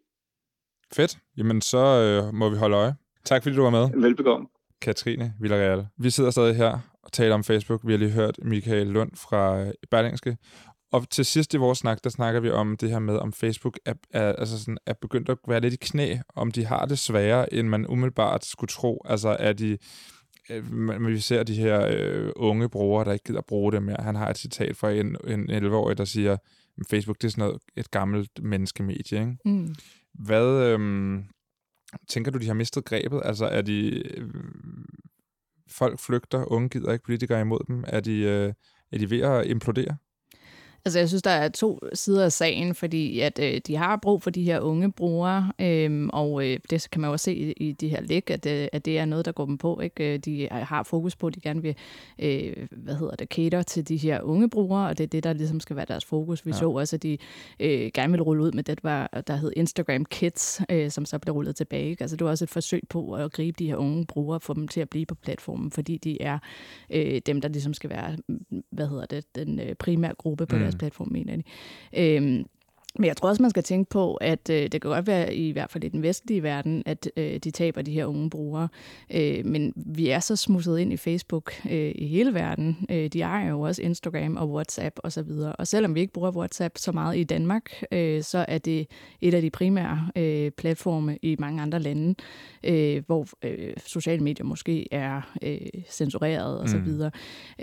Fedt. 0.93 1.17
Jamen, 1.37 1.61
så 1.61 1.83
øh, 2.03 2.33
må 2.33 2.49
vi 2.49 2.57
holde 2.57 2.75
øje. 2.75 2.95
Tak 3.25 3.43
fordi 3.43 3.55
du 3.55 3.61
var 3.61 3.69
med. 3.69 4.01
Velbekomme. 4.01 4.47
Katrine 4.81 5.33
Villarreal. 5.39 5.87
Vi 5.97 6.09
sidder 6.09 6.31
stadig 6.31 6.55
her 6.55 6.79
og 7.03 7.11
taler 7.11 7.33
om 7.35 7.43
Facebook. 7.43 7.81
Vi 7.87 7.91
har 7.91 7.97
lige 7.97 8.11
hørt 8.11 8.39
Michael 8.43 8.87
Lund 8.87 9.11
fra 9.15 9.71
Berlingske. 9.91 10.37
Og 10.91 11.09
til 11.09 11.25
sidst 11.25 11.53
i 11.53 11.57
vores 11.57 11.77
snak, 11.77 12.03
der 12.03 12.09
snakker 12.09 12.39
vi 12.39 12.49
om 12.49 12.77
det 12.77 12.89
her 12.89 12.99
med, 12.99 13.17
om 13.17 13.33
Facebook 13.33 13.79
er, 13.85 13.93
er, 14.11 14.33
altså 14.33 14.59
sådan, 14.59 14.77
er 14.85 14.93
begyndt 14.93 15.29
at 15.29 15.37
være 15.47 15.61
lidt 15.61 15.73
i 15.73 15.77
knæ, 15.81 16.17
om 16.35 16.51
de 16.51 16.65
har 16.65 16.85
det 16.85 16.99
sværere, 16.99 17.53
end 17.53 17.67
man 17.67 17.87
umiddelbart 17.87 18.45
skulle 18.45 18.69
tro. 18.69 19.01
Altså 19.05 19.37
er 19.39 19.53
de, 19.53 19.77
øh, 20.49 21.07
vi 21.07 21.19
ser 21.19 21.43
de 21.43 21.55
her 21.55 21.87
øh, 21.91 22.31
unge 22.35 22.69
brugere, 22.69 23.05
der 23.05 23.13
ikke 23.13 23.25
gider 23.25 23.41
bruge 23.41 23.71
det 23.71 23.83
mere. 23.83 23.97
Han 23.99 24.15
har 24.15 24.29
et 24.29 24.37
citat 24.37 24.77
fra 24.77 24.91
en, 24.91 25.17
en 25.27 25.49
11-årig, 25.49 25.97
der 25.97 26.05
siger, 26.05 26.37
Facebook 26.89 27.21
det 27.21 27.27
er 27.27 27.31
sådan 27.31 27.41
noget, 27.41 27.61
et 27.77 27.91
gammelt 27.91 28.43
menneskemedie. 28.43 29.19
Ikke? 29.19 29.37
Mm. 29.45 29.75
Hvad, 30.13 30.45
øhm, 30.45 31.23
Tænker 32.07 32.31
du, 32.31 32.39
de 32.39 32.47
har 32.47 32.53
mistet 32.53 32.85
grebet? 32.85 33.21
Altså 33.25 33.45
er 33.45 33.61
de... 33.61 34.03
Folk 35.71 35.99
flygter, 35.99 36.51
unge 36.51 36.69
gider 36.69 36.93
ikke 36.93 37.03
politikere 37.03 37.41
imod 37.41 37.59
dem. 37.67 37.83
Er 37.87 37.99
de, 37.99 38.19
øh, 38.21 38.53
er 38.91 38.97
de 38.97 39.09
ved 39.09 39.21
at 39.21 39.45
implodere? 39.45 39.97
Altså, 40.85 40.99
jeg 40.99 41.07
synes, 41.07 41.23
der 41.23 41.31
er 41.31 41.49
to 41.49 41.79
sider 41.93 42.25
af 42.25 42.31
sagen, 42.31 42.75
fordi 42.75 43.19
at 43.19 43.39
øh, 43.43 43.61
de 43.67 43.75
har 43.75 43.99
brug 44.01 44.23
for 44.23 44.29
de 44.29 44.43
her 44.43 44.59
unge 44.59 44.91
brugere, 44.91 45.51
øh, 45.61 46.09
og 46.13 46.47
øh, 46.47 46.59
det 46.69 46.87
kan 46.91 47.01
man 47.01 47.07
jo 47.07 47.11
også 47.11 47.23
se 47.23 47.35
i, 47.35 47.51
i 47.51 47.71
de 47.71 47.89
her 47.89 48.01
læg, 48.01 48.31
at, 48.31 48.45
øh, 48.45 48.67
at 48.73 48.85
det 48.85 48.99
er 48.99 49.05
noget, 49.05 49.25
der 49.25 49.31
går 49.31 49.45
dem 49.45 49.57
på. 49.57 49.79
Ikke? 49.79 50.13
Øh, 50.13 50.19
de 50.19 50.47
har 50.51 50.83
fokus 50.83 51.15
på, 51.15 51.27
at 51.27 51.35
de 51.35 51.41
gerne 51.41 51.61
vil 51.61 51.75
øh, 52.19 52.67
hvad 52.71 52.95
hedder 52.95 53.15
det, 53.15 53.27
cater 53.27 53.61
til 53.61 53.87
de 53.87 53.97
her 53.97 54.21
unge 54.21 54.49
brugere, 54.49 54.87
og 54.87 54.97
det 54.97 55.03
er 55.03 55.07
det, 55.07 55.23
der 55.23 55.33
ligesom 55.33 55.59
skal 55.59 55.75
være 55.75 55.85
deres 55.85 56.05
fokus. 56.05 56.45
Vi 56.45 56.51
ja. 56.51 56.57
så 56.57 56.69
også, 56.69 56.95
at 56.95 57.03
de 57.03 57.17
øh, 57.59 57.91
gerne 57.93 58.11
vil 58.11 58.21
rulle 58.21 58.43
ud 58.43 58.51
med 58.51 58.63
det, 58.63 58.83
var, 58.83 59.07
der 59.27 59.35
hed 59.35 59.51
Instagram 59.55 60.05
Kids, 60.05 60.61
øh, 60.69 60.91
som 60.91 61.05
så 61.05 61.19
blev 61.19 61.33
rullet 61.33 61.55
tilbage. 61.55 61.89
Ikke? 61.89 62.01
Altså, 62.01 62.17
det 62.17 62.25
var 62.25 62.31
også 62.31 62.45
et 62.45 62.49
forsøg 62.49 62.83
på 62.89 63.13
at 63.13 63.31
gribe 63.31 63.55
de 63.59 63.67
her 63.67 63.75
unge 63.75 64.05
brugere 64.05 64.37
og 64.37 64.41
få 64.41 64.53
dem 64.53 64.67
til 64.67 64.81
at 64.81 64.89
blive 64.89 65.05
på 65.05 65.15
platformen, 65.15 65.71
fordi 65.71 65.97
de 65.97 66.21
er 66.21 66.39
øh, 66.89 67.21
dem, 67.25 67.41
der 67.41 67.49
ligesom 67.49 67.73
skal 67.73 67.89
være, 67.89 68.17
hvad 68.71 68.87
hedder 68.87 69.05
det, 69.05 69.35
den 69.35 69.59
øh, 69.59 69.75
primære 69.75 70.13
gruppe 70.13 70.45
på 70.45 70.55
mm 70.55 70.68
deres 70.71 70.79
platform, 70.79 71.07
mener 71.11 71.35
de. 71.35 71.43
Øhm, 71.97 72.45
men 72.97 73.07
jeg 73.07 73.17
tror 73.17 73.29
også, 73.29 73.41
man 73.41 73.49
skal 73.49 73.63
tænke 73.63 73.89
på, 73.89 74.15
at 74.15 74.49
øh, 74.49 74.61
det 74.61 74.71
kan 74.71 74.91
godt 74.91 75.07
være, 75.07 75.35
i 75.35 75.51
hvert 75.51 75.71
fald 75.71 75.83
i 75.83 75.89
den 75.89 76.01
vestlige 76.01 76.43
verden, 76.43 76.83
at 76.85 77.11
øh, 77.17 77.37
de 77.37 77.51
taber 77.51 77.81
de 77.81 77.91
her 77.91 78.05
unge 78.05 78.29
brugere. 78.29 78.67
Øh, 79.13 79.45
men 79.45 79.73
vi 79.75 80.09
er 80.09 80.19
så 80.19 80.35
smusset 80.35 80.79
ind 80.79 80.93
i 80.93 80.97
Facebook 80.97 81.53
øh, 81.71 81.91
i 81.95 82.07
hele 82.07 82.33
verden. 82.33 82.85
Øh, 82.89 83.07
de 83.07 83.21
ejer 83.21 83.49
jo 83.49 83.61
også 83.61 83.81
Instagram 83.81 84.37
og 84.37 84.49
WhatsApp 84.49 84.99
osv. 85.03 85.29
Og, 85.29 85.55
og 85.59 85.67
selvom 85.67 85.95
vi 85.95 85.99
ikke 85.99 86.13
bruger 86.13 86.31
WhatsApp 86.31 86.77
så 86.77 86.91
meget 86.91 87.17
i 87.17 87.23
Danmark, 87.23 87.83
øh, 87.91 88.23
så 88.23 88.45
er 88.47 88.57
det 88.57 88.87
et 89.21 89.33
af 89.33 89.41
de 89.41 89.49
primære 89.49 90.09
øh, 90.15 90.51
platforme 90.51 91.17
i 91.21 91.35
mange 91.39 91.61
andre 91.61 91.79
lande, 91.79 92.15
øh, 92.63 93.03
hvor 93.05 93.27
øh, 93.43 93.73
sociale 93.85 94.23
medier 94.23 94.45
måske 94.45 94.93
er 94.93 95.21
øh, 95.41 95.57
censureret 95.89 96.61
osv. 96.61 96.77
Mm. 96.77 97.11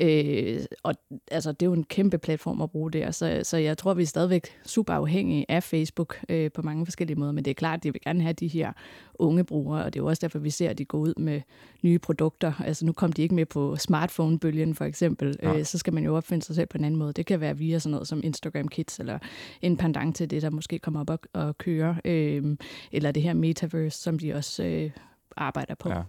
Øh, 0.00 0.60
og 0.82 0.94
altså, 1.30 1.52
det 1.52 1.62
er 1.62 1.66
jo 1.66 1.72
en 1.72 1.84
kæmpe 1.84 2.18
platform 2.18 2.62
at 2.62 2.70
bruge 2.70 2.92
der. 2.92 3.10
Så, 3.10 3.40
så 3.42 3.56
jeg 3.56 3.78
tror, 3.78 3.94
vi 3.94 4.02
er 4.02 4.06
stadigvæk 4.06 4.46
super 4.66 4.92
afhængige 4.92 5.25
afhængige 5.26 5.46
af 5.48 5.62
Facebook 5.62 6.18
øh, 6.28 6.50
på 6.52 6.62
mange 6.62 6.86
forskellige 6.86 7.18
måder, 7.18 7.32
men 7.32 7.44
det 7.44 7.50
er 7.50 7.54
klart, 7.54 7.76
at 7.76 7.82
de 7.82 7.92
vil 7.92 8.00
gerne 8.00 8.22
have 8.22 8.32
de 8.32 8.48
her 8.48 8.72
unge 9.14 9.44
brugere, 9.44 9.84
og 9.84 9.94
det 9.94 10.00
er 10.00 10.02
jo 10.02 10.08
også 10.08 10.20
derfor, 10.20 10.38
vi 10.38 10.50
ser, 10.50 10.70
at 10.70 10.78
de 10.78 10.84
går 10.84 10.98
ud 10.98 11.14
med 11.16 11.40
nye 11.82 11.98
produkter. 11.98 12.52
Altså 12.64 12.86
nu 12.86 12.92
kom 12.92 13.12
de 13.12 13.22
ikke 13.22 13.34
med 13.34 13.46
på 13.46 13.76
smartphone-bølgen 13.76 14.74
for 14.74 14.84
eksempel, 14.84 15.36
øh, 15.42 15.64
så 15.64 15.78
skal 15.78 15.92
man 15.92 16.04
jo 16.04 16.16
opfinde 16.16 16.44
sig 16.44 16.54
selv 16.54 16.66
på 16.66 16.78
en 16.78 16.84
anden 16.84 16.98
måde. 16.98 17.12
Det 17.12 17.26
kan 17.26 17.40
være 17.40 17.58
via 17.58 17.78
sådan 17.78 17.90
noget 17.90 18.08
som 18.08 18.20
Instagram 18.24 18.68
Kids, 18.68 18.98
eller 18.98 19.18
en 19.62 19.76
pendant 19.76 20.16
til 20.16 20.30
det, 20.30 20.42
der 20.42 20.50
måske 20.50 20.78
kommer 20.78 21.00
op 21.00 21.10
og, 21.10 21.20
og 21.32 21.58
kører, 21.58 21.94
øh, 22.04 22.56
eller 22.92 23.12
det 23.12 23.22
her 23.22 23.34
metaverse, 23.34 24.02
som 24.02 24.18
de 24.18 24.34
også 24.34 24.64
øh, 24.64 24.90
arbejder 25.36 25.74
på. 25.74 25.88
Ja. 25.88 26.02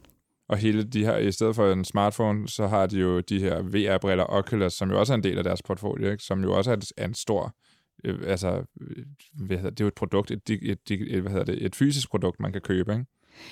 Og 0.50 0.58
hele 0.58 0.84
de 0.84 1.06
her, 1.06 1.18
i 1.18 1.32
stedet 1.32 1.56
for 1.56 1.72
en 1.72 1.86
smartphone, 1.86 2.48
så 2.48 2.68
har 2.68 2.86
de 2.86 3.00
jo 3.00 3.20
de 3.20 3.40
her 3.40 3.62
VR-briller 3.62 4.26
Oculus, 4.30 4.74
som 4.74 4.92
jo 4.92 5.00
også 5.00 5.14
er 5.14 5.18
en 5.18 5.24
del 5.24 5.38
af 5.38 5.44
deres 5.44 5.62
portfolio, 5.62 6.12
ikke? 6.12 6.24
som 6.24 6.44
jo 6.44 6.58
også 6.58 6.92
er 6.98 7.06
en 7.06 7.14
stor 7.14 7.56
øh, 8.04 8.20
altså, 8.28 8.64
øh, 8.82 9.06
hvad 9.34 9.58
hedder, 9.58 9.70
det 9.70 9.80
er 9.80 9.86
jo 9.86 9.88
et 9.88 9.96
produkt, 9.96 10.32
et, 10.32 10.50
et, 10.50 10.80
et, 10.92 11.22
hvad 11.22 11.32
hedder 11.32 11.46
det, 11.46 11.66
et 11.66 11.76
fysisk 11.76 12.10
produkt, 12.10 12.40
man 12.40 12.52
kan 12.52 12.62
købe, 12.62 12.94
ikke? 12.94 13.06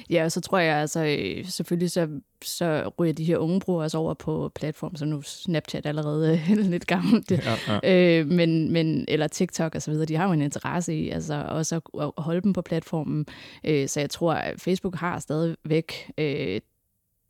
Ja, 0.10 0.24
og 0.24 0.32
så 0.32 0.42
tror 0.42 0.60
jeg 0.60 0.76
altså, 0.76 1.06
øh, 1.06 1.46
selvfølgelig 1.46 1.92
så, 1.92 2.08
så 2.44 2.92
ryger 3.00 3.14
de 3.14 3.24
her 3.24 3.38
unge 3.38 3.60
brugere 3.60 3.86
også 3.86 3.98
over 3.98 4.14
på 4.14 4.52
platform, 4.56 4.96
så 4.96 5.06
nu 5.06 5.22
Snapchat 5.22 5.86
allerede 5.86 6.40
lidt 6.74 6.88
gammelt, 6.88 7.32
ja, 7.32 7.56
ja. 7.84 8.20
Øh, 8.20 8.28
men, 8.28 8.72
men, 8.72 9.06
eller 9.08 9.28
TikTok 9.28 9.76
og 9.76 9.82
så 9.82 9.92
videre, 9.92 10.06
de 10.06 10.16
har 10.16 10.26
jo 10.26 10.32
en 10.32 10.42
interesse 10.42 10.96
i 10.96 11.10
altså 11.10 11.46
også 11.50 11.76
at, 11.76 11.82
at 12.18 12.24
holde 12.24 12.42
dem 12.42 12.54
på 12.54 12.62
platformen, 12.62 13.26
øh, 13.64 13.88
så 13.88 14.00
jeg 14.00 14.10
tror, 14.10 14.34
at 14.34 14.62
Facebook 14.62 14.96
har 14.96 15.20
stadigvæk 15.20 16.12
øh, 16.18 16.62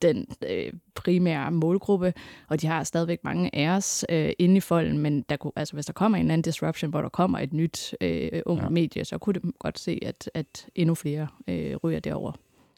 den 0.07 0.25
øh, 0.49 0.73
primære 0.95 1.51
målgruppe, 1.51 2.13
og 2.47 2.61
de 2.61 2.67
har 2.67 2.83
stadigvæk 2.83 3.23
mange 3.23 3.69
os 3.69 4.05
øh, 4.09 4.31
inde 4.39 4.57
i 4.57 4.59
folden, 4.59 4.97
men 4.97 5.21
der 5.21 5.37
kunne, 5.37 5.51
altså, 5.55 5.73
hvis 5.73 5.85
der 5.85 5.93
kommer 5.93 6.17
en 6.17 6.25
eller 6.25 6.33
anden 6.33 6.51
disruption, 6.51 6.89
hvor 6.89 7.01
der 7.01 7.09
kommer 7.09 7.39
et 7.39 7.53
nyt 7.53 7.95
øh, 8.01 8.41
ung 8.45 8.61
ja. 8.61 8.69
medie, 8.69 9.05
så 9.05 9.17
kunne 9.17 9.33
det 9.33 9.51
godt 9.59 9.79
se, 9.79 9.99
at, 10.01 10.31
at 10.33 10.67
endnu 10.75 10.95
flere 10.95 11.27
øh, 11.47 11.75
ryger 11.75 11.99
derover. 11.99 12.31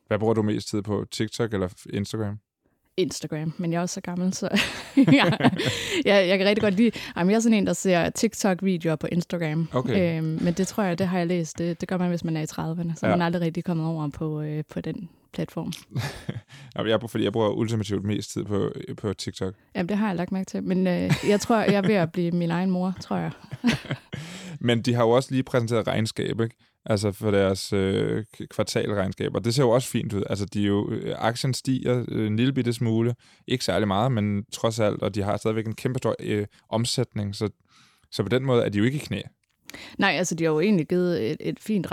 Hvad 0.08 0.20
bruger 0.20 0.34
du 0.34 0.42
mest 0.42 0.68
tid 0.68 0.82
på, 0.82 1.06
TikTok 1.12 1.54
eller 1.54 1.70
Instagram? 1.90 2.40
Instagram, 2.98 3.54
men 3.58 3.72
jeg 3.72 3.78
er 3.78 3.82
også 3.82 3.94
så 3.94 4.02
gammel, 4.02 4.34
så 4.34 4.50
jeg, 4.96 5.52
jeg, 6.06 6.28
jeg 6.28 6.38
kan 6.38 6.48
rigtig 6.48 6.62
godt 6.62 6.74
lide... 6.74 6.92
Jamen, 7.18 7.32
jeg 7.32 7.36
er 7.36 7.40
sådan 7.40 7.58
en, 7.58 7.68
der 7.68 7.74
ser 7.74 8.10
TikTok-videoer 8.10 8.96
på 8.96 9.08
Instagram, 9.12 9.68
okay. 9.74 10.18
øhm, 10.18 10.40
men 10.42 10.54
det 10.54 10.68
tror 10.68 10.84
jeg, 10.84 11.00
det 11.00 11.08
har 11.08 11.18
jeg 11.18 11.28
læst. 11.28 11.58
Det, 11.58 11.82
det 11.82 11.90
gør 11.90 11.98
man, 11.98 12.10
hvis 12.10 12.24
man 12.24 12.38
er 12.38 12.42
i 12.42 12.44
30'erne, 12.44 12.96
så 12.96 13.08
ja. 13.08 13.10
man 13.10 13.22
er 13.22 13.26
aldrig 13.26 13.42
rigtig 13.42 13.64
kommet 13.64 13.86
over 13.86 14.10
på, 14.10 14.42
øh, 14.42 14.64
på 14.70 14.82
den 14.82 15.10
platform. 15.34 15.74
jeg, 16.90 17.00
fordi 17.10 17.24
jeg 17.24 17.34
bruger 17.34 17.50
ultimativt 17.50 18.06
mest 18.06 18.32
tid 18.32 18.44
på, 18.44 18.72
på 18.98 19.14
TikTok. 19.14 19.54
Jamen, 19.76 19.90
det 19.90 19.98
har 19.98 20.08
jeg 20.08 20.16
lagt 20.16 20.32
mærke 20.32 20.46
til, 20.46 20.64
men 20.64 20.88
øh, 20.88 21.12
jeg 21.28 21.40
tror, 21.42 21.56
jeg 21.56 21.74
er 21.74 21.88
ved 21.88 21.96
at 21.96 22.12
blive 22.12 22.32
min 22.32 22.52
egen 22.52 22.72
mor, 22.72 22.96
tror 23.02 23.18
jeg. 23.18 23.32
men 24.68 24.82
de 24.82 24.94
har 24.94 25.04
jo 25.04 25.10
også 25.10 25.32
lige 25.32 25.44
præsenteret 25.44 25.88
regnskab, 25.88 26.42
ikke? 26.42 26.56
altså 26.90 27.12
for 27.12 27.32
deres 27.32 27.74
øh, 27.74 28.26
kvartalregnskaber. 28.50 29.40
Det 29.40 29.56
ser 29.56 29.64
jo 29.64 29.70
også 29.70 29.90
fint 29.90 30.14
ud. 30.14 30.24
Altså, 30.30 30.46
de 30.46 30.62
jo, 30.62 30.92
øh, 30.92 31.16
aktien 31.18 31.54
stiger 31.54 32.06
øh, 32.08 32.28
en 32.28 32.36
lille 32.36 32.54
bitte 32.54 32.74
smule. 32.74 33.16
Ikke 33.48 33.66
særlig 33.66 33.88
meget, 33.88 34.12
men 34.12 34.46
trods 34.52 34.80
alt, 34.80 35.02
og 35.02 35.16
de 35.16 35.24
har 35.24 35.38
stadigvæk 35.38 35.68
en 35.68 35.76
kæmpe 35.76 35.98
stor 35.98 36.16
øh, 36.20 36.46
omsætning, 36.70 37.36
så, 37.36 37.50
så 38.12 38.24
på 38.24 38.30
den 38.30 38.44
måde 38.44 38.64
er 38.64 38.70
de 38.70 38.78
jo 38.78 38.84
ikke 38.84 38.96
i 38.96 39.06
knæ. 39.06 39.22
Nej, 39.98 40.12
altså 40.12 40.36
de 40.36 40.44
har 40.44 40.52
jo 40.52 40.60
egentlig 40.60 40.88
givet 40.88 41.32
et, 41.32 41.38
et 41.40 41.60
fint 41.60 41.88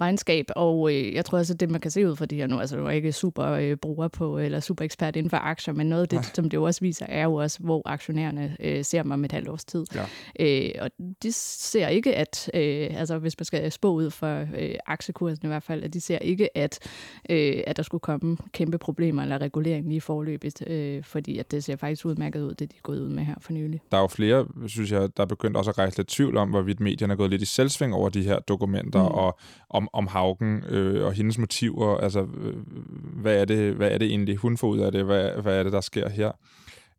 regnskab, 0.00 0.46
og 0.56 0.94
øh, 0.94 1.14
jeg 1.14 1.24
tror 1.24 1.38
også, 1.38 1.52
at 1.52 1.60
det, 1.60 1.70
man 1.70 1.80
kan 1.80 1.90
se 1.90 2.08
ud 2.08 2.16
fra 2.16 2.26
det 2.26 2.38
her 2.38 2.46
nu, 2.46 2.58
altså 2.58 2.76
du 2.76 2.84
er 2.84 2.90
ikke 2.90 3.12
super 3.12 3.44
øh, 3.44 3.76
bruger 3.76 4.08
på, 4.08 4.38
eller 4.38 4.60
super 4.60 4.84
ekspert 4.84 5.16
inden 5.16 5.30
for 5.30 5.36
aktier, 5.36 5.74
men 5.74 5.86
noget 5.86 6.02
af 6.02 6.08
det, 6.08 6.16
Nej. 6.16 6.30
som 6.34 6.44
det 6.44 6.54
jo 6.54 6.62
også 6.62 6.80
viser, 6.80 7.06
er 7.06 7.24
jo 7.24 7.34
også, 7.34 7.58
hvor 7.60 7.82
aktionærerne 7.84 8.56
øh, 8.60 8.84
ser 8.84 9.02
dem 9.02 9.10
om 9.10 9.24
et 9.24 9.32
halvt 9.32 9.48
års 9.48 9.64
tid. 9.64 9.84
Ja. 9.94 10.04
Øh, 10.40 10.70
og 10.80 10.90
de 11.22 11.32
ser 11.32 11.88
ikke, 11.88 12.14
at, 12.14 12.50
øh, 12.54 12.88
altså 12.90 13.18
hvis 13.18 13.38
man 13.38 13.44
skal 13.44 13.72
spå 13.72 13.92
ud 13.92 14.10
for 14.10 14.46
øh, 14.58 14.74
aktiekursen 14.86 15.46
i 15.46 15.48
hvert 15.48 15.62
fald, 15.62 15.84
at 15.84 15.94
de 15.94 16.00
ser 16.00 16.18
ikke, 16.18 16.58
at, 16.58 16.78
øh, 17.30 17.62
at 17.66 17.76
der 17.76 17.82
skulle 17.82 18.00
komme 18.00 18.36
kæmpe 18.52 18.78
problemer 18.78 19.22
eller 19.22 19.38
regulering 19.38 19.86
lige 19.86 19.96
i 19.96 20.00
forløbet, 20.00 20.70
øh, 20.70 21.04
fordi 21.04 21.38
at 21.38 21.50
det 21.50 21.64
ser 21.64 21.76
faktisk 21.76 22.04
udmærket 22.04 22.42
ud, 22.42 22.54
det 22.54 22.72
de 22.72 22.76
er 22.76 22.82
gået 22.82 23.00
ud 23.00 23.08
med 23.08 23.24
her 23.24 23.34
for 23.40 23.52
nylig. 23.52 23.80
Der 23.90 23.96
er 23.96 24.00
jo 24.00 24.06
flere, 24.06 24.46
synes 24.66 24.92
jeg, 24.92 25.16
der 25.16 25.22
er 25.22 25.26
begyndt 25.26 25.56
også 25.56 25.70
at 25.70 25.78
rejse 25.78 25.96
lidt 25.96 26.08
tvivl 26.08 26.36
om, 26.36 26.48
hvorvidt 26.50 26.80
medierne 26.80 27.07
er 27.10 27.16
gået 27.16 27.30
lidt 27.30 27.42
i 27.42 27.46
selvsving 27.46 27.94
over 27.94 28.08
de 28.08 28.22
her 28.22 28.38
dokumenter, 28.38 29.02
mm. 29.02 29.14
og 29.14 29.38
om, 29.70 29.88
om 29.92 30.06
Haugen 30.06 30.64
øh, 30.68 31.06
og 31.06 31.12
hendes 31.12 31.38
motiver. 31.38 31.96
Altså, 31.96 32.20
øh, 32.20 32.54
hvad, 33.22 33.40
er 33.40 33.44
det, 33.44 33.74
hvad 33.74 33.90
er 33.90 33.98
det 33.98 34.08
egentlig, 34.08 34.36
hun 34.36 34.56
får 34.56 34.68
ud 34.68 34.78
af 34.78 34.92
det? 34.92 35.04
Hvad, 35.04 35.30
hvad 35.42 35.58
er 35.58 35.62
det, 35.62 35.72
der 35.72 35.80
sker 35.80 36.08
her? 36.08 36.32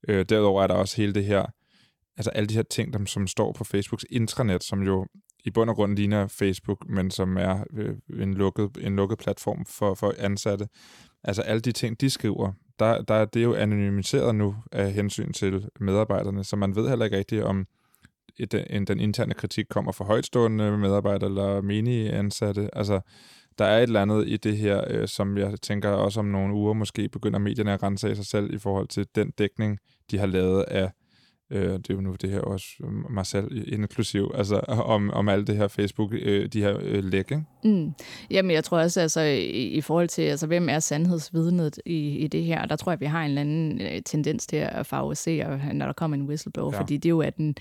Øh, 0.08 0.26
derudover 0.30 0.64
er 0.64 0.68
der 0.68 0.76
også 0.76 0.98
hele 0.98 1.14
det 1.14 1.26
her, 1.26 1.46
altså 2.18 2.30
alle 2.30 2.48
de 2.48 2.54
her 2.54 2.64
ting, 2.64 2.94
der, 2.94 3.06
som 3.06 3.28
står 3.28 3.52
på 3.52 3.64
Facebooks 3.64 4.06
intranet, 4.10 4.64
som 4.64 4.82
jo 4.84 5.06
i 5.46 5.50
bund 5.52 5.70
og 5.70 5.76
grund 5.76 5.96
ligner 5.96 6.28
Facebook, 6.28 6.90
men 6.90 7.12
som 7.12 7.38
er 7.38 7.64
øh, 7.74 7.96
en, 8.22 8.34
lukket, 8.34 8.70
en 8.82 8.96
lukket 8.96 9.18
platform 9.18 9.66
for, 9.66 9.94
for 9.94 10.14
ansatte. 10.18 10.68
Altså 11.24 11.42
alle 11.42 11.62
de 11.62 11.72
ting, 11.72 12.02
de 12.02 12.10
skriver, 12.10 12.52
der, 12.80 13.02
der 13.02 13.14
er 13.14 13.26
det 13.26 13.44
jo 13.44 13.56
anonymiseret 13.56 14.36
nu 14.36 14.56
af 14.72 14.92
hensyn 14.92 15.34
til 15.34 15.70
medarbejderne, 15.80 16.44
så 16.44 16.56
man 16.56 16.76
ved 16.76 16.90
heller 16.90 17.06
ikke 17.06 17.18
rigtigt, 17.18 17.44
om 17.44 17.68
den, 18.52 18.86
den 18.86 19.00
interne 19.00 19.34
kritik 19.34 19.66
kommer 19.70 19.92
fra 19.92 20.06
højtstående 20.06 20.78
medarbejdere 20.78 21.30
eller 21.30 21.62
menige 21.62 22.12
ansatte. 22.12 22.70
Altså, 22.74 23.00
der 23.58 23.66
er 23.66 23.78
et 23.78 23.84
eller 23.84 24.02
andet 24.02 24.28
i 24.28 24.38
det 24.38 24.58
her, 24.58 24.84
øh, 24.88 25.08
som 25.08 25.38
jeg 25.38 25.62
tænker 25.62 25.90
også 25.90 26.20
om 26.20 26.26
nogle 26.26 26.54
uger 26.54 26.74
måske 26.74 27.10
begynder 27.10 27.40
medierne 27.40 27.74
at 27.74 27.84
rense 27.84 28.10
af 28.10 28.16
sig 28.16 28.26
selv 28.26 28.54
i 28.54 28.58
forhold 28.58 28.88
til 28.88 29.08
den 29.16 29.32
dækning, 29.38 29.80
de 30.12 30.18
har 30.18 30.26
lavet 30.26 30.64
af 30.64 30.92
øh, 31.52 31.74
det 31.74 31.90
er 31.90 31.94
jo 31.94 32.02
nu 32.02 32.16
det 32.22 32.30
her 32.30 32.40
også 32.40 32.66
mig 33.10 33.26
selv 33.26 33.74
inklusiv, 33.74 34.32
altså 34.36 34.60
om, 34.68 35.12
om 35.12 35.30
alt 35.30 35.48
det 35.48 35.58
her 35.58 35.68
Facebook, 35.68 36.14
øh, 36.14 36.46
de 36.46 36.62
her 36.62 36.78
øh, 36.82 37.04
læk, 37.04 37.32
ikke? 37.32 37.44
Mm. 37.64 37.94
Jamen, 38.32 38.52
jeg 38.52 38.64
tror 38.64 38.80
også, 38.80 39.02
altså 39.02 39.22
i, 39.22 39.68
i 39.68 39.82
forhold 39.82 40.08
til, 40.08 40.22
altså 40.22 40.48
hvem 40.48 40.70
er 40.70 40.80
sandhedsvidnet 40.80 41.80
i, 41.86 42.18
i 42.18 42.28
det 42.28 42.44
her, 42.44 42.66
der 42.66 42.76
tror 42.76 42.92
jeg, 42.92 43.00
vi 43.00 43.06
har 43.06 43.22
en 43.22 43.30
eller 43.30 43.42
anden 43.42 43.82
øh, 43.82 44.02
tendens 44.06 44.48
til 44.48 44.58
at 44.58 44.86
favorisere, 44.86 45.74
når 45.74 45.86
der 45.86 45.94
kommer 45.94 46.18
en 46.18 46.28
whistleblower, 46.28 46.74
ja. 46.74 46.80
fordi 46.80 46.98
det 46.98 47.06
er 47.06 47.10
jo, 47.10 47.22
at 47.22 47.38
den, 47.38 47.56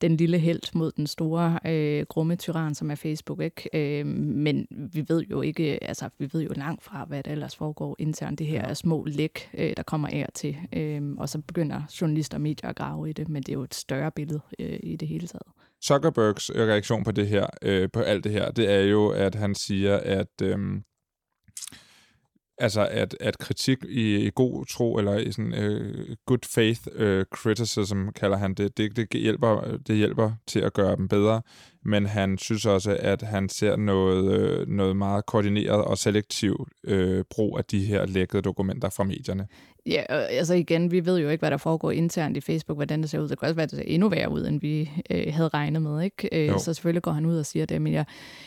den 0.00 0.16
lille 0.16 0.38
held 0.38 0.74
mod 0.74 0.92
den 0.92 1.06
store 1.06 1.58
øh, 1.66 2.06
grumme 2.08 2.36
tyran, 2.36 2.74
som 2.74 2.90
er 2.90 2.94
Facebook. 2.94 3.40
Ikke? 3.40 3.68
Øh, 3.74 4.06
men 4.06 4.66
vi 4.92 5.04
ved 5.08 5.22
jo 5.30 5.42
ikke, 5.42 5.84
altså 5.84 6.08
vi 6.18 6.28
ved 6.32 6.42
jo 6.42 6.52
langt 6.56 6.84
fra, 6.84 7.04
hvad 7.04 7.22
der 7.22 7.30
ellers 7.30 7.56
foregår 7.56 7.96
internt. 7.98 8.38
Det 8.38 8.46
her 8.46 8.62
er 8.62 8.74
små 8.74 9.04
læk, 9.04 9.50
øh, 9.58 9.72
der 9.76 9.82
kommer 9.82 10.08
af 10.08 10.26
til, 10.34 10.56
øh, 10.72 11.02
og 11.18 11.28
så 11.28 11.40
begynder 11.40 11.82
journalister 12.00 12.36
og 12.36 12.40
medier 12.40 12.70
at 12.70 12.76
grave 12.76 13.10
i 13.10 13.12
det, 13.12 13.28
men 13.28 13.42
det 13.42 13.48
er 13.48 13.56
jo 13.56 13.62
et 13.62 13.74
større 13.74 14.10
billede 14.10 14.40
øh, 14.58 14.78
i 14.82 14.96
det 14.96 15.08
hele 15.08 15.26
taget. 15.26 15.46
Zuckerbergs 15.84 16.50
reaktion 16.50 17.04
på 17.04 17.12
det 17.12 17.28
her, 17.28 17.46
øh, 17.62 17.88
på 17.92 18.00
alt 18.00 18.24
det 18.24 18.32
her, 18.32 18.50
det 18.50 18.70
er 18.70 18.80
jo, 18.80 19.08
at 19.08 19.34
han 19.34 19.54
siger, 19.54 19.96
at 19.96 20.42
øh, 20.42 20.58
altså 22.58 22.86
at, 22.90 23.16
at 23.20 23.38
kritik 23.38 23.78
i, 23.88 24.26
i 24.26 24.30
god 24.34 24.66
tro, 24.66 24.98
eller 24.98 25.18
i 25.18 25.32
sådan 25.32 25.52
uh, 25.52 26.14
good 26.26 26.44
faith 26.54 26.80
uh, 27.00 27.22
criticism, 27.22 28.08
kalder 28.08 28.36
han 28.36 28.54
det, 28.54 28.76
det, 28.76 28.96
det, 28.96 29.20
hjælper, 29.20 29.78
det 29.86 29.96
hjælper 29.96 30.32
til 30.46 30.60
at 30.60 30.72
gøre 30.72 30.96
dem 30.96 31.08
bedre, 31.08 31.42
men 31.86 32.06
han 32.06 32.38
synes 32.38 32.66
også, 32.66 32.96
at 33.00 33.22
han 33.22 33.48
ser 33.48 33.76
noget, 33.76 34.60
uh, 34.60 34.68
noget 34.68 34.96
meget 34.96 35.26
koordineret 35.26 35.84
og 35.84 35.98
selektiv 35.98 36.68
uh, 36.88 37.20
brug 37.30 37.58
af 37.58 37.64
de 37.64 37.84
her 37.84 38.06
lækkede 38.06 38.42
dokumenter 38.42 38.90
fra 38.90 39.04
medierne. 39.04 39.46
Ja, 39.86 40.02
altså 40.08 40.54
igen, 40.54 40.90
vi 40.90 41.06
ved 41.06 41.18
jo 41.18 41.28
ikke, 41.28 41.42
hvad 41.42 41.50
der 41.50 41.56
foregår 41.56 41.90
internt 41.90 42.36
i 42.36 42.40
Facebook, 42.40 42.78
hvordan 42.78 43.02
det 43.02 43.10
ser 43.10 43.18
ud. 43.18 43.28
Det 43.28 43.38
kan 43.38 43.46
også 43.46 43.54
være, 43.54 43.64
at 43.64 43.70
det 43.70 43.78
ser 43.78 43.84
endnu 43.86 44.08
værre 44.08 44.30
ud, 44.30 44.46
end 44.46 44.60
vi 44.60 44.90
øh, 45.10 45.34
havde 45.34 45.48
regnet 45.48 45.82
med. 45.82 46.02
Ikke? 46.02 46.28
Øh, 46.32 46.58
så 46.58 46.74
selvfølgelig 46.74 47.02
går 47.02 47.12
han 47.12 47.26
ud 47.26 47.38
og 47.38 47.46
siger 47.46 47.66
det, 47.66 47.82
men 47.82 47.92
jeg, 47.92 48.04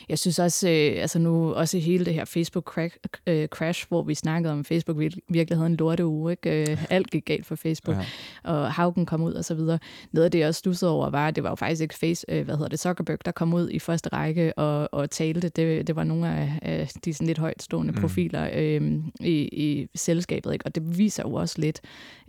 jeg 0.09 0.19
synes 0.19 0.39
også, 0.39 0.69
øh, 0.69 1.01
altså 1.01 1.19
nu 1.19 1.53
også 1.53 1.77
hele 1.77 2.05
det 2.05 2.13
her 2.13 2.25
Facebook-crash, 2.25 2.97
øh, 3.27 3.47
crash, 3.47 3.85
hvor 3.89 4.03
vi 4.03 4.15
snakkede 4.15 4.53
om, 4.53 4.65
Facebook 4.65 4.97
virkelig 5.29 5.57
havde 5.57 5.65
en 5.65 5.75
lorteuge. 5.75 6.31
Ikke? 6.31 6.71
Øh, 6.71 6.85
alt 6.89 7.11
gik 7.11 7.25
galt 7.25 7.45
for 7.45 7.55
Facebook, 7.55 7.97
ja. 7.97 8.05
og 8.43 8.71
Haugen 8.71 9.05
kom 9.05 9.21
ud 9.21 9.33
og 9.33 9.45
så 9.45 9.55
videre. 9.55 9.79
Noget 10.11 10.25
af 10.25 10.31
det, 10.31 10.39
jeg 10.39 10.55
stussede 10.55 10.91
over, 10.91 11.09
var, 11.09 11.27
at 11.27 11.35
det 11.35 11.43
var 11.43 11.49
jo 11.49 11.55
faktisk 11.55 11.81
ikke 11.81 11.95
face, 11.95 12.25
øh, 12.29 12.45
hvad 12.45 12.55
hedder 12.55 12.69
det, 12.69 12.79
Zuckerberg, 12.79 13.19
der 13.29 13.33
kom 13.33 13.53
ud 13.53 13.69
i 13.69 13.79
første 13.79 14.09
række 14.09 14.57
og, 14.57 14.89
og 14.91 15.09
talte. 15.09 15.49
Det, 15.49 15.87
det 15.87 15.95
var 15.95 16.03
nogle 16.03 16.27
af, 16.27 16.59
af 16.61 16.91
de 17.05 17.13
sådan 17.13 17.27
lidt 17.27 17.37
højtstående 17.37 17.91
mm. 17.93 18.01
profiler 18.01 18.49
øh, 18.53 18.91
i, 19.19 19.41
i 19.41 19.87
selskabet, 19.95 20.53
ikke? 20.53 20.65
og 20.65 20.75
det 20.75 20.97
viser 20.97 21.23
jo 21.25 21.33
også 21.33 21.61
lidt, 21.61 21.81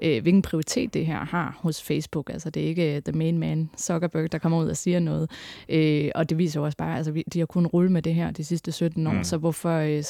øh, 0.02 0.22
hvilken 0.22 0.42
prioritet 0.42 0.94
det 0.94 1.06
her 1.06 1.24
har 1.24 1.58
hos 1.60 1.82
Facebook. 1.82 2.30
Altså 2.30 2.50
det 2.50 2.62
er 2.62 2.66
ikke 2.66 2.96
øh, 2.96 3.02
the 3.02 3.18
main 3.18 3.38
man, 3.38 3.70
Zuckerberg, 3.78 4.32
der 4.32 4.38
kommer 4.38 4.62
ud 4.62 4.68
og 4.68 4.76
siger 4.76 5.00
noget. 5.00 5.30
Øh, 5.68 6.10
og 6.14 6.30
det 6.30 6.38
viser 6.38 6.60
jo 6.60 6.64
også 6.64 6.78
bare, 6.78 6.96
altså 6.96 7.22
de 7.32 7.38
har 7.38 7.46
kun 7.46 7.66
rulle 7.66 7.92
med 7.92 8.02
det 8.02 8.14
her 8.14 8.30
de 8.30 8.44
sidste 8.44 8.72
17 8.72 9.06
år, 9.06 9.12
mm. 9.12 9.24
så 9.24 9.36
hvorfor, 9.36 9.76
øh, 9.76 10.02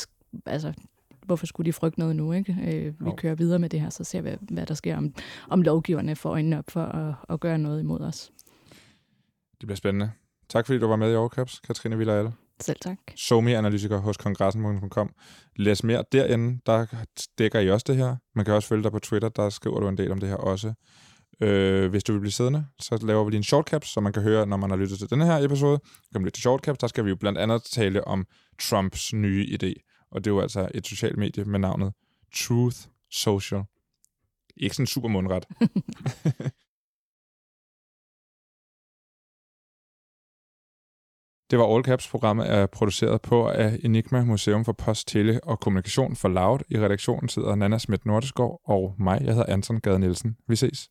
altså, 0.47 0.73
hvorfor 1.27 1.47
skulle 1.47 1.67
de 1.67 1.73
frygte 1.73 1.99
noget 1.99 2.17
nu? 2.17 2.33
Ikke? 2.33 2.57
Øh, 2.65 3.07
vi 3.07 3.11
kører 3.17 3.35
videre 3.35 3.59
med 3.59 3.69
det 3.69 3.81
her, 3.81 3.91
så 3.91 4.05
ser 4.05 4.21
vi, 4.21 4.31
hvad 4.41 4.67
der 4.67 4.75
sker, 4.75 4.97
om, 4.97 5.15
om 5.49 5.63
lovgiverne 5.63 6.17
får 6.17 6.31
øjnene 6.31 6.59
op 6.59 6.71
for 6.71 6.83
at, 6.83 7.15
at 7.29 7.41
gøre 7.41 7.59
noget 7.59 7.81
imod 7.81 8.01
os. 8.01 8.33
Det 9.61 9.67
bliver 9.67 9.77
spændende. 9.77 10.11
Tak 10.51 10.67
fordi 10.67 10.79
du 10.79 10.87
var 10.87 10.97
med 10.97 11.13
i 11.13 11.17
Overcaps, 11.17 11.61
Katrine 11.61 11.99
Villalle. 11.99 12.33
Selv 12.61 12.79
tak. 12.81 12.99
SoMe-analytiker 13.17 13.99
hos 13.99 14.17
kongressen.com. 14.17 15.15
Læs 15.57 15.85
mere 15.85 16.05
derinde, 16.13 16.61
der 16.67 16.87
dækker 17.39 17.61
I 17.61 17.71
også 17.71 17.85
det 17.89 17.97
her. 17.97 18.17
Man 18.35 18.45
kan 18.45 18.55
også 18.55 18.69
følge 18.69 18.83
dig 18.83 18.93
på 18.93 18.99
Twitter, 18.99 19.29
der 19.29 19.51
skriver 19.51 19.81
du 19.81 19.89
en 19.89 19.99
del 19.99 20.13
om 20.13 20.21
det 20.21 20.29
her 20.29 20.37
også. 20.37 20.73
Øh, 21.41 21.91
hvis 21.91 22.05
du 22.05 22.13
vil 22.13 22.21
blive 22.21 22.33
siddende, 22.33 22.67
så 22.81 22.99
laver 23.07 23.25
vi 23.25 23.31
lige 23.31 23.39
en 23.39 23.45
shortcaps, 23.45 23.89
så 23.89 24.01
man 24.01 24.13
kan 24.13 24.23
høre, 24.23 24.47
når 24.47 24.57
man 24.57 24.71
har 24.71 24.77
lyttet 24.77 24.99
til 24.99 25.11
denne 25.11 25.27
her 25.27 25.45
episode. 25.45 25.81
Så 25.85 26.09
kan 26.13 26.21
man 26.21 26.25
lytte 26.25 26.37
til 26.37 26.43
shortcaps, 26.43 26.79
der 26.79 26.87
skal 26.87 27.05
vi 27.05 27.11
jo 27.11 27.17
blandt 27.17 27.39
andet 27.39 27.63
tale 27.63 28.07
om 28.07 28.27
Trumps 28.63 29.13
nye 29.13 29.47
idé. 29.47 30.07
Og 30.11 30.25
det 30.25 30.31
er 30.31 30.35
jo 30.35 30.41
altså 30.41 30.69
et 30.75 30.87
socialt 30.87 31.19
medie 31.19 31.45
med 31.45 31.59
navnet 31.59 31.93
Truth 32.35 32.79
Social. 33.11 33.63
Ikke 34.57 34.77
sådan 34.77 34.87
super 34.87 35.09
mundret. 35.09 35.45
Det 41.51 41.59
var 41.59 41.75
All 41.75 41.85
Caps. 41.85 42.09
Programmet 42.09 42.51
er 42.51 42.67
produceret 42.67 43.23
på 43.23 43.49
af 43.49 43.79
Enigma 43.85 44.25
Museum 44.25 44.65
for 44.65 44.73
Post, 44.73 45.09
Tele 45.09 45.41
og 45.45 45.61
Kommunikation 45.61 46.17
for 46.17 46.29
Loud. 46.29 46.59
I 46.69 46.79
redaktionen 46.79 47.29
sidder 47.29 47.55
Nana 47.55 47.79
Schmidt 47.79 48.07
Nordeskov 48.07 48.61
og 48.65 48.95
mig. 48.99 49.21
Jeg 49.25 49.35
hedder 49.35 49.53
Anton 49.53 49.81
Gade 49.81 49.99
Nielsen. 49.99 50.37
Vi 50.49 50.57
ses. 50.57 50.89